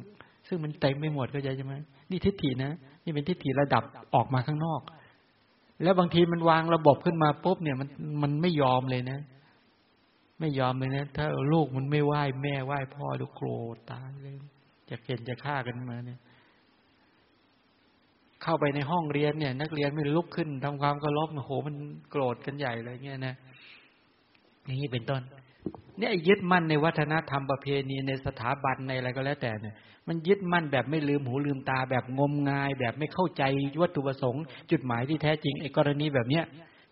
[0.48, 1.74] ซึ่งมันเต็มไม่หมดเข้าใจใช่ไหม
[2.10, 2.72] นี่ทิฏฐินะ
[3.04, 3.84] นี่เป็นทิฏฐิระดับ
[4.16, 4.82] ออกมาข้างนอก
[5.84, 7.90] แล้วบางทีมันวางระบบขึ้นมาปุ๊บเนี่ยมัน
[8.24, 9.20] มันไม่ยอมเลยนะ
[10.40, 14.36] ไม่ยอมเลยนะ ถ้าลูกมันไม่ไหว้แม่ไหว้พ่อดูโกรธตายเลย
[14.90, 16.20] จะเกลียดจะฆ่ากันมาเนี่ย
[18.44, 21.76] เข้าไปในห้องเรียนเนี่ย นักเรียนไม่ลุกขึ้นทำความเคารพโอ้โหมัน
[22.12, 23.36] โกรธกันใหญ่เลยเงี้ยนะ
[24.66, 25.22] อย่างนี้เป็นต้น
[26.00, 29.76] เนี่ยยึดมั่นในวัฒนธรรมประเพณีในสถาบันในอะไรก็แล้วแต่เนี่ย
[30.08, 33.44] มันยึดมั่นแบบไม่ลืมหูลืมตาแบบงมงาย แบบไม่เข้าใจ
[33.82, 36.44] วัตถุประสงค์ จุดหมายที่แท้จริงไอ้กรณีแบบเนี้ย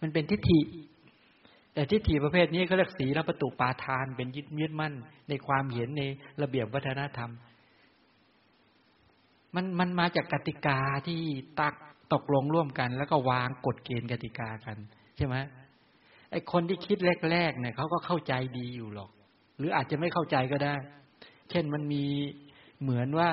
[0.02, 0.60] มันเป็นทิฏฐิ
[1.74, 4.94] แต่ทิฏฐิประเภทนี้เขาเรียกศีลประตูปาทาน เป็นยึดยึดมั่น
[5.30, 6.04] ในความเห็นใน
[6.42, 7.32] ระเบียบวัฒนธรรม
[9.56, 11.20] มันมันมาจากกติกาที่
[11.60, 11.76] ตัก
[12.14, 14.78] ตกลงร่วมกัน แล้วก็วางกฎเกณฑ์กติกากัน
[15.18, 15.36] ใช่ไหม
[16.32, 16.98] ไอ้คนที่คิด
[17.32, 19.10] แรกๆเนี่ยเขาก็เข้าใจดีอยู่หรอก
[19.58, 20.76] หรืออาจจะไม่เข้าใจก็ได้
[21.50, 22.06] เช่นมันมี
[22.82, 23.30] เหมือนว่า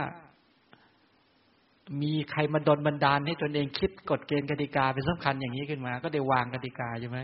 [2.02, 7.18] มีใครมาดนบันดาลให้ตนเองคิดกฎเกณฑ์กติกาเป็นสำคัญอย่างนี้ขึ้นมา ก็ได้วางกติกาใช่ไหม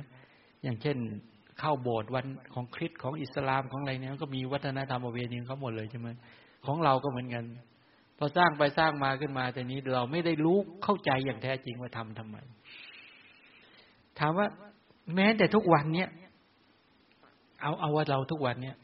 [0.64, 0.96] อย่างเช่น
[1.60, 6.08] เข้าโบสถ์วันของคริสต์ของอิสลามของอะไรเนี่ยก็มีวัฒนธรรมประเพณีเขาหมดเลยใช่ไหม
[6.66, 7.44] ของเราก็เหมือนกัน
[8.18, 12.36] พอสร้างไปสร้างมาขึ้นมาแต่นี้เราไม่ได้รู้เข้าใจอย่างแท้จริงว่าทำทำไม
[14.18, 14.46] ถามว่า
[15.14, 16.08] แม้แต่ทุกวันเนี้ย
[17.60, 18.76] เอาเอาว่าเราทุกวันเนี้ย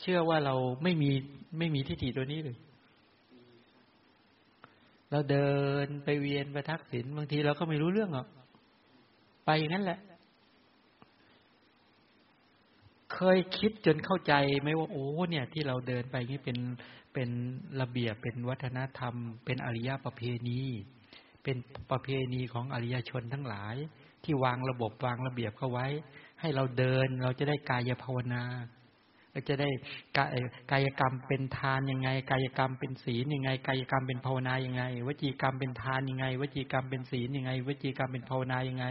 [0.00, 1.10] เชื่อว่าเราไม่มี
[1.58, 2.56] ไม่มีทิฏฐิตัวนี้เลย
[5.10, 5.50] เราเดิ
[5.84, 8.26] นไปเวียนไปทักษิณบางทีเราก็ไม่รู้เรื่องหรอก
[9.44, 9.98] ไปอย่างนั้นแหละ
[13.14, 16.58] เคยคิดจนเข้าใจไหมว่าโอ้เนี่ย ที่เราเดินไปนี่เป็น
[17.18, 17.36] เป็น
[17.80, 19.14] ระเบียบเป็นวัฒนธรรม
[19.44, 20.60] เป็นอริยประเพณี
[21.42, 21.56] เป็น
[21.90, 23.76] ประเพณีของอริยชนทั้งหลาย
[24.24, 25.86] ที่วางระบบวางระเบียบเข้าไว้
[26.40, 28.44] ให้เราเดินเราจะได้กายภาวนา
[29.32, 29.68] เราจะได้
[30.70, 38.86] กายกรรมเป็นทานยังไง กายกรรมเป็นศีลยังไง กายกรรมเป็นภาวนายังไง วจีกรรมเป็นทานยังไง วจีกรรมเป็นศีลยังไง วจีกรรมเป็นภาวนายังไง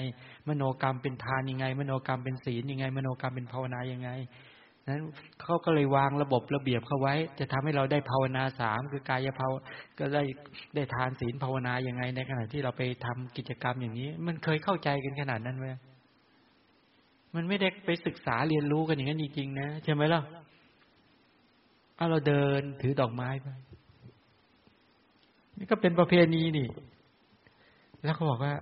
[0.48, 4.10] มโนกรรมเป็นทานยังไง มโนกรรมเป็นศีลยังไง มโนกรรมเป็นภาวนายังไง
[4.90, 5.02] นั้น
[5.42, 9.52] เขาก็เลยวางระบบระเบียบเข้าไว้ จะทำให้เราได้ภาวนาสามคือกายภาว
[10.00, 10.24] ก็ได้
[10.76, 15.68] ได้ทานศีลภาวนายังไง ในขณะที่เราไปทำกิจกรรมอย่างนี้ มันเคยเข้าใจกันขนาดนั้นไหม
[17.36, 20.22] มันไม่ได้ไปศึกษาเรียนรู้กันอย่างนั้นจริงๆนะใช่ไหมล่ะ
[21.96, 23.48] เอาเราเดินถือดอกไม้ไป
[25.58, 26.68] นี่ก็เป็นประเพณีนี่
[28.04, 28.54] แล้วเขาบอกว่า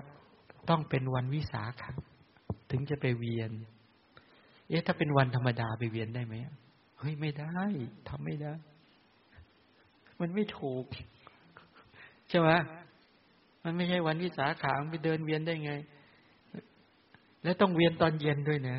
[0.69, 1.83] ต้องเป็นวันวิสาข
[2.71, 3.51] ถึงจะไปเวียน
[4.69, 6.35] เอ๊ะถ้าเป็นวันธรรมดาไปเวียนได้ไหม
[6.99, 7.55] เฮ้ยไม่ได้
[8.09, 8.53] ทำไม่ได้
[10.21, 10.85] มันไม่ถูก
[12.29, 12.49] ใช่ไหม
[13.63, 15.73] มันไม่ใช่วันวิสาขาไปเดินเวียนได้ไง
[17.43, 18.75] แล้วต้องเวียนตอนเย็นด้วยเนะ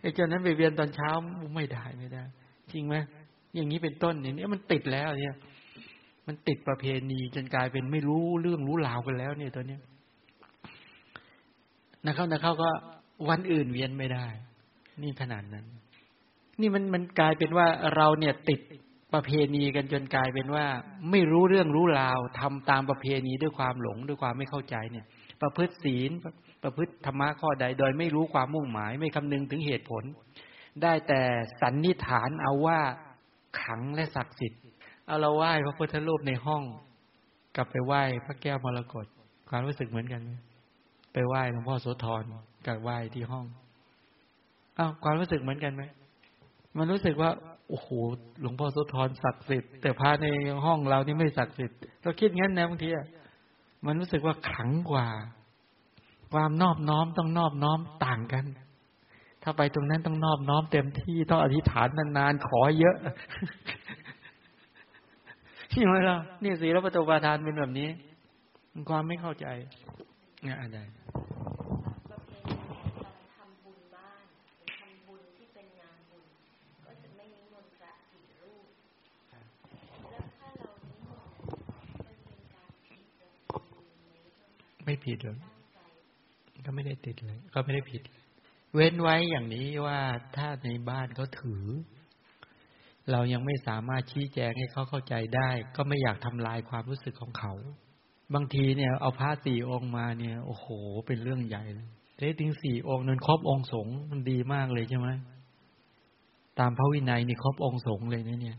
[0.00, 1.10] ไอ้เจ้านั้นไปเวียนตอนเช้า
[1.56, 2.22] ไม่ได้ไม่ได้
[2.72, 2.94] จริงไหม
[3.54, 5.36] อย่างนี้เป็นต้นเนี่ยมันติดแล้วเนี่ย
[6.26, 9.80] มันติดประเพณีจนกลายเป็นไม่รู้เรื่องรู้ราวกันแล้ว เนี่ยตัวเนี้ย
[12.04, 12.70] นะเข้านะเข้าก็
[13.28, 14.26] วันอื่นเวียนไม่ได้
[15.02, 15.66] นี่ขนาดนั้น
[16.60, 17.66] นี่มันมันกลายเป็นว่า
[17.96, 18.60] เราเนี่ยติด
[19.14, 20.64] ประเพณีกันจนกลายเป็นว่า
[21.10, 25.06] ไม่รู้เรื่องรู้ราวทำตามประเพณีด้วยความหลงด้วยความไม่เข้าใจเนี่ย
[25.42, 26.10] ประพฤติศีล
[26.62, 30.02] ประพฤติธรรมะข้อใด โดยไม่รู้ความมุ่งหมาย ไม่คำนึงถึงเหตุผล
[30.82, 31.22] ได้แต่
[31.60, 32.78] สันนิษฐานเอาว่า
[33.62, 34.62] ขังและศักดิ์สิทธิ์
[35.06, 36.62] เอาเราไหว้พระพุทธรูปในห้อง
[37.56, 39.06] กลับไปไหว้พระแก้วมรกต
[39.50, 40.30] ความรู้สึกเหมือนกันไหม
[41.12, 42.22] ไปไหว้หลวงพ่อโสธร
[42.66, 43.46] กับไหว้ที่ห้อง
[44.78, 45.82] อ้าวความรู้สึกเหมือนกันไหม
[46.76, 47.30] มันรู้สึกว่า
[47.68, 47.88] โอ้โห
[48.40, 50.26] หลวงพ่อโสธรศักดิ์สิทธิ์แต่พระใน
[50.64, 52.90] ห้องเรานี่ไม่ศักดิ์สิทธิ์เราคิดงั้นนะบางที
[53.86, 55.06] มันรู้สึกว่าขังกว่า
[56.32, 58.44] ความนอบน้อมต้องนอบน้อมต่างกัน
[59.42, 62.96] ถ้าไปตรงนั้นต้องนอบน้อมเต็มที่ต้องอธิษฐานนานๆขอเยอะ
[65.70, 67.88] ใช่ไหมล่ะนี่สีลประตูปาทานเป็นแบบนี้
[68.88, 69.46] ความไม่เข้าใจ
[70.42, 70.78] เนี่ยอะไร
[84.86, 85.38] ไม่ผิดหรอก
[86.64, 88.02] ก็ไม่ได้ติดเลยก็ไม่ได้ผิด
[88.74, 90.00] เว้นไว้อย่างนี้ว่า
[90.36, 91.64] ถ้าในบ้านเขาถือ
[93.10, 97.52] เรายังไม่สามารถชี้แจงให้เขาเข้าใจได้ ก็ไม่อยากทำลายความรู้สึกของเขา
[98.34, 100.66] บางทีเนี่ย เอาพระสี่องค์มาเนี่ย โอ้โห
[101.06, 105.08] เป็นเรื่องใหญ่เลยเต่ถึงสี่องค์นั้นครบองค์สงมันดีมากเลยใช่ไหม
[106.58, 108.58] ตามพระวินัยนี่ครบองค์สงเลยนะเนี่ย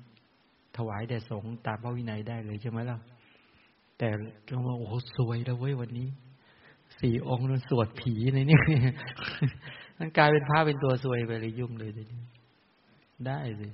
[0.78, 2.98] ถวายแด่สงตามพระวินัยได้เลยใช่ไหมล่ะ
[3.98, 4.10] แต่
[4.48, 6.08] เราว่าโอ้สวยแล้วเว้ยวันนี้
[7.00, 8.60] สี่องค์นั้นสวดผีในนี่
[9.98, 12.22] มันกลายเป็นพระเป็นตัวสวยไปเลยยุ่งเลยทีนี้
[13.26, 13.68] ได้สิ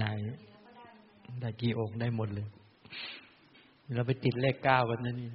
[0.00, 0.12] ได้
[1.40, 2.48] ได้กี่องค์ได้หมดเลย
[3.94, 5.30] เราไปติดเลขเก้ากันนั่นนี่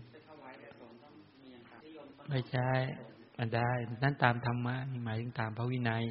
[2.30, 2.70] ไม่ใช่
[3.38, 3.70] มันได้
[4.04, 4.76] นั่นตามธรรมะ
[5.06, 6.04] หมายถึงตามพระวินัย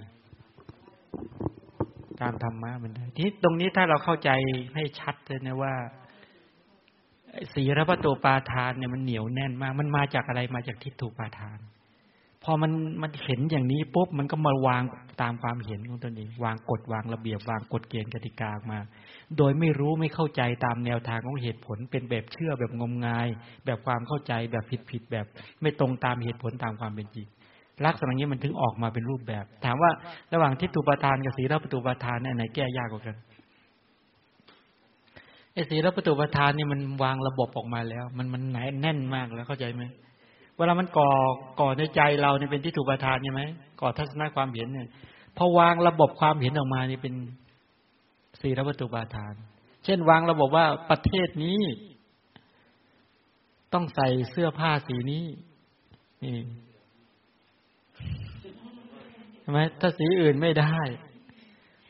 [2.22, 4.30] ตามธรรมะมันได้ที่ตรงนี้ถ้าเราเข้าใจ
[4.74, 5.74] ให้ชัดเลยนะว่า
[7.54, 11.60] สีรพัตโตปาทานเนี่ยมันเหนียวแน่นมาก มันมาจากอะไรมาจากทิฏฐุปาทาน
[12.44, 12.72] พอมัน
[13.02, 14.82] มันเห็นอย่างนี้ปุ๊บมันก็มาวาง
[15.22, 18.78] ตามความเห็นของตนเองวางกฎวางระเบียบวางกฎเกณฑ์กติกามา
[19.36, 23.28] โดยไม่รู้ไม่เข้าใจตามแนวทางของเหตุผล เป็นแบบเชื่อแบบงมงาย
[23.64, 25.26] แบบความเข้าใจแบบผิดผิดแบบ
[25.60, 27.26] ไม่ตรงตามเหตุผลตามความเป็นจริง
[27.86, 29.90] ลักษณะนี้มันถึงออกมาเป็นรูปแบบ ถามว่า
[30.32, 33.16] ระหว่างทิฏฐุปทานกับสีรพัตโตปทานเนี่ยไหนแก้ยากกว่ากัน
[35.52, 39.82] ไอ้ศีลประตูประธานนี่มันวางระบบออกมาแล้ว มันมันไหนแน่นมากแล้วเข้าใจไหม
[40.56, 41.10] เวลามันก่อ
[41.60, 43.42] ก่อในใจเราเนี่ยเป็นที่ถูกประธานใช่ไหม
[43.80, 44.88] ก่อทัศนคความเห็นเนี่ย
[45.36, 47.14] พอวางระบบความเห็นออกมานี่เป็น
[48.40, 49.34] ศีลประตูประธาน
[49.84, 51.60] เช่นวางระบบว่าประเทศนี้
[53.72, 55.24] ต้องใส่เสื้อผ้าสีนี้
[56.24, 56.36] นี่
[59.52, 60.76] ไหมถ้าสีอื่นไม่ได้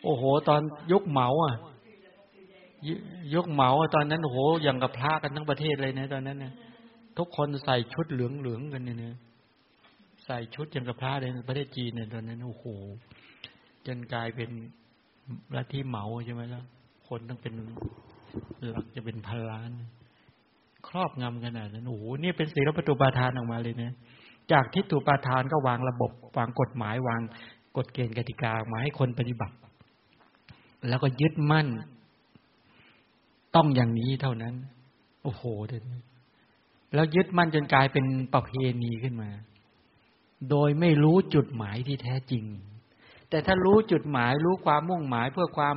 [0.05, 0.60] โอ้โห ตอน
[0.93, 1.56] ยุคเหมาอะ
[3.34, 6.52] ยกเหมาตอนนั้นโอ้โหอย่างกับพระกันทั้งประเทศเลยนะตอนนั้นเนี่ย
[7.18, 9.14] ทุกคนใส่ชุดเหลืองเหลืองกันเนี่ย
[10.26, 12.64] ใส่ชุดอย่างกับพระเลยประเทศจีนเนี่ยตอนนั้นโอ้โห
[13.86, 14.51] จนกลายเป็น
[15.56, 16.62] ลัทธิเหมาใช่ไหมล่ะ
[17.09, 17.55] คนต้องเป็น
[18.70, 19.70] หลักจะเป็นพันล้าน
[20.89, 23.93] ครอบงำขนาดนั้นโอ้โหนี่เป็นศีลประตูปาทานออกมาเลยเนี่ย
[24.52, 27.20] จากทิฏฐุปาทานก็วางระบบ วางกฎหมายวาง
[27.77, 29.56] กฎเกณฑ์กติกามาให้คนปฏิบัติ
[30.89, 31.66] แล้วก็ยึดมั่น
[33.55, 34.55] ต้องอย่างนี้เท่านั้น
[35.23, 35.82] โอ้โหเด็ด
[36.94, 38.05] แล้วยึดมั่นจนกลายเป็น
[38.35, 38.51] ประเพ
[38.82, 39.31] ณีขึ้นมา
[40.51, 42.44] โดยไม่รู้จุดหมายที่แท้จริง
[43.31, 45.74] แต่ถ้ารู้จุดหมายรู้ความมุ่งหมาย เพื่อความ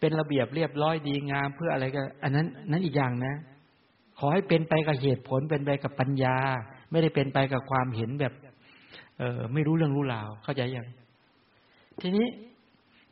[0.00, 3.34] เป็นระเบียบเรียบร้อยดีงามเพื่ออะไรก็ อันนั้น นั้นอีกอย่างนะ
[4.18, 6.36] ขอให้เป็นไปกับเหตุผลเป็นไปกับปัญญา
[6.90, 8.32] ไม่ได้เป็นไปกับความเห็นแบบ
[9.18, 10.88] เออไม่รู้เรื่องรู้ราว เข้าใจยัง
[12.00, 12.26] ทีนี้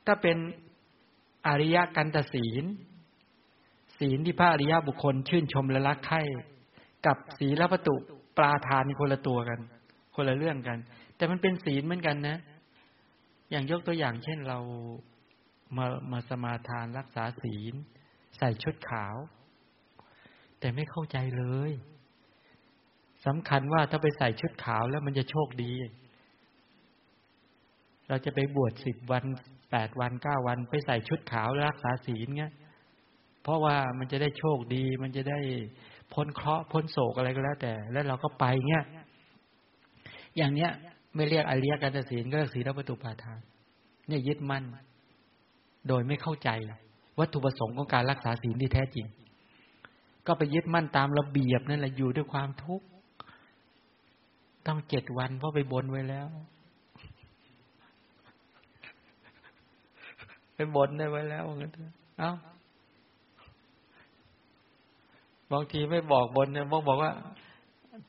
[0.07, 0.36] ถ้าเป็น
[1.47, 2.65] อริยกันตศีล
[3.98, 6.20] ศีลที่พระอริยบุคคล ชื่นชมและรักใคร่
[7.07, 7.94] กับศีลประตู
[8.36, 9.61] ปลาทานคนละตัวกัน
[10.15, 10.78] คนละเรื่องกัน
[11.16, 12.39] แต่มันเป็นศีลเหมือนกันนะ
[13.51, 14.59] อย่างยกตัวอย่าง เช่นเรา
[15.77, 17.74] มามาสมาทานรักษาศีล
[18.39, 19.16] ใส่ชุดขาว
[20.59, 21.73] แต่ไม่เข้าใจเลย
[23.27, 25.73] สำคัญว่าถ้าไปใส่ชุดขาวแล้วมันจะโชคดี
[28.09, 29.24] เราจะไปบวชสิบวัน
[29.70, 32.53] แปดวันเก้าวัน ไปใส่ชุดขาวรักษาศีลเงี้ย
[33.43, 35.39] เพราะว่ามันจะได้โชคดี มันจะได้
[36.12, 38.85] พ้นเคราะห์พ้นโศกอะไรก็แล้ว แต่ แล้วเราก็ไปเงี้ย
[40.36, 40.70] อย่างเนี้ย
[41.15, 43.40] ไม่เรียกอริยการศีลก็เรียกศีลประตูปาทาน
[44.09, 44.65] เนี่ยยึดมั่น
[45.89, 46.51] โดยไม่เข้าใจ
[47.19, 49.07] วัตถุประสงค์ของการรักษาศีลที่แท้จริง
[50.27, 52.86] ก็ไปยึดมั่นตามระเบียบนั่นแหละอยู่ด้วยความทุกข์
[54.66, 56.26] ต้องเจ็ดวันเพราะไปบนไว้แล้ว
[60.55, 61.72] ไปบนได้ไว้แล้วงั้น
[62.18, 62.32] เอ้า
[65.52, 67.12] บางทีไม่บอกบนเนี่ยบอกบอกว่า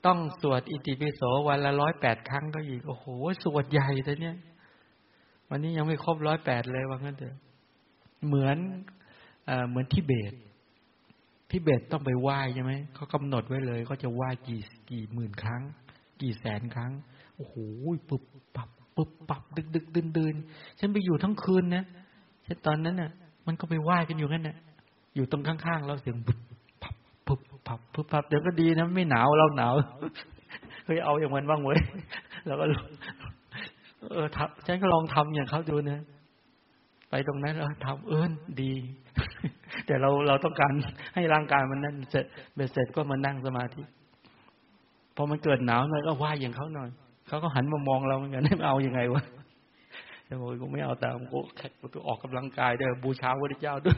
[0.06, 3.06] ต้องสวดอิติปิโสวันละร้อยแปดครั้งก็อีก โอ้โห
[3.44, 4.36] สวดใหญ่แต่เนี้ย
[5.50, 7.36] วันนี้ยังไม่ครบร้อยแปดเลยว่างั้นเถอะ
[8.28, 8.58] เหมือน
[9.50, 10.34] อเหมือนทิเบต
[11.52, 15.62] ทิเบตต้องไปไหว้ใช่ไหมเขากำหนดไว้เลยเขาจะไหว้กี่กี่หมื่นครั้ง
[16.22, 16.92] กี่แสนครั้ง
[17.36, 17.56] โอ้โห
[18.10, 18.24] ปุบ
[18.56, 20.36] ปับปุบปับ ดึกดึกดินดิน
[20.80, 21.84] ฉันไปอยู่ทั้งคืนนะ
[22.48, 23.12] ฉันตอนนั้นน่ะ
[23.48, 24.58] มันก็ไปไหว้กันอยู่นั่นน่ะ
[25.16, 26.40] อยู่ตรงข้างๆเราเสียงปุ๊บ
[27.28, 29.74] พุบพับพุบพับเดี๋ยวก็ดีนะไม่หนาวเราหนาว
[30.84, 31.80] เคยเอาอย่างมันบ้างเว้ย
[32.46, 32.66] แล้วก็
[34.12, 36.02] เออทำฉันก็ลองทำอย่างเขาดูนะ
[37.10, 38.32] ไปตรงนั้นเออทำเอิญ
[38.62, 38.74] ดี
[39.86, 40.74] แต่เราเราต้องการ
[41.16, 42.26] ให้ร่างกายมันนั่นเสร็จ
[42.56, 43.82] เบ็ดเสร็จก็มานั่งสมาธิ
[45.18, 46.90] พอมันเกิดหนาวหน่อยก็ว่าอย่างเขาหน่อย
[47.28, 49.24] เขาก็หันมามองเราเหมือนกันไม่เอาอยัางไงวะ
[50.26, 51.38] แต่โอ้ยกูไม่เอาแต่กู
[51.94, 53.98] กูออกกำลังกายเด้อบูชาพระเจ้าด้วย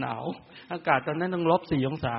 [0.00, 0.24] หนาว
[0.72, 2.16] อากาศตอนนั้นต้องลบสี่องศา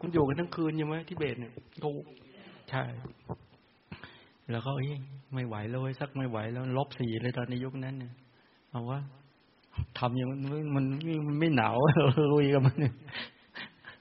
[0.00, 1.52] มันอยู่กันทั้งคืนใช่ไหมที่เบตเนี่ย
[1.82, 1.90] ถู
[2.70, 2.82] ใช่
[4.50, 4.70] แล้วก็
[5.34, 8.12] ไม่ไหวแล้วสักไม่ไหวแล้วลบสี่เลยตอนในยุคนั้นเนี่ย
[8.70, 8.98] เอาว่า
[9.98, 10.38] ทำอย่างมัน
[10.76, 10.84] มัน
[11.26, 11.76] มันไม่หนาว
[12.32, 12.76] ลุยกับมัน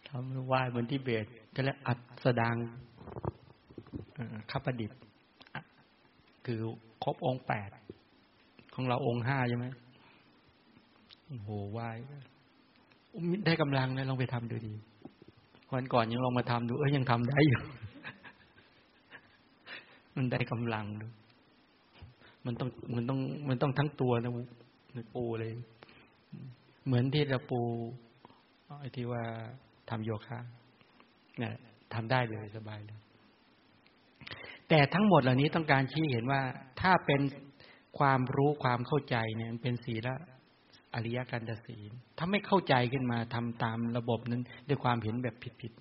[0.08, 2.56] ทำไหว้เหมือนที่เบตก็แล้วอัดสดาง
[4.52, 5.00] ขับประดิษฐ์
[6.46, 6.60] คือ
[7.04, 7.70] ครบองค์แปด
[8.76, 9.66] ของเราองค์ห้าใช่ไหม
[11.28, 11.80] โอ้โหไหว
[13.46, 14.74] ได้กำลังนะลองไปทำดูดี
[15.74, 17.62] วันก่อนยังลองมาทำดู เอ้ยยังทำได้อยู่
[20.16, 21.08] มันได้กำลังดู
[22.46, 23.20] มันต้องมันต้อง
[23.50, 24.32] มันต้องทั้งตัวนะ
[25.16, 25.52] ปูเลย
[26.86, 27.60] เหมือนที่เราปู
[28.80, 29.24] ไอ้ที่ว่า
[29.90, 30.40] ทำโยคะ
[31.40, 31.54] เนี่ย
[31.94, 33.00] ทำได้เลยสบายเลย
[34.70, 36.42] แต่ทั้งหมดเหล่านี้ต้องการชี้เห็นว่า
[36.82, 37.22] ถ้าเป็น
[38.00, 40.10] ความรู้ความเข้าใจเนี่ยมันเป็นศีล
[40.94, 45.72] อริยกันตศีลถ้าไม่เข้าใจขึ้นมาทำตามระบบนั้นด้วยความเห็นแบบผิด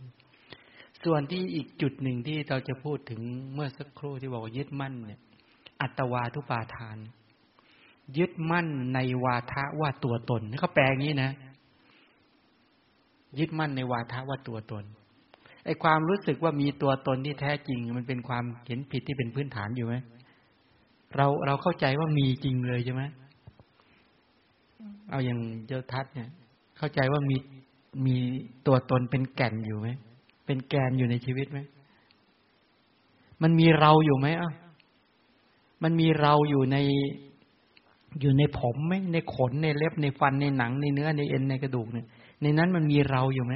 [0.47, 3.21] ๆส่วนที่อีกจุดหนึ่งที่เราจะพูดถึง
[3.55, 5.21] เมื่อสักครู่ที่บอกว่ายึดมั่นเนี่ย
[5.81, 6.99] อัตวาทุปาทาน
[8.19, 11.31] ยึดมั่นในวาทะว่าตัวตนเขาแปลงนี้นะ
[13.39, 14.85] ยึดมั่นในวาทะว่าตัวตน
[15.65, 19.95] ไอความรู้สึกว่ามีตัวตนที่แท้จริง มันเป็นความเห็นผิดที่เป็นพื้นฐานอยู่ไหม
[21.17, 23.03] เราเราเข้าใจว่ามีจริงเลยใช่ไหม
[25.11, 26.29] เอาอย่างเจ้าทัศเนี่ย
[26.79, 27.37] เข้าใจว่ามี
[28.07, 28.17] มี
[28.67, 29.89] ตัวตนเป็นแก่นอยู่ไหม
[30.47, 31.59] เป็นแกนอยู่ในชีวิตไหม
[33.43, 34.53] มันมีเราอยู่ไหมอะ
[35.83, 36.77] มันมีเราอยู่ใน
[38.21, 42.07] อยู่ในผมไหมในขนในเล็บในฟันในหนังในเนื้อในเอ็นในกระดูกเนี่ย
[42.43, 43.55] ในนั้นมันมีเราอยู่ไหม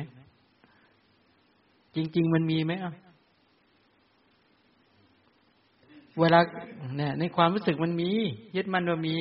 [1.98, 2.94] จริง ๆ มันมีไหมอะ
[6.20, 6.40] เวลา
[6.96, 8.10] เนี่ย ในความรู้สึกมันมี
[8.56, 9.14] ยึดมันว่ามี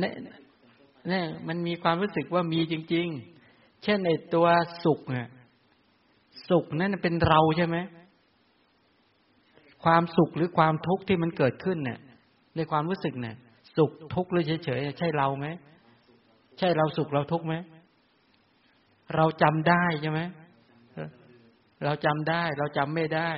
[0.00, 0.12] เนี่ย
[1.08, 3.06] เนี่ยมันมีความรู้สึกว่ามีจริง
[3.44, 4.46] ๆ เช่นในตัว
[4.84, 5.28] สุขเนี่ย
[6.48, 7.76] สุขนั่นเป็นเราใช่ไหม
[9.84, 11.98] ความสุขหรือความทุกข์ที่มันเกิดขึ้นเนี่ย
[12.56, 13.36] ในความรู้สึกเนี่ย
[13.76, 15.46] สุขทุกข์หรือเฉยๆใช่เราไหม
[16.58, 17.54] ใช่เราสุขเราทุกข์ไหม
[19.14, 20.20] เราจำได้ใช่ไหม
[21.84, 23.30] เราจำได้ เราจำไม่ได้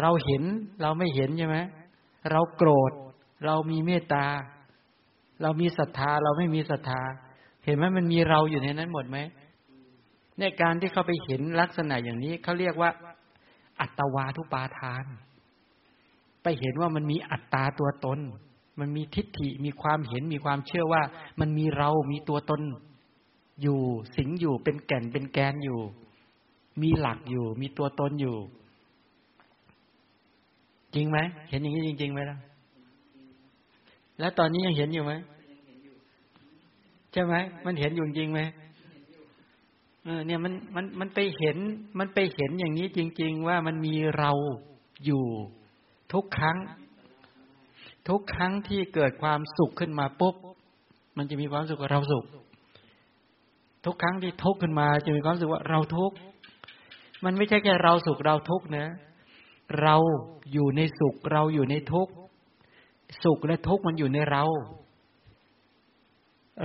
[0.00, 0.42] เราเห็น
[0.82, 1.58] เราไม่เห็นใช่ไหม
[2.30, 2.92] เราโกรธ
[3.44, 4.26] เรามีเมตตา
[5.42, 7.00] เรามีศรัทธา เราไม่มีศรัทธา
[7.64, 9.18] เห็นไหมมันมีเราอยู่ในนั้นหมดไหม
[10.40, 12.90] ในการที่เขาไปเห็นลักษณะอย่างนี้เขาเรียกว่า
[13.80, 15.04] อัตวาทุปาทาน
[16.42, 18.18] ไปเห็นว่ามันมีอัตตาตัวตน
[18.80, 21.02] มันมีทิฏฐิมีความเห็นมีความเชื่อว่า
[21.40, 22.60] มันมีเรามีตัวตน
[23.62, 23.80] อยู่
[24.16, 25.80] สิงอยู่เป็นแก่นเป็นแกนอยู่
[26.82, 28.36] มีหลักอยู่ มีตัวตนอยู่
[30.94, 31.18] จริงไหม
[31.50, 32.38] เห็นอย่างนี้จริงๆไหมล่ะ
[34.18, 35.12] แล้วตอนนี้ยังเห็นอยู่ไหม
[37.12, 37.34] ใช่ไหม
[37.64, 38.40] มันเห็นอยู่จริงไหม
[40.04, 41.56] เออเนี่ยมันมันมันไปเห็น
[41.98, 44.32] มันไปเห็นอย่างนี้จริง ๆ ว่ามันมีเรา
[45.04, 45.24] อยู่
[46.12, 46.58] ทุกครั้ง
[48.08, 50.34] ทุกครั้งที่เกิดความสุขขึ้นมาปุ๊บ
[51.16, 52.24] มันจะมีความสุขกับเราสุข
[53.84, 56.16] ทุกครั้งที่ทุกข์ขึ้นมา จะมีความสึกว่าเราทุกข์
[57.24, 58.86] มันไม่ใช่แค่เราสุขเราทุกข์นะ
[59.82, 59.96] เรา
[60.52, 62.12] อยู่ในสุขเราอยู่ในทุกข์
[63.24, 64.44] สุขและทุกข์มันอยู่ในเรา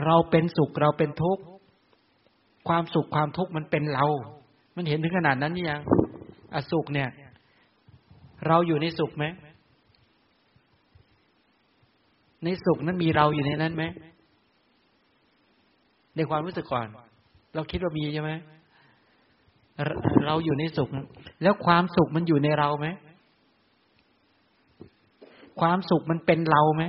[0.06, 1.44] เราเป็นสุขเราเป็นทุกข์
[2.68, 4.06] ความสุขความทุกข์มันเป็นเรา
[4.76, 5.82] มันเห็นถึงขนาดนั้นยัง
[6.56, 7.10] อสุขเนี่ย
[8.48, 9.26] เราอยู่ในสุขไหม
[12.44, 13.84] ในสุขนั้นมีเราอยู่ในนั้นไหม
[16.16, 16.88] ในความรู้สึกก่อน
[17.56, 18.32] เราคิดว่ามีใช่ไหม
[20.26, 20.90] เราอยู่ในสุข
[21.44, 22.88] แล้วความสุขมันอยู่ในเราไหม
[25.62, 26.84] ความสุขมันเป็นเราไหม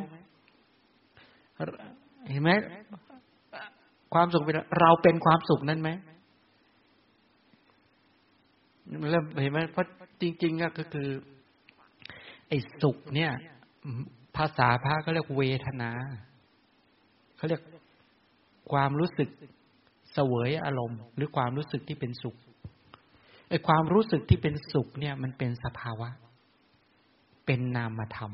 [2.30, 2.50] เห็นไหม
[4.14, 5.90] ความสุขเป็นเราเป็นความสุขนั้นไหม
[9.10, 9.86] เริ่มเห็นไหมเพราะ
[10.20, 11.08] จริง ๆ ก็คือ
[12.48, 13.30] ไอ้สุขเนี่ย
[14.36, 15.90] ภาษาพระก็เรียกเวทนา
[17.36, 17.62] เขาเรียก
[18.72, 19.28] ความรู้สึก
[20.12, 22.36] เสวยอารมณ์ หรือความรู้สึกที่เป็นสุข
[23.52, 26.08] ไอ้ความรู้สึกที่เป็นสุขเนี่ยมันเป็นสภาวะ
[27.46, 28.32] เป็นนามธรรม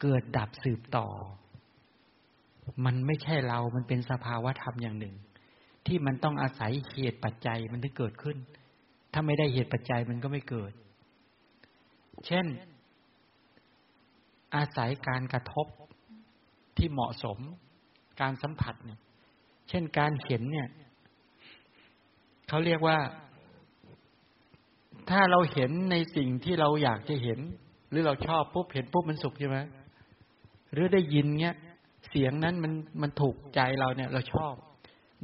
[0.00, 1.06] เกิดดับสืบต่อ
[2.84, 5.14] มันไม่ใช่เรา มันเป็นสภาวะธรรมอย่างหนึ่ง
[5.86, 8.36] ที่มันต้องอาศัยเหตุปัจจัยมันถึงเกิดขึ้น
[9.12, 10.72] ถ้าไม่ได้เหตุปัจจัยมันก็ไม่เกิด
[12.26, 12.46] เช่น
[14.54, 15.66] อาศัยการกระทบ
[16.76, 17.38] ที่เหมาะสม
[18.20, 19.00] การสัมผัสเนี่ย
[19.68, 20.68] เช่นการเห็นเนี่ย
[22.48, 22.98] เขาเรียกว่า
[25.10, 27.40] ถ้าเราเห็นในสิ่งที่เราอยากจะเห็น
[27.90, 29.58] หรือเราชอบปุ๊บเห็นปุ๊บมันสุขใช่ไหม
[30.72, 31.54] หรือได้ยินเนี้ย
[32.08, 32.72] เสียงนั้นมัน
[33.02, 34.54] มันถูกใจเราเนี่ย เราชอบ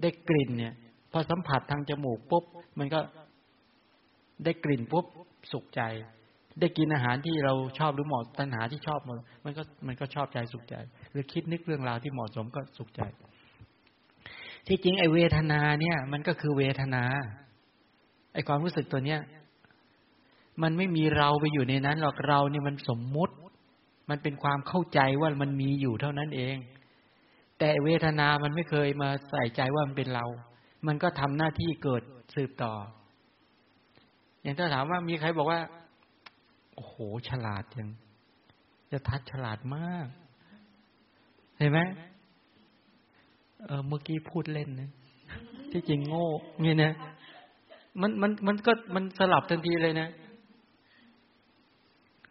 [0.03, 0.75] ได้กลิ่นเนี่ย
[1.13, 2.45] พอสัมผัสทางจมูกปุ๊บ
[2.79, 3.01] มันก็
[4.45, 5.05] ได้กลิ่นปุ๊บ
[5.53, 5.83] สุขใจ
[6.61, 9.01] ได้กินอาหารที่เราชอบหรือเหมาะตัณหาที่ชอบ
[9.45, 10.75] มันก็มันก็ชอบใจสุขใจ
[11.11, 13.03] หรือคิดนึกเรื่องราวที่เหมาะสมก็สุขใจ
[14.67, 17.05] ที่จริงไอเวทนาเนี่ย มันก็คือเวทนา
[18.33, 19.21] ไอความรู้สึกตัวเนี้ย
[20.63, 23.35] มันไม่มีเราไปอยู่ในนั้นหรอกเราเนี่ยมันสมมุติ
[24.11, 26.57] มันเป็นความเข้าใจว่ามันมีอยู่เท่านั้นเอง
[27.59, 30.27] แต่เวทนามันไม่เคยมาใส่ใจว่ามันเป็นเรา
[30.87, 32.03] มันก็ทำหน้าที่เกิด
[32.35, 32.73] สืบต่อ
[34.43, 35.61] อย่างถ้าถามว่ามีใครบอกว่า
[36.75, 36.95] โอ้โห
[37.29, 37.89] ฉลาดจัง
[38.91, 40.07] จะทัดฉลาดมาก
[41.59, 41.79] เห็นไหม
[43.65, 44.91] เออเมื่อกี้พูดเล่นนะ
[45.73, 46.27] ที่จริงโง่
[46.61, 46.93] เนี่ยนะ
[48.01, 50.09] มันมันมันก็มันสลับทันทีเลยนะ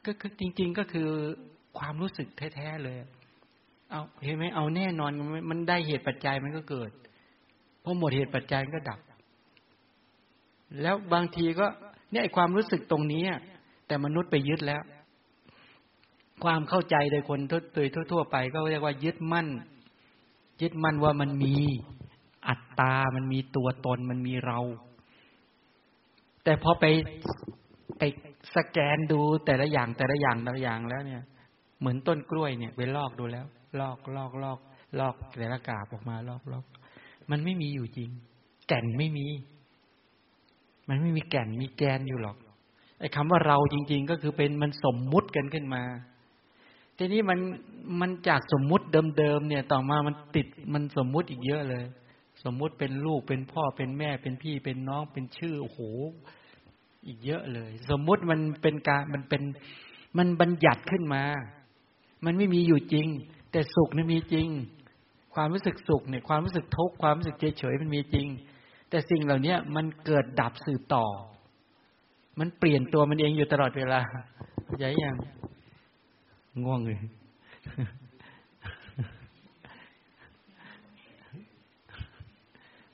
[0.06, 1.10] ก็คือจริง ๆก็คือ
[1.78, 2.98] ความรู้สึกแท้ๆเลย
[3.90, 5.12] เอาเห็นไหมเอาแน่นอน
[5.50, 6.92] มันได้เหตุปัจจัยมันก็เกิด
[7.84, 9.00] พอหมดเหตุปัจจัยก็ดับ
[10.82, 11.66] แล้วบางทีก็
[12.12, 13.24] เนี่ยความรู้สึกตรงนี้
[13.88, 14.82] แต่มนุษย์ไปยึดแล้ว
[16.44, 17.40] ความเข้าใจโดยคน
[17.76, 19.48] โดยทั่วๆไป ก็เรียกว่ายึดมั่น
[20.62, 21.56] ยึดมั่นว่ามันมี
[22.48, 24.60] อัตตา มันมีตัวตน มันมีเรา
[26.44, 26.86] แต่พอไป
[27.98, 28.04] ไป
[28.56, 31.22] สแกนดูแต่ละอย่างแต่ละอย่างแต่ละอย่างแล้วเนี่ย
[31.80, 33.46] เหมือนต้นกล้วยเนี่ยไปลอกดูแล้ว
[33.80, 34.60] ลอกลอกลอก
[35.00, 36.66] ลอกแต่ละกาบออกมาลอกลอก
[37.32, 38.10] มันไม่มีอยู่จริง
[38.68, 39.28] แก่นไม่มี
[40.90, 42.38] มันไม่มีแก่นมีแกนอยู่หรอก
[43.00, 45.84] ไอ้คำว่าเราจริง ๆ ก็คือเป็นมันสมมุติกันขึ้นมา
[46.98, 47.40] ทีนี้มัน
[48.02, 48.86] มันจากสมมุติ
[49.18, 51.84] เดิมๆเนี่ย ต่อมามันติดมันสมมุติอีกเยอะเลย
[52.44, 55.80] สมมุติเป็นลูกเป็นพ่อเป็นแม่เป็นพี่เป็นน้องเป็นชื่อโอ้โห
[57.08, 59.42] อีกเยอะเลย สมมุติมันเป็นการมันเป็น
[60.18, 61.24] มันบัญญัติขึ้นมา
[62.26, 63.08] มันไม่มีอยู่จริง
[63.52, 64.48] แต่สุขนี่มีจริง
[65.36, 68.28] ความรู้สึกสุขเนี่ยความรู้สึกทุกข์ความรู้สึกเฉยเฉยมันมีจริง
[68.90, 71.06] แต่สิ่งเหล่านี้มันเกิดดับสืบต่อ
[72.40, 74.00] มันเปลี่ยนตัวมันเองอยู่ตลอดเวลา
[74.78, 75.16] ใหญ่ยัง
[76.64, 77.00] ง่วงเลย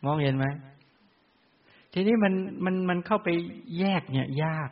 [0.05, 0.45] มองเห็นไหม
[1.93, 2.34] ทีนี้มัน
[2.65, 3.30] มันมันเข้าไป
[3.80, 4.69] แยกเนี่ย ยาก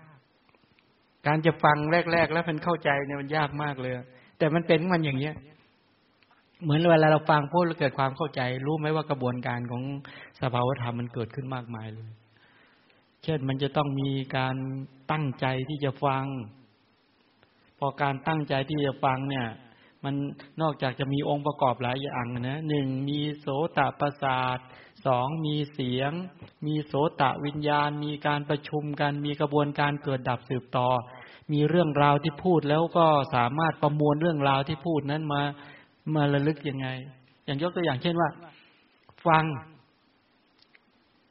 [1.27, 1.77] การจะฟัง
[2.13, 3.93] แรก ๆ แล้วมันเข้าใจเนี่ยมันยากมากเลย
[4.37, 5.35] แต่มันเป็นมันอย่างเนี้ย
[6.63, 9.83] เหมือนเวลาเราฟังพูดแล้วเกิดความเข้าใจ รู้ไหมว่ากระบวนการของ
[10.41, 12.09] สภาวธรรมมันเกิดขึ้นมากมายเลย
[13.23, 14.55] เช่นมันจะต้องมีการ
[15.11, 16.25] ตั้งใจที่จะฟัง
[17.79, 19.47] พอการตั้งใจที่จะฟังเนี่ย
[20.03, 20.15] มัน
[20.61, 23.45] นอกจากจะมีองค์ประกอบหลายอย่างนะหนึ่งมีโส
[23.77, 24.59] ตประสาท
[25.05, 26.11] สองมีเสียง
[26.67, 30.89] มีโสตะวิญญาณ มีการประชุมกัน มีกระบวนการเกิดดับสืบต่อ
[31.53, 33.05] มีเรื่องราวที่พูดแล้วก็
[33.35, 35.41] สามารถประมวลเรื่องราวที่พูดนั้นมา
[36.15, 36.87] มาระลึกยังไง
[37.45, 38.29] อย่างยกตัวอย่างเช่นว่า
[39.27, 39.45] ฟัง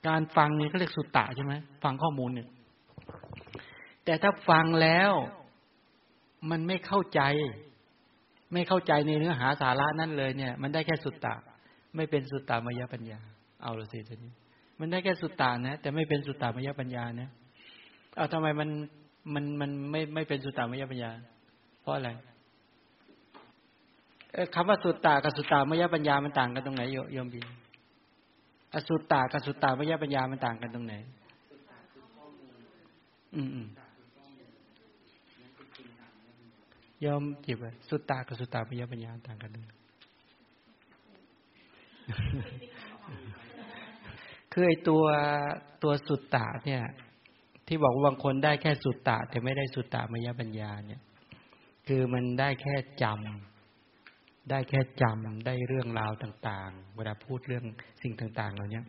[0.08, 1.52] การฟังนี่เขาเรียกสุตตะใช่ไหม
[1.84, 2.48] ฟังข้อมูลเนี่ย
[4.04, 5.12] แต่ถ้าฟังแล้ว
[6.50, 7.20] มันไม่เข้าใจ
[8.52, 11.34] ไม่เข้าใจในเนื้อหาสาระนั่นเลยเนี่ย มันได้แค่สุตตะ
[11.96, 13.18] ไม่เป็นสุตตามยปัญญา
[13.62, 14.32] เอาละสิทีนี้
[14.78, 17.28] มันได้แค่สุตตานะ แต่ไม่เป็นสุตตามยปัญญานะ
[18.16, 18.68] เอาทำไมมัน
[19.34, 21.10] มันมันไม่ไม่เป็นสุตตามยปัญญา
[21.80, 22.10] เพราะอะไร
[24.54, 26.82] คำว่าสุตตากับสุตตามยปัญญามันต่างกันตรงไหน
[27.12, 27.40] โยมบี
[28.74, 30.94] อสุตตากับสุตตามยปัญญามันต่างกันตรงไหน
[33.36, 33.68] อืมอืม
[37.04, 39.70] ยอมจีบสุตตากับสุตตามยปัญญาต่างกันตรงไหน
[44.60, 45.04] คือไอตัว
[45.82, 46.82] ตัวสุตตะเนี่ย
[47.66, 51.02] ที่บอกว่าบางคนได้แค่สุตตะ แต่ไม่ได้สุตตะมยปัญญาเนี่ย
[51.86, 57.64] คือมันได้แค่จำได้แค่จำได้เรื่องราวต่าง ๆ เวลาพูดเรื่อง
[58.02, 58.82] สิ่งต่าง ๆ เหล่านี้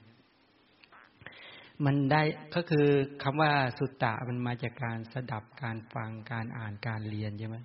[1.86, 2.22] มันได้
[2.56, 2.88] ก็คือ
[3.24, 7.58] คำว่าสุตตะมันมาจากการสดับการฟังการอ่านการเรียนใช่ไหม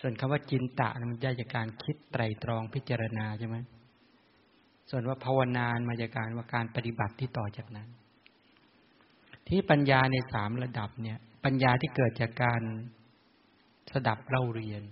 [0.00, 3.56] ส่วนคำว่าจินตะมันได้จากการคิดไตรตรองพิจารณาใช่ไหม
[4.90, 7.88] ส่วนว่าภาวนานมาจากการว่าการปฏิบัติที่ต่อจากนั้น
[9.48, 12.62] ที่ปัญญาในสามระดับเนี่ย ปัญญาที่เกิดจากการ
[13.92, 14.82] สดับเล่าเรียน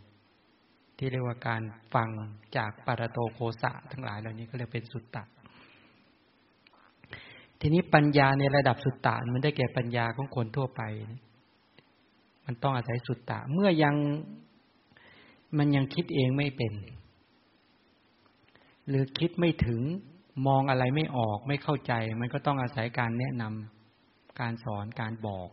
[0.99, 1.63] ที่เรียกว่าการ
[1.95, 2.11] ฟัง
[2.57, 5.25] จากปารโตโคสะทั้งหลายเหล่านี้ก็เรียกเป็นสุตตะ
[7.61, 10.83] ทีนี้ปัญญาในระดับสุตตะมันได้แก่ปัญญาของคนทั่วไป
[12.47, 13.95] มันต้องอาศัยสุตตะ เมื่อยัง
[15.59, 16.73] มันยังคิดเองไม่เป็น
[18.89, 19.83] หรือคิดไม่ถึง
[20.47, 25.49] มองอะไรไม่ออกไม่เข้าใจ มันก็ต้องอาศัยการแนะนำการสอนการบอก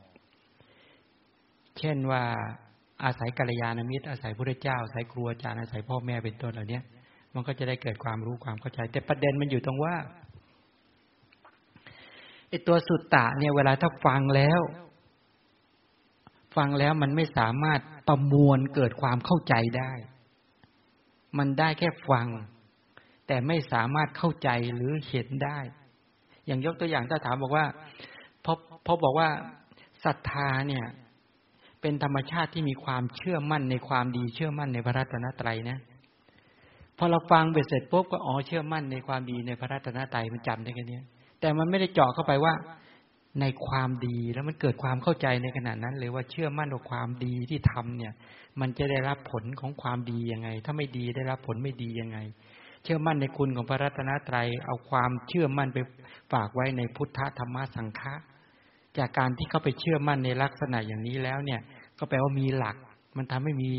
[1.80, 2.24] เช่นว่า
[3.04, 6.80] อาศัยกัลยาณมิตรอาศัยพระเจ้าอาศัยครูอาจารย์อาศัยพ่อแม่เป็นต้นเหล่านี้
[7.34, 9.96] มันก็จะได้เกิดความรู้ความเข้าใจ แต่ประเด็นมันอยู่ตรงว่า
[12.50, 14.62] ไอตัวสุตตะเนี่ยเวลาถ้าฟังแล้ว
[16.56, 19.92] ฟังแล้วมันไม่สามารถประมวลเกิดความเข้าใจได้
[21.38, 22.28] มันได้แค่ฟัง
[23.32, 25.60] แต่ไม่สามารถเข้าใจหรือเห็นได้
[26.46, 27.66] อย่างยกตัวอย่างถ้าถามบอกว่า
[28.46, 28.54] พอ
[28.86, 29.30] พอบอกว่า
[30.06, 30.86] ศรัทธาเนี่ย
[31.82, 35.78] เป็นธรรมชาติที่มีความเชื่อมั่นในความดีเชื่อมั่นในพระรัตนตรัยนะ
[36.98, 41.00] พอเราฟังเบ็ดเสร็จปุ๊บก็อ๋อเชื่อมั่นในความดีในพระรัตนตรัยมันจำได้แค่นี้
[41.40, 42.54] แต่มันไม่ได้เจาะเข้าไปว่า
[43.42, 48.14] ในความดีแล้วมันเกิดความเข้าใจในขณะนั้นเลยว่าเชื่อมั่นในความดีที่ทำเนี่ย
[48.62, 52.20] มันจะได้รับผลของความดียังไง ถ้าไม่ดีได้รับผลไม่ดียังไง
[52.84, 55.78] เชื่อมั่นในคุณของพระรัตนตรัย เอาความเชื่อมั่นไป
[56.32, 58.14] ฝากไว้ในพุทธธรรมสังฆะ
[58.98, 61.62] จากการที่เขาไปเชื่อมั่นในลักษณะอย่างนี้แล้วเนี่ย
[62.00, 62.78] ก็แปลว่ามีหลัก
[63.18, 63.72] มันทำให้มี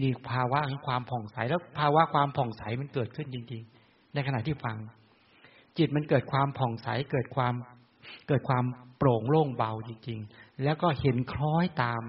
[0.00, 4.76] มีภาวะของความผ่องใสแล้วภาวะความผ่องใสมันเกิดขึ้นจริง ๆ ในขณะที่ฟัง
[5.78, 7.54] จิตมันเกิดความผ่องใสเกิดความ
[8.28, 8.64] เกิดความ
[8.98, 12.02] โปร่งโล่งเบาจริง ๆ แล้วก็เห็นคล้อยตาม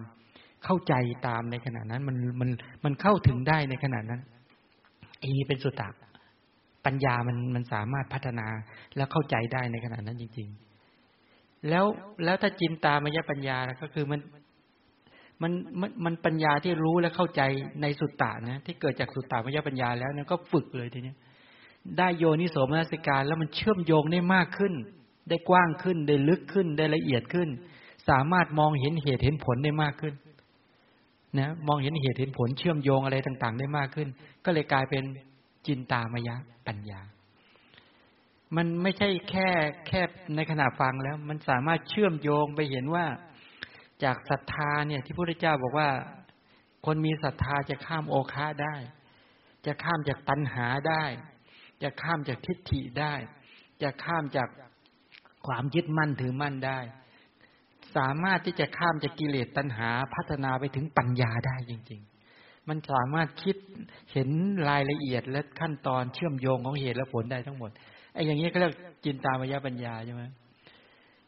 [0.65, 0.93] เข้าใจ
[1.27, 2.49] ตามในขณะนั้น มันมัน
[2.83, 4.21] มันเข้าถึงได้ในขณะนั้น
[5.21, 5.89] อันนี้เป็นสุตตะ
[6.85, 8.47] ปัญญามันมันสามารถพัฒนา
[8.95, 10.47] แล้วเข้าใจได้ในขณะนั้นจริง
[11.07, 11.85] ๆ แล้ว
[12.23, 14.19] แล้วถ้าจินตามยปัญญาก็คือมัน
[15.41, 15.51] มัน
[15.81, 17.41] มันมันปัญญาที่รู้และเข้าใจ
[17.81, 21.13] ในสุตตะนะที่เกิดจากสุตตามยปัญญาแล้วเนี่ยก็ฝึกเลยทีนี้
[21.97, 24.73] ได้โยนิโสมนสิการ แล้วมันเชื่อมโยงได้มากขึ้น
[25.29, 27.49] ได้กว้างขึ้นได้ลึกขึ้นได้ละเอียดขึ้น
[28.09, 30.13] สามารถมองเห็นเหตุเห็นผลได้มากขึ้น
[31.39, 34.07] นะมองเห็นเหตุเห็นผลเชื่อมโยงอะไรต่าง ๆ ได้มากขึ้น
[34.45, 35.03] ก็เลยกลายเป็น
[35.65, 36.35] จินตามยะ
[36.67, 37.01] ปัญญา
[38.55, 39.49] มันไม่ใช่แค่
[39.87, 40.01] แค่
[40.35, 43.05] ในขณะฟังแล้ว มันสามารถเชื่อมโยงไปเห็นว่า
[44.03, 45.89] จากศรัทธาเนี่ยที่พระพุทธเจ้าบอกว่า
[46.85, 48.75] คนมีศรัทธาจะข้ามโอคาได้
[49.65, 51.03] จะข้ามจากตัณหาได้
[51.83, 53.13] จะข้ามจากทิฏฐิได้
[53.81, 54.49] จะข้ามจาก
[55.47, 56.79] ความยึดมั่นถือมั่นได้
[57.95, 62.01] สามารถที่จะข้ามจากกิเลสตัณหาพัฒนาไปถึงปัญญาได้จริง
[62.69, 63.55] มันสามารถคิด
[64.11, 64.29] เห็น
[64.69, 67.69] รายละเอียดและขั้นตอนเชื่อมโยงของเหตุและผลได้ทั้งหมด
[68.13, 68.73] ไอ้อย่างนี้ก็เรียก
[69.05, 70.23] จินตามยปัญญาใช่ไหม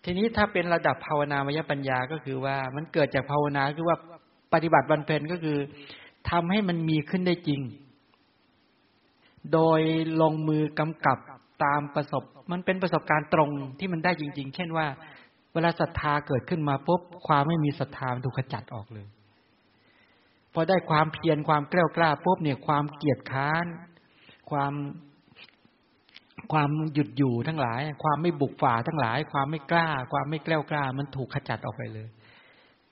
[0.03, 3.97] ทีนี้ถ้าเป็นระดับภาวนามยปัญญาก็คือว่า มันเกิดจากภาวนาคือว่า
[4.53, 5.57] ปฏิบัติบันเพนก็คือ
[6.29, 7.61] ทำให้มันมีขึ้นได้จริง
[9.53, 9.81] โดย
[10.21, 11.17] ลงมือกำกับ
[11.63, 13.49] ตามประสบ มันเป็นประสบการณ์ตรง
[13.79, 14.85] ที่มันได้จริง ๆ เช่นว่า
[15.53, 19.07] เวลาศรัทธาเกิดขึ้นมาปุ๊บความไม่มีศรัทธาถูกขจัดออกเลย
[20.53, 23.65] พอได้ความเพียรความกล้ากล้าปุ๊บเนี่ยความเกียจค้าน
[24.49, 24.73] ความ
[26.51, 32.07] ความหยุดอยู่ทั้งหลาย ความไม่บุกฝ่าทั้งหลาย ความไม่กล้า ความไม่แกล้วกล้า มันถูกขจัดออกไปเลย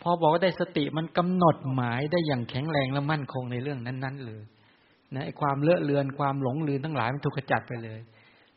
[0.02, 4.42] พอบอกว่าได้สติมันกำหนดหมายได้อย่างแข็งแรงและมั่นคงในเรื่องนั้น ๆ เลย
[5.16, 8.00] นะไอ้ความเลอะเลือนความหลงลืนทั้งหลายมันถูกขจัดไปเลย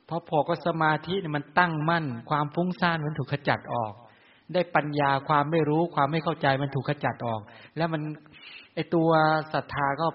[0.06, 3.92] เพราะพอก็สมาธิเนี่ยมันตั้งมั่น ความฟุ้งซ่านมันถูกขจัดออก
[4.52, 7.40] ได้ปัญญาความไม่รู้ความไม่เข้าใจมันถูกขจัดออก
[7.76, 8.02] แล้วมัน
[8.74, 9.10] ไอตัว
[9.54, 10.06] ศรัทธาก็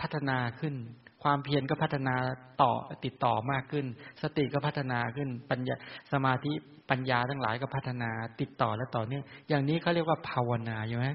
[0.00, 0.74] พัฒนาขึ้น
[1.22, 2.14] ความเพียรก็พัฒนา
[2.62, 2.72] ต่อ
[3.04, 3.86] ติดต่อมากขึ้น
[4.22, 5.74] สติก็พัฒนาขึ้นปัญญา
[6.12, 6.52] สมาธิ
[6.90, 8.10] ปัญญาทั้งหลายก็พัฒนา
[8.40, 11.06] ติดต่อและต่อเนื่องอย่างนี้เขาเรียกว่าภาวนาใช่ไหม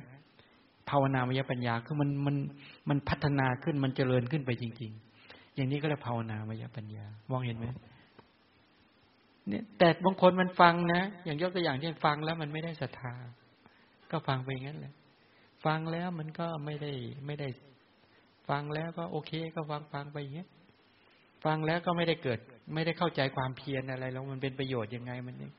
[0.90, 2.36] ภาวนามยปัญญาคือมันมัน
[2.90, 4.92] มันพัฒนาขึ้นมันเจริญขึ้นไปจริง
[5.24, 7.66] ๆ อย่างนี้ก็เรียกภาวนามยปัญญามองเห็นไหม
[9.48, 13.14] เนี่ยแต่บางคนมันฟังนะ อย่างยกตัวอย่างที่ฟังแล้วมันไม่ได้ศรัทธา
[14.12, 14.94] ก็ฟังไปงั้นแหละ
[15.66, 16.92] ฟังแล้วมันก็ไม่ได้
[17.26, 17.50] ไม่ได้
[18.50, 20.50] ฟังแล้วก็โอเค ก็ฟังฟังไปอย่างเงี้ย
[21.46, 22.40] ฟังแล้วก็ไม่ได้เกิด
[22.74, 25.52] ไม่ได้เข้าใจความเพียรอะไรแล้วมันเป็นประโยชน์ยังไงมันนี่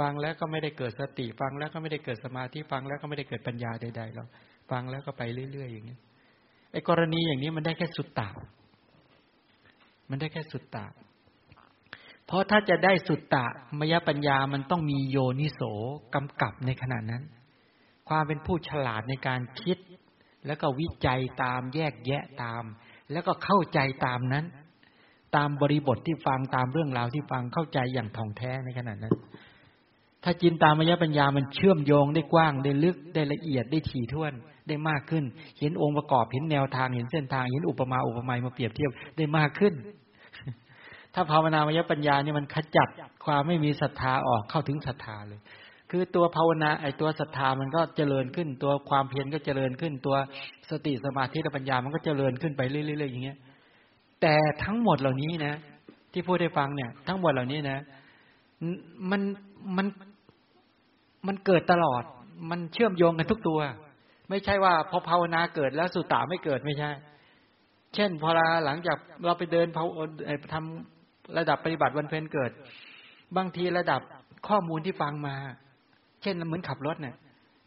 [0.00, 4.28] ฟังแล้วก็ไม่ได้เกิดสติ ฟังแล้วก็ไม่ได้เกิดสมาธิฟังแล้วก็ไม่ได้เกิดปัญญาใดๆหรอก
[4.70, 5.96] ฟังแล้วก็ไปเรื่อยๆอย่างนี้
[6.72, 8.28] ไอ้กรณีอย่างนี้มันได้แค่สุดตา
[10.10, 10.86] มันได้แค่สุดตา
[12.26, 13.46] เพราะถ้าจะได้สุดตะ
[13.78, 15.60] มยปัญญามันต้องมีโยนิโส
[16.14, 17.22] กำกับในขณะนั้น
[18.10, 19.78] ความเป็นผู้ฉลาดในการคิด
[20.46, 22.64] แล้วก็วิจัยตามแยกแยะตาม
[23.12, 24.44] แล้วก็เข้าใจตามนั้น
[25.36, 29.14] ตามบริบทที่ฟังตามเรื่องราวที่ฟังเข้าใจอย่างท่องแท้ในขณะนั้น
[30.24, 34.32] ถ้าจินตามยปัญญามันเชื่อมโยงได้กว้างได้ลึกได้ละเอียดได้ถี่ถ้วน
[34.68, 35.24] ได้มากขึ้น
[35.60, 39.74] เห็นองค์ประกอบเห็นแนวทางเห็นเส้นทางเห็นอุปมาอุปไมยมาเปรียบเทียบได้มากขึ้น
[41.14, 42.88] ถ้าภาวนามยปัญญาเนี่ยมันขจัด
[43.24, 45.40] ความไม่มีศรัทธาออกเข้าถึงศรัทธาเลย
[45.90, 50.16] คือตัวภาวนาไอตัวศรัทธามันก็เจริญขึ้น ตัวความเพียรก็เจริญขึ้น ตัว
[50.70, 53.38] สติสมาธิและปัญญามันก็เจริญขึ้นไปเรื่อยๆอย่างเงี้ย
[54.20, 54.34] แต่
[54.64, 55.54] ทั้งหมดเหล่านี้นะ
[56.12, 57.78] ที่พูดให้ฟังเนี่ย ทั้งหมดเหล่านี้นะ
[59.10, 59.20] มัน
[59.76, 59.86] มัน
[61.26, 62.02] มันเกิดตลอด
[62.50, 63.60] มันเชื่อมโยงกันทุกตัว
[64.30, 66.90] ไม่ใช่ว่าพอภาวนาเกิดแล้วสุตตาไม่เกิดไม่ใช่
[67.94, 69.88] เช่น พอเราหลังจากเราไปเดินภาว
[70.52, 72.50] ทำระดับปฏิบัติวันเพนเกิด
[73.36, 74.00] บางทีระดับ
[74.48, 75.36] ข้อมูลที่ฟังมา
[76.22, 77.16] เช่นเหมือนขับรถเนี่ย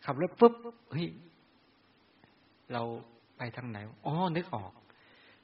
[0.05, 0.53] ขับรถปุ๊บ
[0.91, 1.07] เฮ้ย
[2.73, 2.81] เรา
[3.37, 4.71] ไปทางไหนอ๋อนึกออก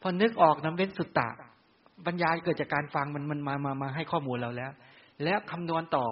[0.02, 1.30] พอนึกออกน้ำเป็นสุตตะ
[2.06, 4.72] บรรยายเกิดจากการฟังมันมันมามามาให้ข้อมูลเราแล้ว
[5.24, 6.06] แล้วคำนวณต่อ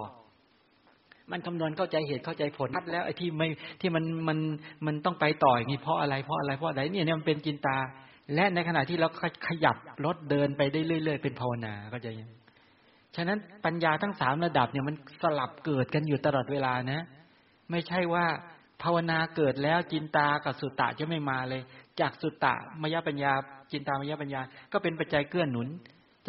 [1.30, 3.48] มันคำนวณเข้าใจเหตุเข้าใจผลแล้วไอ้ที่ไม่
[3.80, 4.38] ที่มันมัน
[4.86, 7.76] มันต้องไปต่ออย่างนี้เพราะอะไรเพราะอะไรเพราะอะไรเนี่ยเนี่ยมันเป็นจินตา
[8.34, 9.08] และในขณะที่เรา
[9.48, 12.28] ขยับรถเดินไปได้เรื่อย ๆ เป็นภาวนาก็จะยัง
[13.18, 17.00] ฉะนั้นปัญญาทั้งสามระดับเนี่ยมันสลับเกิดกันอยู่ตลอดเวลานะ
[17.70, 18.26] ไม่ใช่ว่า
[18.82, 21.62] ภาวนาเกิดแล้วจินตากับสุตตะจะไม่มาเลย
[22.00, 23.32] จากสุตตะมยปัญญา
[23.70, 24.40] จินตามยปัญญา
[24.72, 25.68] ก็เป็นปัจจัยเกื้อหนุน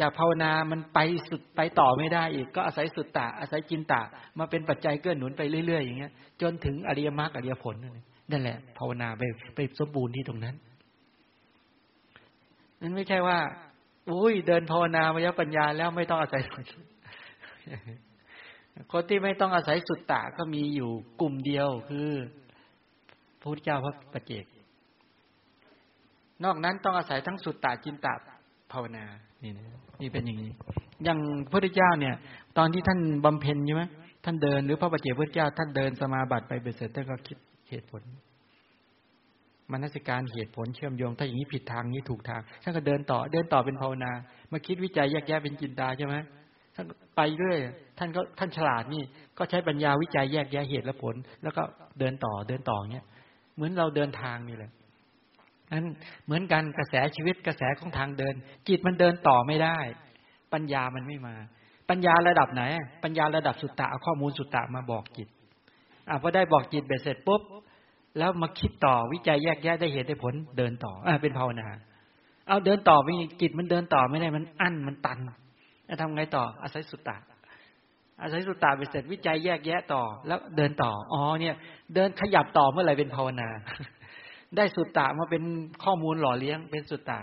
[0.00, 0.98] จากภาวนามันไป
[1.28, 4.00] สุดไปต่อไม่ได้อีก ก็อาศัยสุตตะ อาศัยจินตะ
[4.38, 6.12] มาเป็นปัจจัยเกื้อหนุนไปเรื่อยๆอย่างเงี้ย
[6.42, 7.74] จนถึงอริยมรรคอริยผล
[8.30, 9.22] นั่นแหละ ภาวนาไป
[9.54, 10.56] ไปสมบูรณ์ที่ตรงนั้น
[12.80, 13.38] นั่นไม่ใช่ว่า
[14.12, 16.42] อุ้ยเดินภาวนามยปัญญาแล้วไม่ต้องอาศัย
[18.92, 22.08] คนที่ไม่ต้องอาศัยสุตตะก็มีอยู่กลุ่มเดียวคือ
[23.40, 24.44] พระพุทธเจ้าพระปเจก
[26.44, 28.14] นอกนั้นต้องอาศัยทั้งสุตตะจินตะ
[28.72, 29.04] ภาวนา
[29.42, 29.64] นี่นะ
[30.00, 30.50] นี่เป็นอย่างนี้
[31.04, 32.14] อย่างพระพุทธเจ้าเนี่ย
[32.58, 33.84] ตอนที่ท่านบำเพ็ญใช่ไหม
[34.24, 37.38] ท่านเดินหรือพระปเจกพระเจ้าท่านเดินสมาบัติไปเบ็ดเสร็จท่านก็คิด
[37.68, 38.02] เหตุผล
[39.72, 44.12] มนสิการเหตุผลเชื่อมโยง ถ้าอย่างนี้ผิดทางนี้ถูกทางท่านก็เดินต่อ เดินต่อเป็นภาวนา
[44.52, 46.14] มาคิดวิจัยแยกแยะเป็นจินตาใช่ไหม
[46.74, 46.84] ท่าน
[47.16, 47.58] ไปเรื่อย
[47.98, 49.02] ท่านก็ท่านฉลาดนี่
[49.38, 51.62] ก็ใช้ปัญญาวิจัยแยกแยะเหตุและผล แล้วก็
[51.98, 53.06] เดินต่อเดินต่อเนี้ย
[53.56, 54.70] เหมือนเราเดินทางนี่แหละ
[55.72, 55.86] นั้น
[56.26, 58.34] เหมือนกันกระแสชีวิตกระแสของทางเดิน
[58.68, 59.78] จิตมันเดินต่อไม่ได้
[60.52, 61.34] ปัญญามันไม่มา
[61.90, 62.62] ปัญญาระดับไหน
[63.04, 65.28] ปัญญาระดับสุตตะเอาข้อมูลสุตตะมาบอกจิต
[66.08, 67.42] อ่าพอได้บอกจิตเบ็ดเสร็จปุ๊บ
[68.18, 71.68] แล้วมาคิดต่อวิจัยแยกแยะได้เหตุได้ผลเดินต่ออ่าเป็นภาวนา
[72.48, 73.06] เอาเดินต่อไป
[73.40, 75.18] จิตมันเดินต่อไม่ได้มันอั้นมันตัน
[75.88, 77.16] จะทำไงต่อ อาศัยสุตตะ
[78.22, 81.54] อาศัยสุตตะไปเสร็จวิจัยแยกแยะต่อ แล้วเดินต่ออ๋อเนี่ย
[81.94, 83.48] เดินขยับต่อเมื่อไหร่เป็นภาวนา
[84.56, 85.42] ได้สุตตะมาเป็น
[85.84, 87.18] ข้อมูลหล่อเลี้ยงเป็นสุตตะ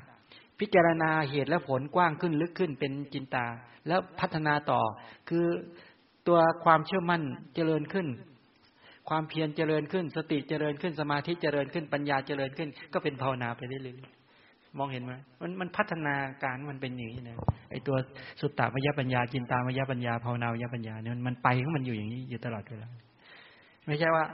[0.59, 3.45] พิจารณาเหตุและผลกว้างขึ้นลึกขึ้นเป็นจินตา
[3.87, 4.81] แล้วพัฒนาต่อ
[5.29, 5.45] คือ
[6.27, 7.21] ตัวความเชื่อมั่น
[7.55, 8.07] เจริญขึ้น
[9.09, 17.37] ความเพียรเจริญขึ้น สติเจริญขึ้นสมาธิเจริญขึ้นปัญญาเจริญขึ้น ก็เป็นภาวนาไปเรื่อยๆมองเห็นไหมมันมันพัฒนาการมันเป็นอย่างนี้นะ
[17.71, 17.95] ไอตัว
[18.41, 22.89] สุตตามยปัญญาจินตามยปัญญาภาวนายปัญญาเนี่ยมันไปของมันอยู่อย่างนี้อยู่ตลอดเวลา
[23.87, 24.25] ไม่ใช่ว่า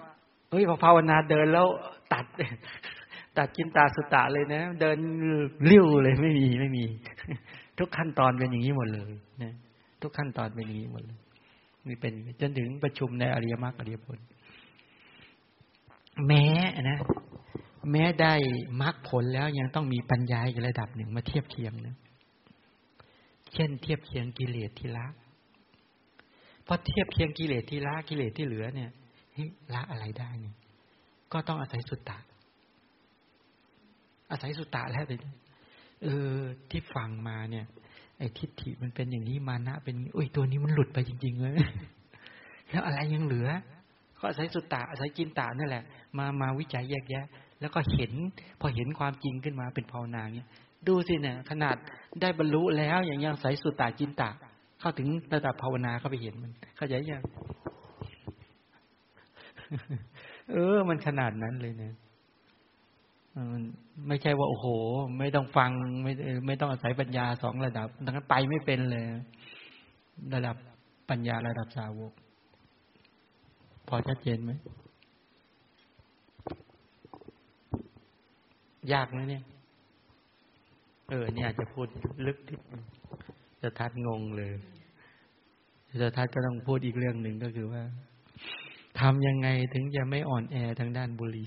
[0.52, 1.68] เฮ้ยพอภาวนาเดินแล้ว
[2.14, 2.26] ตัด
[3.38, 4.98] ตัดจินตาสุตตะเลยนะ เดิน
[5.66, 6.86] เลี้ยวเลยไม่มีไม่มี
[7.80, 9.12] ทุกขั้นตอนเป็นอย่างนี้หมดเลย
[9.44, 9.54] นะ
[10.02, 11.18] ทุกขั้นตอนเป็นอย่างนี้หมดเลย
[11.88, 14.20] นี่เป็นจนถึงประชุมในอริยมรรคอริยผล
[16.28, 16.46] แม้
[16.90, 17.00] นะ
[17.92, 18.34] แม้ได้
[18.82, 21.96] มรรคผลแล้วยังต้องมีปัญญาอีกระดับหนึ่งมาเทียบเทียมนะ
[23.54, 25.06] เช่น เทียบเคียงกิเลสที่ละ
[26.68, 28.90] พอเทียบเคียงกิเลสที่ละกิเลสที่เหลือเนี่ย
[29.74, 30.56] ละอะไรได้เนี่ย
[31.34, 32.18] ก็ต้องอาศัยสุตตะ
[34.32, 35.20] อาศัยสุตตะแล้วเลย
[36.04, 36.38] เออ
[36.70, 37.66] ที่ฟังมาเนี่ย
[38.18, 41.54] ไอ้ทิฏฐิมันเป็นอย่างนี้มานะเป็นโอ้ยตัวนี้มันหลุดไปจริง ๆ เลย
[42.70, 43.48] แล้วอะไรยังเหลือ
[44.24, 45.84] ก็อาศัยสุตตะอาศัยจินตานั่นแหละ
[46.18, 47.26] มามาวิจัยแยกแยะ
[47.62, 48.14] แล้วก็เห็น
[48.60, 50.50] พอเห็นความจริงขึ้นมาเป็นภาวนาเนี่ย
[50.88, 51.76] ดูสิเนี่ยขนาด
[52.22, 54.30] ได้บรรลุแล้วอย่างยังใส่สุตตะจินตะ
[54.80, 57.24] เข้าถึงระดับภาวนาเข้าไปเห็นมัน เข้าใจยัง
[60.52, 61.94] เออ มันขนาดนั้นเลยเนี่ย
[64.08, 64.68] ไม่ใช่ว่าโอ้โห
[65.20, 65.72] ไม่ต้องฟัง
[66.04, 66.12] ไม่
[66.48, 69.06] ไม่ต้องอาศัยปัญญาสองระดับดังนั้นไปไม่เป็นเลย
[70.34, 70.56] ระดับ
[71.10, 72.14] ปัญญาระดับสาวก
[73.88, 74.52] พอชัดเจนไหม
[78.94, 79.44] ยากไหมเนี่ย
[81.10, 81.88] เออ เนี่ยจะพูด
[82.26, 82.58] ลึกที่
[83.62, 84.54] จะทัดงงเลย
[86.02, 87.84] จะทัดก็ต้องพูดอีกเรื่องหนึ่งก็คือว่า
[89.00, 91.46] ทำยังไงถึงจะไม่อ่อนแอทางด้านบุรี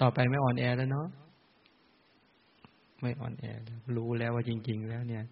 [0.00, 1.06] ต่อไปไม่อ่อนแอแล้วเนาะ
[3.02, 3.44] ไม่อ่อนแอ
[3.96, 5.24] รู้แล้วว่าจริง ๆ แล้วเนี่ย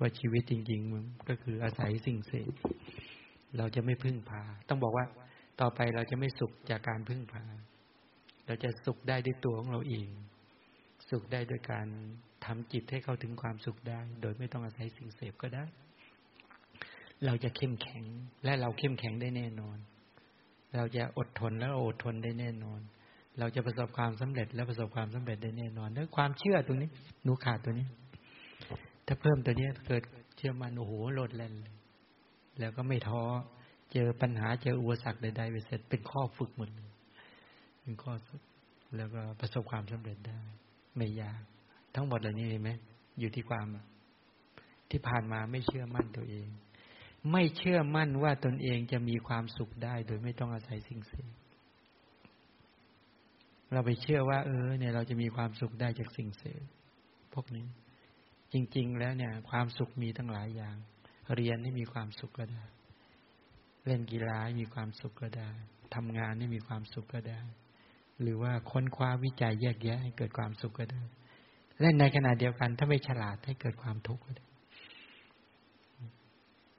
[0.00, 2.50] ว่าชีวิตจริง ๆ มันก็คืออาศัยสิ่งเสพ
[3.56, 5.06] เราจะไม่พึ่งพา ต้องบอกว่า
[5.60, 7.44] ต่อไปเราจะไม่สุขจากการพึ่งพา
[8.46, 10.08] เราจะสุขได้ด้วยตัวของเราเอง
[11.10, 11.86] สุขได้โดยการ
[12.44, 15.64] ทำจิตให้เข้าถึงความสุขได้ โดยไม่ต้องอาศัยสิ่งเสพก็ได้
[17.26, 18.04] เราจะเข้มแข็ง
[18.44, 19.78] และเราเข้มแข็งได้แน่นอน
[20.76, 22.80] เราจะอดทนแล้วอดทนได้แน่นอน
[23.38, 26.90] เราจะประสบความสำเร็จและประสบความสำเร็จได้แน่นอนด้วยความเชื่อตรงนี้
[27.22, 27.86] หนูขาดตัวนี้
[29.06, 30.02] ถ้าเพิ่มตัวนี้เกิด
[30.36, 31.74] เชื่อมันโอ้โหโลดแล่นเลย
[32.60, 33.22] แล้วก็ไม่ท้อ
[33.92, 36.68] เจอปัญหาเจออุปสรรคใดๆไปเสร็จเป็นข้อฝึกหมด
[37.82, 38.42] เป็นข้อฝึก
[38.96, 40.40] แล้วก็ประสบความสำเร็จได้
[40.96, 41.40] ไม่ยาก
[41.94, 42.70] ทั้งหมดเหล่านี้เห็นไหม
[43.18, 43.66] อยู่ที่ความ
[44.90, 46.48] ที่ผ่านมาไม่เชื่อมั่นตัวเอง
[47.32, 51.30] ไม่เชื่อมั่นว่าตนเองจะมีความสุขได้ โดยไม่ต้องอาศัยสิ่งเสพ
[53.72, 56.62] เราไปเชื่อว่า เออ เนี่ยเราจะมีความสุขได้จากสิ่งเสพ
[57.34, 57.66] พวกนี้
[58.52, 60.76] จริง ๆ แล้วเนี่ย ความสุขมีทั้งหลายอย่าง
[61.36, 62.64] เรียนให้มีความสุขก็ได้
[63.86, 65.48] เล่นกีฬาให้มีความสุขก็ได้
[65.94, 67.40] ทำงานให้มีความสุขก็ได้
[68.20, 71.02] หรือว่าค้นคว้าวิจัยแยกแยะให้เกิดความสุขก็ได้
[71.80, 74.46] และในขณะเดียวกัน ถ้าไม่ฉลาดให้เกิดความทุกข์ก็ได้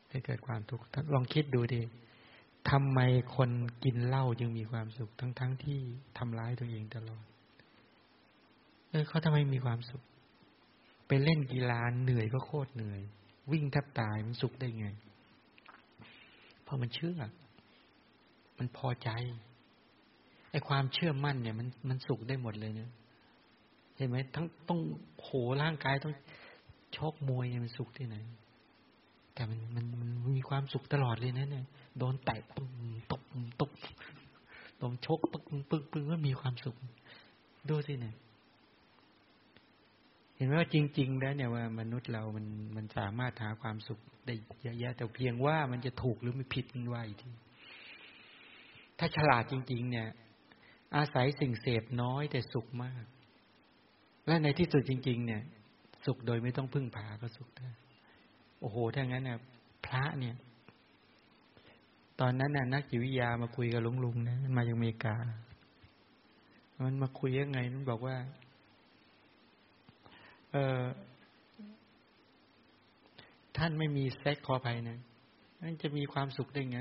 [0.09, 1.81] ให้เกิดความทุกข์ลองคิดดูดิ
[2.69, 2.99] ทำไม
[3.35, 3.49] คน
[3.83, 5.79] กินเหล้าจึงมีความสุขทั้งๆทที่
[6.17, 7.25] ทำร้ายตัวเองตลอด
[8.89, 10.01] เออเขาทำไมมีความสุข
[11.07, 13.01] ไปเล่นกีฬาเหนื่อยก็โคตรเหนื่อย
[13.51, 14.87] วิ่งแทบตายมันสุขได้ไง
[16.63, 17.19] เพราะมันเชื่อ
[18.57, 19.09] มันพอใจ
[20.51, 22.91] ไอ้ความเชื่อมั่นเนี่ย มันมันสุขได้หมดเลยเนี่ย
[23.95, 24.79] เห็นไหมทั้งต้อง
[25.21, 25.29] โห
[25.61, 26.13] ร่างกายต้อง
[26.97, 28.17] ชกมวยมันสุขที่ไหน
[29.33, 31.65] แต่มันมันมันมีความสุขตลอดเลยนะเนี่ย
[31.97, 32.69] โดนแตะปึ้ง
[33.11, 33.21] ตบ
[33.61, 33.71] ตบ
[34.79, 36.75] โดนชกปึ้งปึ้งปึ้งก็มีความสุข
[37.69, 38.15] ดูสิเนี่ย
[40.39, 42.45] เห็นไหมว่าจริง ๆ แล้วเนี่ยว่ามนุษย์เรามัน
[42.75, 44.33] มันสามารถหาความสุขได้
[44.63, 47.31] เยอะแยะแต่เพียงว่ามันจะถูกหรือไม่ผิดมันว่าอีกที
[48.99, 50.07] ถ้าฉลาดจริง ๆ เนี่ย
[50.95, 53.03] อาศัยสิ่งเสพน้อยแต่สุขมาก
[54.27, 55.41] และในที่สุดจริง ๆ เนี่ย
[56.05, 57.69] สุขโดยไม่ต้องพึ่งพาก็สุขได้
[58.59, 59.39] โอ้โหถ้างั้นเนี่ย
[59.85, 60.35] พระเนี่ย
[62.19, 65.15] ตอนนั้นน่ะนักจิตวิทยามาคุยกับลุงลุงนะมาจากอเมริกา
[66.85, 68.15] มันมาคุยยังไงมันบอกว่า
[70.53, 70.83] เออ
[73.57, 74.99] ท่านไม่มีเซ็กคอภัยนะ
[75.61, 76.79] นั่นจะมีความสุขได้ไง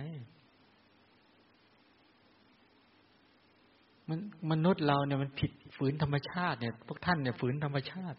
[4.09, 4.19] มัน
[4.51, 8.19] มนุษย์เราเนี่ยมันผิดฝืนธรรมชาติเนี่ย พวกท่านเนี่ยฝืนธรรมชาติ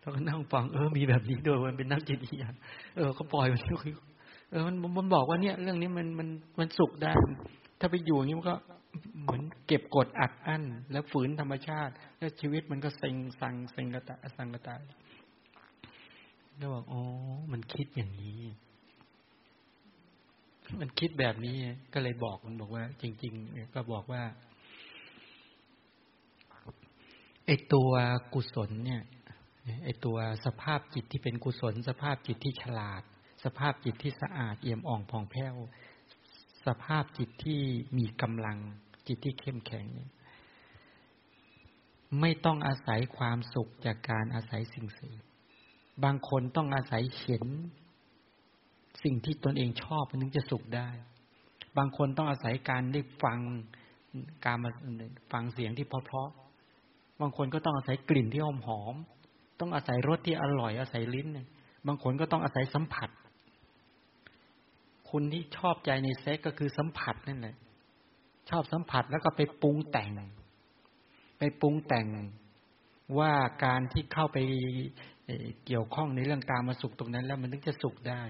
[0.00, 2.48] เราก็นั่งฟังเออมีแบบนี้ด้วยมันเป็นนักจิตวิทยา
[2.96, 3.60] เออเขาปล่อยมัน
[4.50, 6.28] เออมันมันบอกว่าเนี่ย เรื่องนี้มันมัน
[6.58, 7.12] มันสุขได้
[7.80, 8.56] ถ้าไปอยู่อย่างนี้มันก็
[9.22, 14.76] เหมือนเก็บกดอัดอั้น แล้วฝืนธรรมชาติ แล้วชีวิตมันก็เซ็งสังเซ็งกระตะสังกระตา
[16.56, 17.00] แล้วบอกอ๋อ
[17.52, 18.42] มันคิดอย่างนี้
[20.80, 21.56] มันคิดแบบนี้
[21.92, 24.22] ก็เลยบอกมันบอกว่า จริง ๆ ก็บอกว่า
[27.46, 27.90] ไอตัว
[28.34, 29.02] กุศลเนี่ย
[29.84, 33.02] ไอตัวสภาพจิตที่เป็นกุศล สภาพจิตที่ฉลาด
[33.44, 35.54] สภาพจิตที่สะอาดเอี่ยมอ่องผ่องแผ้ว
[36.66, 37.60] สภาพจิตที่
[37.98, 38.58] มีกำลัง
[39.06, 40.10] จิตที่เข้มแข็งเนี่ย
[42.20, 45.22] ไม่ต้องอาศัยความสุขจากการอาศัยสิ่งเสพ
[46.04, 47.44] บางคนต้องอาศัยเห็น
[49.04, 50.88] สิ่งที่ตนเองชอบมันถึงจะสุขได้
[51.78, 53.38] บางคนต้องอาศัยการได้ฟัง
[54.44, 54.70] การมา
[55.32, 58.94] ฟังเสียงที่เพราะๆบางคนก็ต้องอาศัยกลิ่นที่หอมหอม
[59.60, 61.28] ต้องอาศัยรสที่อร่อยอาศัยลิ้น
[61.86, 63.10] บางคนก็ต้องอาศัยสัมผัส
[65.10, 67.56] คุณที่ชอบใจในเซ็กก็คือสัมผัสนั่นแหละ
[68.50, 70.10] ชอบสัมผัสแล้วก็ไปปรุงแต่ง
[71.38, 72.06] ไปปรุงแต่ง
[73.18, 73.32] ว่า
[73.64, 74.38] การที่เข้าไป
[75.66, 78.22] เกี่ยวข้องในเรื่องการมาสุขตรงนั้น แล้วมันถึงจะสุขได้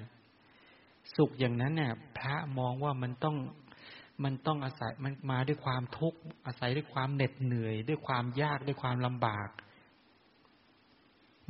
[1.16, 3.36] สุขอย่างนั้นเนี่ยพระมองว่ามันต้อง
[4.24, 9.49] มันต้องอาศัยมันมาด้วยความทุกข์อาศัยด้วยความเหน็ดเหนื่อย ด้วยความยากด้วยความลำบาก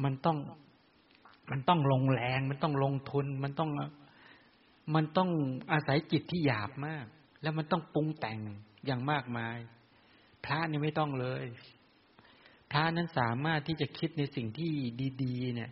[0.04, 0.38] มันต้อง
[1.50, 3.70] มันต้องลงแรง มันต้องลงทุน มันต้อง
[4.94, 5.30] มันต้อง
[5.72, 7.06] อาศัยจิตที่หยาบมาก
[7.44, 8.40] แล้วมันต้องปรุงแต่ง
[8.86, 9.58] อย่างมากมาย
[10.44, 11.44] พระนี่ไม่ต้องเลย
[12.70, 14.72] พระนั้นสามารถที่จะคิดในสิ่งที่
[15.22, 15.70] ดี ๆ เนี่ย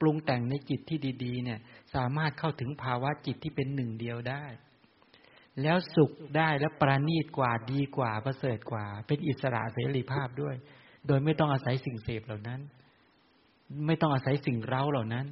[0.00, 1.58] ปรุงแต่งในจิตที่ดี ๆ เนี่ย
[1.94, 4.44] สามารถเข้าถึงภาวะจิตที่เป็นหนึ่งเดียวได้
[5.62, 10.56] แล้วสุขได้และประณีตกว่าดีกว่าประเสริฐกว่า เป็นอิสระเสรีภาพด้วย
[11.06, 12.60] โดยไม่ต้องอาศัยสิ่งเสพเหล่านั้น
[13.86, 15.26] ไม่ต้องอาศัยสิ่งเร้าเหล่านั้น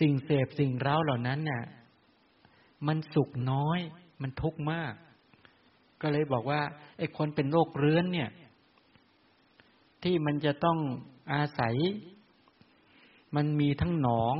[0.00, 1.62] สิ่งเสพสิ่งเร้าเหล่านั้นเนี่ย
[2.86, 3.80] มันสุขน้อย
[4.22, 4.94] มันทุกข์มาก
[6.02, 6.60] ก็เลยบอกว่า
[6.98, 8.30] ไอ้คนเป็นโรคเรื้อนเนี่ย
[10.02, 10.78] ที่มันจะต้อง
[11.32, 11.74] อาศัย
[13.36, 14.36] มันมีทั้งหนอง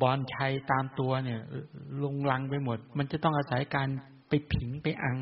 [0.00, 1.40] บอลชัยตามตัวเนี่ย
[2.02, 3.88] ลงลังไปหมด มันจะต้องอาศัยการ
[4.28, 5.18] ไปผิงไปอัง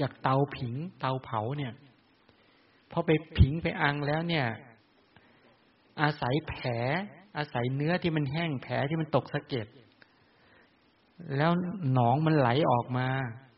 [0.00, 1.72] จากเตาผิง เตาเผาเนี่ย
[2.90, 4.46] พอไปผิงไปอังแล้วเนี่ย
[6.02, 6.66] อาศัยแผล
[7.36, 9.66] อาศัยเนื้อที่มันแห้งแผลที่มันตกสะเก็ด
[11.36, 11.50] แล้ว
[11.92, 13.06] หนองมันไหลออกมา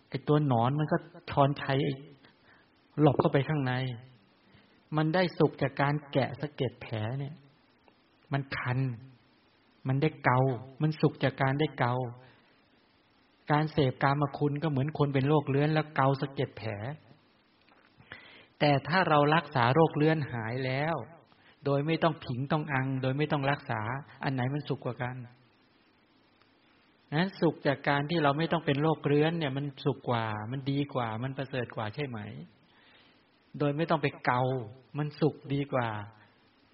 [0.09, 0.97] ไอตัวหนอนมันก็
[1.31, 1.79] ชอนชัย
[3.01, 3.73] หลบเข้าไปข้างใน
[4.97, 7.35] มันได้สุกจากการแกะสะเก็ดแผลเนี่ย
[8.33, 8.79] มันคัน
[9.89, 10.41] มันได้เกา
[10.83, 11.95] มันสุกจากการได้เกา
[13.51, 16.71] การเสพการมาคุณก็เหมือนคนเป็นโรคเลื้อนแล้วเกาสะเก็ดแผล
[18.59, 20.97] แต่ถ้าเรารักษาโรคเลื้อนหายแล้ว
[21.65, 23.81] โดยไม่ต้องผิงต้องอัง โดยไม่ต้องรักษา
[24.25, 25.17] อันไหนมันสุขกว่ากัน
[27.15, 32.19] นั้นสุขจากการที่เราไม่ต้องเป็นโรคเรื้อนเนี่ย มันสุขกว่า มันดีกว่า มันประเสริฐกว่าใช่ไหม
[33.59, 34.43] โดยไม่ต้องไปเกา
[34.99, 35.89] มันสุขดีกว่า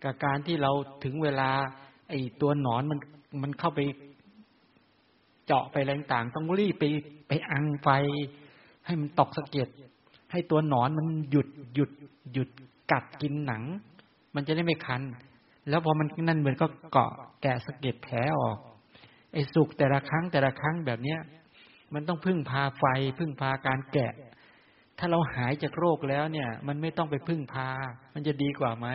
[0.05, 0.71] กับการที่เรา
[1.05, 1.51] ถึงเวลา
[2.09, 2.99] ไอ้ตัวหนอนมัน
[3.43, 3.81] มันเข้าไป
[5.47, 6.85] เจาะไปแรงต่างต้องรีบไป
[7.29, 7.89] ไปอังไฟ
[8.87, 9.69] ให้มันตกสะเก็ด
[10.33, 11.91] ให้ตัวหนอนมันหยุดหยุด
[12.33, 12.49] หยุด
[12.93, 13.63] กัดกินหนัง
[14.35, 15.03] มันจะได้ไม่คัน
[15.69, 17.11] แล้วพอมันนั่นเหมือนก็เกาะ
[17.43, 18.59] แกะสะเก็ดแผลออก
[19.33, 21.21] ไอ้สุกแต่ละครั้งแต่ละครั้งแบบเนี้ย
[21.95, 22.85] มันต้องพึ่งพาไฟ
[23.19, 24.15] พึ่งพาการแกะ
[24.99, 27.69] ถ้าเราหายจากโรคแล้วเนี่ย มันไม่ต้องไปพึ่งพา
[28.15, 28.89] มันจะดีกว่าไหม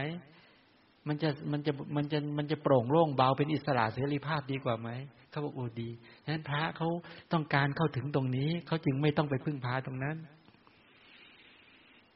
[1.08, 4.90] มันจะมันจะมันจะมันจะโปร่งโล่งเบาเป็นอิสระเสรีภาพดีกว่าไหม
[5.30, 5.90] เขาบอกโอ้ดี
[6.24, 6.88] ฉะนั้นพระเขา
[7.34, 10.18] ต้องการเข้าถึงตรงนี้เขาจึงไม่ต้องไปพึ่งพาตรงนั้น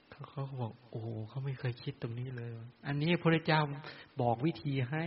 [0.10, 2.52] เขาเขาบอกโอ้เขาไม่เคยคิดตรงนี้เลย
[2.88, 3.62] อันนี้พระเจ้า
[4.22, 5.06] บอกวิธีให้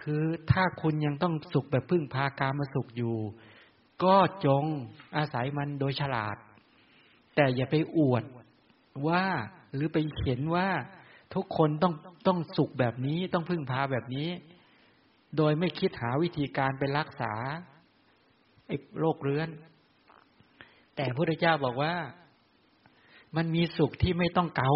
[0.00, 3.16] คือถ้าคุณยังต้องสุขแบบพึ่งพาการมาสุขอยู่
[4.04, 4.16] ก็
[4.46, 4.64] จง
[5.16, 6.36] อาศัยมันโดยฉลาด
[7.34, 8.24] แต่อย่าไปอวด
[9.08, 9.24] ว่า
[9.74, 10.68] หรือไปเห็นว่า
[11.34, 11.94] ทุกคนต้อง
[12.26, 14.28] ต้องสุขแบบนี้ต้องพึ่งพาแบบนี้
[15.36, 17.32] โดยไม่คิดหาวิธีการไปรักษา
[18.66, 19.48] ไอ้โรคเรื้อน
[20.96, 21.94] แต่พระพุทธเจ้าบอกว่า
[23.36, 24.72] มันมีสุขที่ไม่ต้องเกา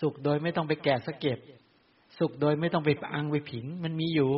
[0.00, 1.38] สุขโดยไม่ต้องไปแกะสะเก็ด
[2.22, 4.32] สุขโดยไม่ต้องไปอังไปผิง มันมีอยู่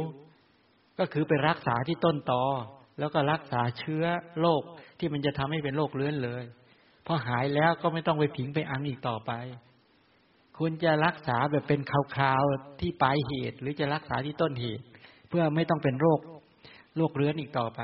[0.98, 2.44] ก็คือไปรักษาที่ต้นตอ
[2.98, 4.05] แล้วก็รักษาเชื้อ
[4.40, 4.62] โรค
[4.98, 6.44] ที่มันจะทำให้เป็นโรคเลื้อนเลย
[7.06, 9.32] พอหายแล้วก็ไม่ต้องไปผิงไปอังอีกต่อไป
[10.59, 11.81] คุณจะรักษาแบบเป็น
[12.15, 14.85] คราวๆที่ปลายเหตุ หรือจะรักษาที่ต้นเหตุ
[15.28, 16.20] เพื่อไม่ต้องเป็นโรค
[16.97, 17.81] โรคเรื้อนอีกต่อไป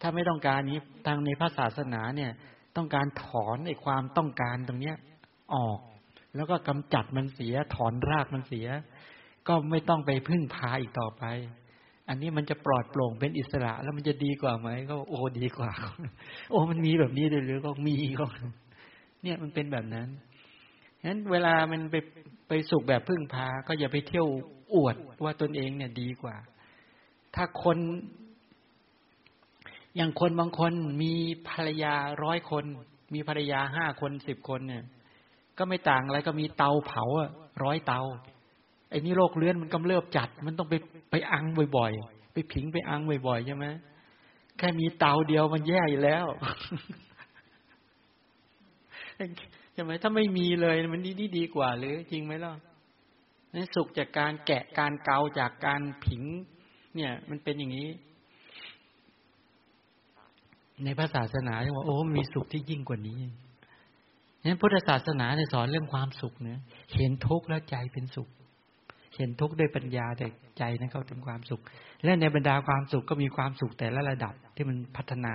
[0.00, 2.32] ถ้าไม่ต้องการนี้ทางในพระศาสนาเนี่ย
[2.76, 4.96] ต้องการถอนไอ้ความต้องการตรงเนี้ย
[5.54, 5.78] ออก
[6.36, 8.66] แล้วก็กำจัดมันเสียถอนรากมันเสีย
[9.48, 11.24] ก็ไม่ต้องไปพึ่งพาอีกต่อไป
[12.08, 15.70] อันนี้มันจะปลอดโปร่งเป็นอิสระ แล้วมันจะดีกว่าไหมก็โอ้ดีกว่า
[16.50, 18.26] โอ้มันมีแบบนี้เลยหรือก็มีก็
[19.22, 20.08] เนี่ยมันเป็นแบบนั้น
[21.00, 21.96] ฉะนั้นเวลามันไป
[22.48, 24.26] ไปสุขแบบพึ่งพา ก็อย่าไปเที่ยว
[24.74, 26.36] อวดว่าตนเองเนี่ยดีกว่า
[27.34, 27.78] ถ้าคน
[29.96, 31.14] อย่างคนบางคนมี
[31.48, 31.94] ภรรยา
[32.24, 32.64] ร้อยคน
[33.14, 34.84] มีภรรยาห้าคนสิบคนเนี่ย
[35.58, 37.30] ก็ไม่ต่างอะไรก็มีเตาเผาอะ
[37.64, 38.00] ร้อยเตา
[38.92, 40.74] ไอ้นี่โรคเลื้อนมันกำเริบจัด มันต้องไป
[41.10, 41.44] ไปอัง
[41.76, 43.66] บ่อยๆ ไปผิงไปอังบ่อยๆใช่ไหม
[44.58, 46.26] แค่มีเตาเดียวมันแย่อยู่แล้ว
[49.72, 52.52] ใช่ไหมถ้าไม่มีเลยมันดีดีดีกว่าหรือจริงไหมล่ะ
[53.54, 56.22] นี่สุขจากการแกะการเกาจากการผิง
[56.94, 57.88] เนี่ย มันเป็นอย่างนี้
[60.84, 63.20] ในพระศาสนาที่ว่าโอ้มีสุขที่ยิ่งกว่านี้
[64.44, 66.58] นั้นพุทธศาสนาเนี่ยสอนเรื่องความสุขเนี่ย
[66.96, 68.28] เห็นทุกข์แล้วใจเป็นสุข
[69.16, 70.26] เห็นทุกข์ด้วยปัญญาแต่
[70.58, 71.60] ใจนั้นเข้าถึงความสุข
[72.04, 75.30] และในบรรดาความสุขก็มีความสุขแต่ละระดับที่มันพัฒนา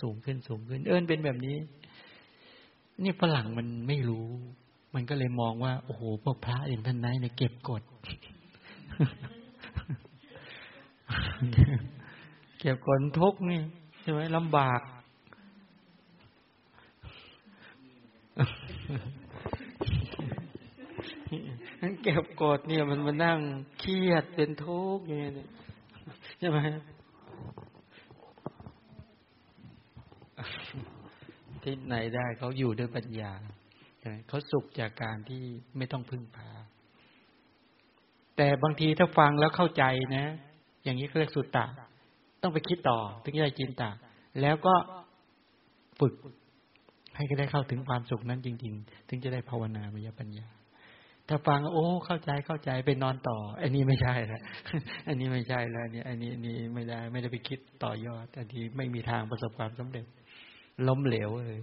[0.00, 1.56] สูงขึ้นสูงขึ้น เอิญเป็นแบบนี้
[3.02, 4.26] นี่ฝรั่งมันไม่รู้
[4.94, 7.82] มันก็เลยมองว่า โอ้โหพวกพระอย่างท่านนายเนี่ยเก็บกด
[12.60, 13.60] เก็บกดทุกข์นี่
[14.00, 14.80] ใช่ไหมลำบาก
[22.02, 23.38] เก็บกดเนี่ยมันมานั่ง
[23.78, 25.32] เครียดเป็นทุกข์อย่างเงี้ย
[26.38, 26.58] ใช่ไหม
[31.62, 33.32] ที่ไหนได้เขาอยู่ด้วยปัญญา
[34.28, 35.42] เขาสุขจากการที่
[35.76, 36.50] ไม่ต้องพึ่งพา
[38.36, 39.84] แต่บางทีถ้าฟังแล้วเข้าใจ
[40.16, 40.26] นะ
[40.84, 41.66] อย่างนี้เรียกสุตตะ
[42.42, 43.90] ต้องไปคิดต่อถึงจะจินตะ
[44.40, 44.74] แล้วก็
[46.00, 46.14] ฝึก
[47.14, 50.48] ให้ได้เข้าถึงความสุขนั้นจริง ๆ ถึงจะได้ภาวนามยปัญญา
[51.32, 54.42] ถ้าฟังโอ้เข้าใจเข้าใจไปนอนต่อ อันนี้ไม่ใช่แล้ว
[55.08, 60.06] อันนี้ไม่ใช่แล้วเนี่ยอันนี้นนี้ไม่ได้ไม่ได้ไปคิดต่อยอดอันนี้ไม่มีทางประสบความสำเร็จ
[60.88, 61.60] ล้มเหลวเลย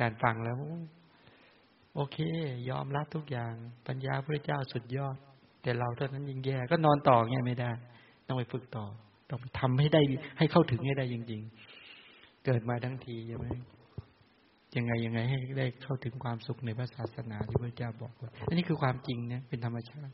[0.00, 0.56] การฟังแล้ว
[1.94, 2.16] โอเค
[2.70, 3.52] ยอมรับทุกอย่าง
[3.86, 5.16] ปัญญาพระเจ้าสุดยอด
[5.62, 7.70] แต่เราเท่านั้นยิ่งแย่ก็นอนต่อเงี้ยไม่ได้
[8.26, 8.86] ต้องไปฝึกต่อ
[9.30, 10.02] ต้องทำให้ได้
[10.38, 11.42] ให้เข้าถึงให้ได้จริง
[11.94, 13.46] ๆ เกิดมาทั้งทีใช่ไหม
[14.78, 20.12] ยังไงยังไงให้ได้เข้าถึงความสุขในพระศาสนาที่พระเจ้าบอกไว้อันนี้คือความจริงเนี่ยเป็นธรรมชาติ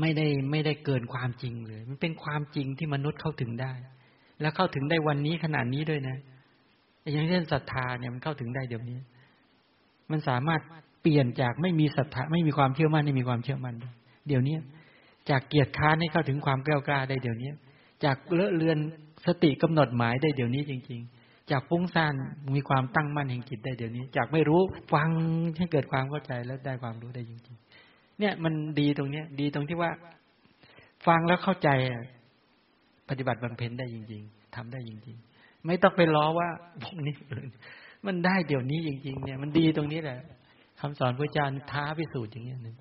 [0.00, 3.72] ไม่ได้ไม่ได้เกินความจริงเลย มันเป็นความจริงที่มนุษย์เข้าถึงได้
[4.40, 6.16] แล้วเข้าถึงได้วันนี้ขนาดนี้ด้วยนะ
[7.12, 8.98] อย่างเช่นศรัทธาเนี่ยมันเข้าถึงได้เดี๋ยวนี้
[10.10, 10.60] มันสามารถ
[11.02, 13.74] เปลี่ยนจากไม่มีศรัทธาไม่มีความเชื่อมั่นให้มีความเชื่อมั่น
[14.28, 14.56] เดี๋ยวนี้
[15.30, 17.50] จากเกียรติค้านให้เข้าถึงความกล้ากล้าได้เดี๋ยวนี้
[18.04, 18.78] จากเลอะเลือน
[19.26, 22.14] สติกำหนดหมายได้เดี๋ยวนี้จริง ๆ จากฟุ้งซ่าน
[22.54, 24.60] มีความตั้งมั่นแห่งจิตได้เดี๋ยวนี้ จากไม่รู้
[24.92, 25.08] ฟัง
[25.58, 27.56] ให้เกิดความเข้าใจแล้วได้ความรู้ได้จริง
[28.20, 29.90] เนี่ยมันดีตรงเนี้ย ดีตรงที่ว่า
[31.06, 31.68] ฟังแล้วเข้าใจ
[33.08, 36.48] ปฏิบัติบำเพ็ญได้จริง ๆทำได้จริง ๆ ไม่ต้องไปล้อว่า
[36.82, 37.14] พวกนี้
[38.06, 40.18] มันได้เดี๋ยวนี้จริง ๆ เนี่ย มันดีตรงนี้แหละ
[40.80, 42.76] คำสอนพระอาจารย์ท้าพิสูจน์อย่างเงี้ยนึง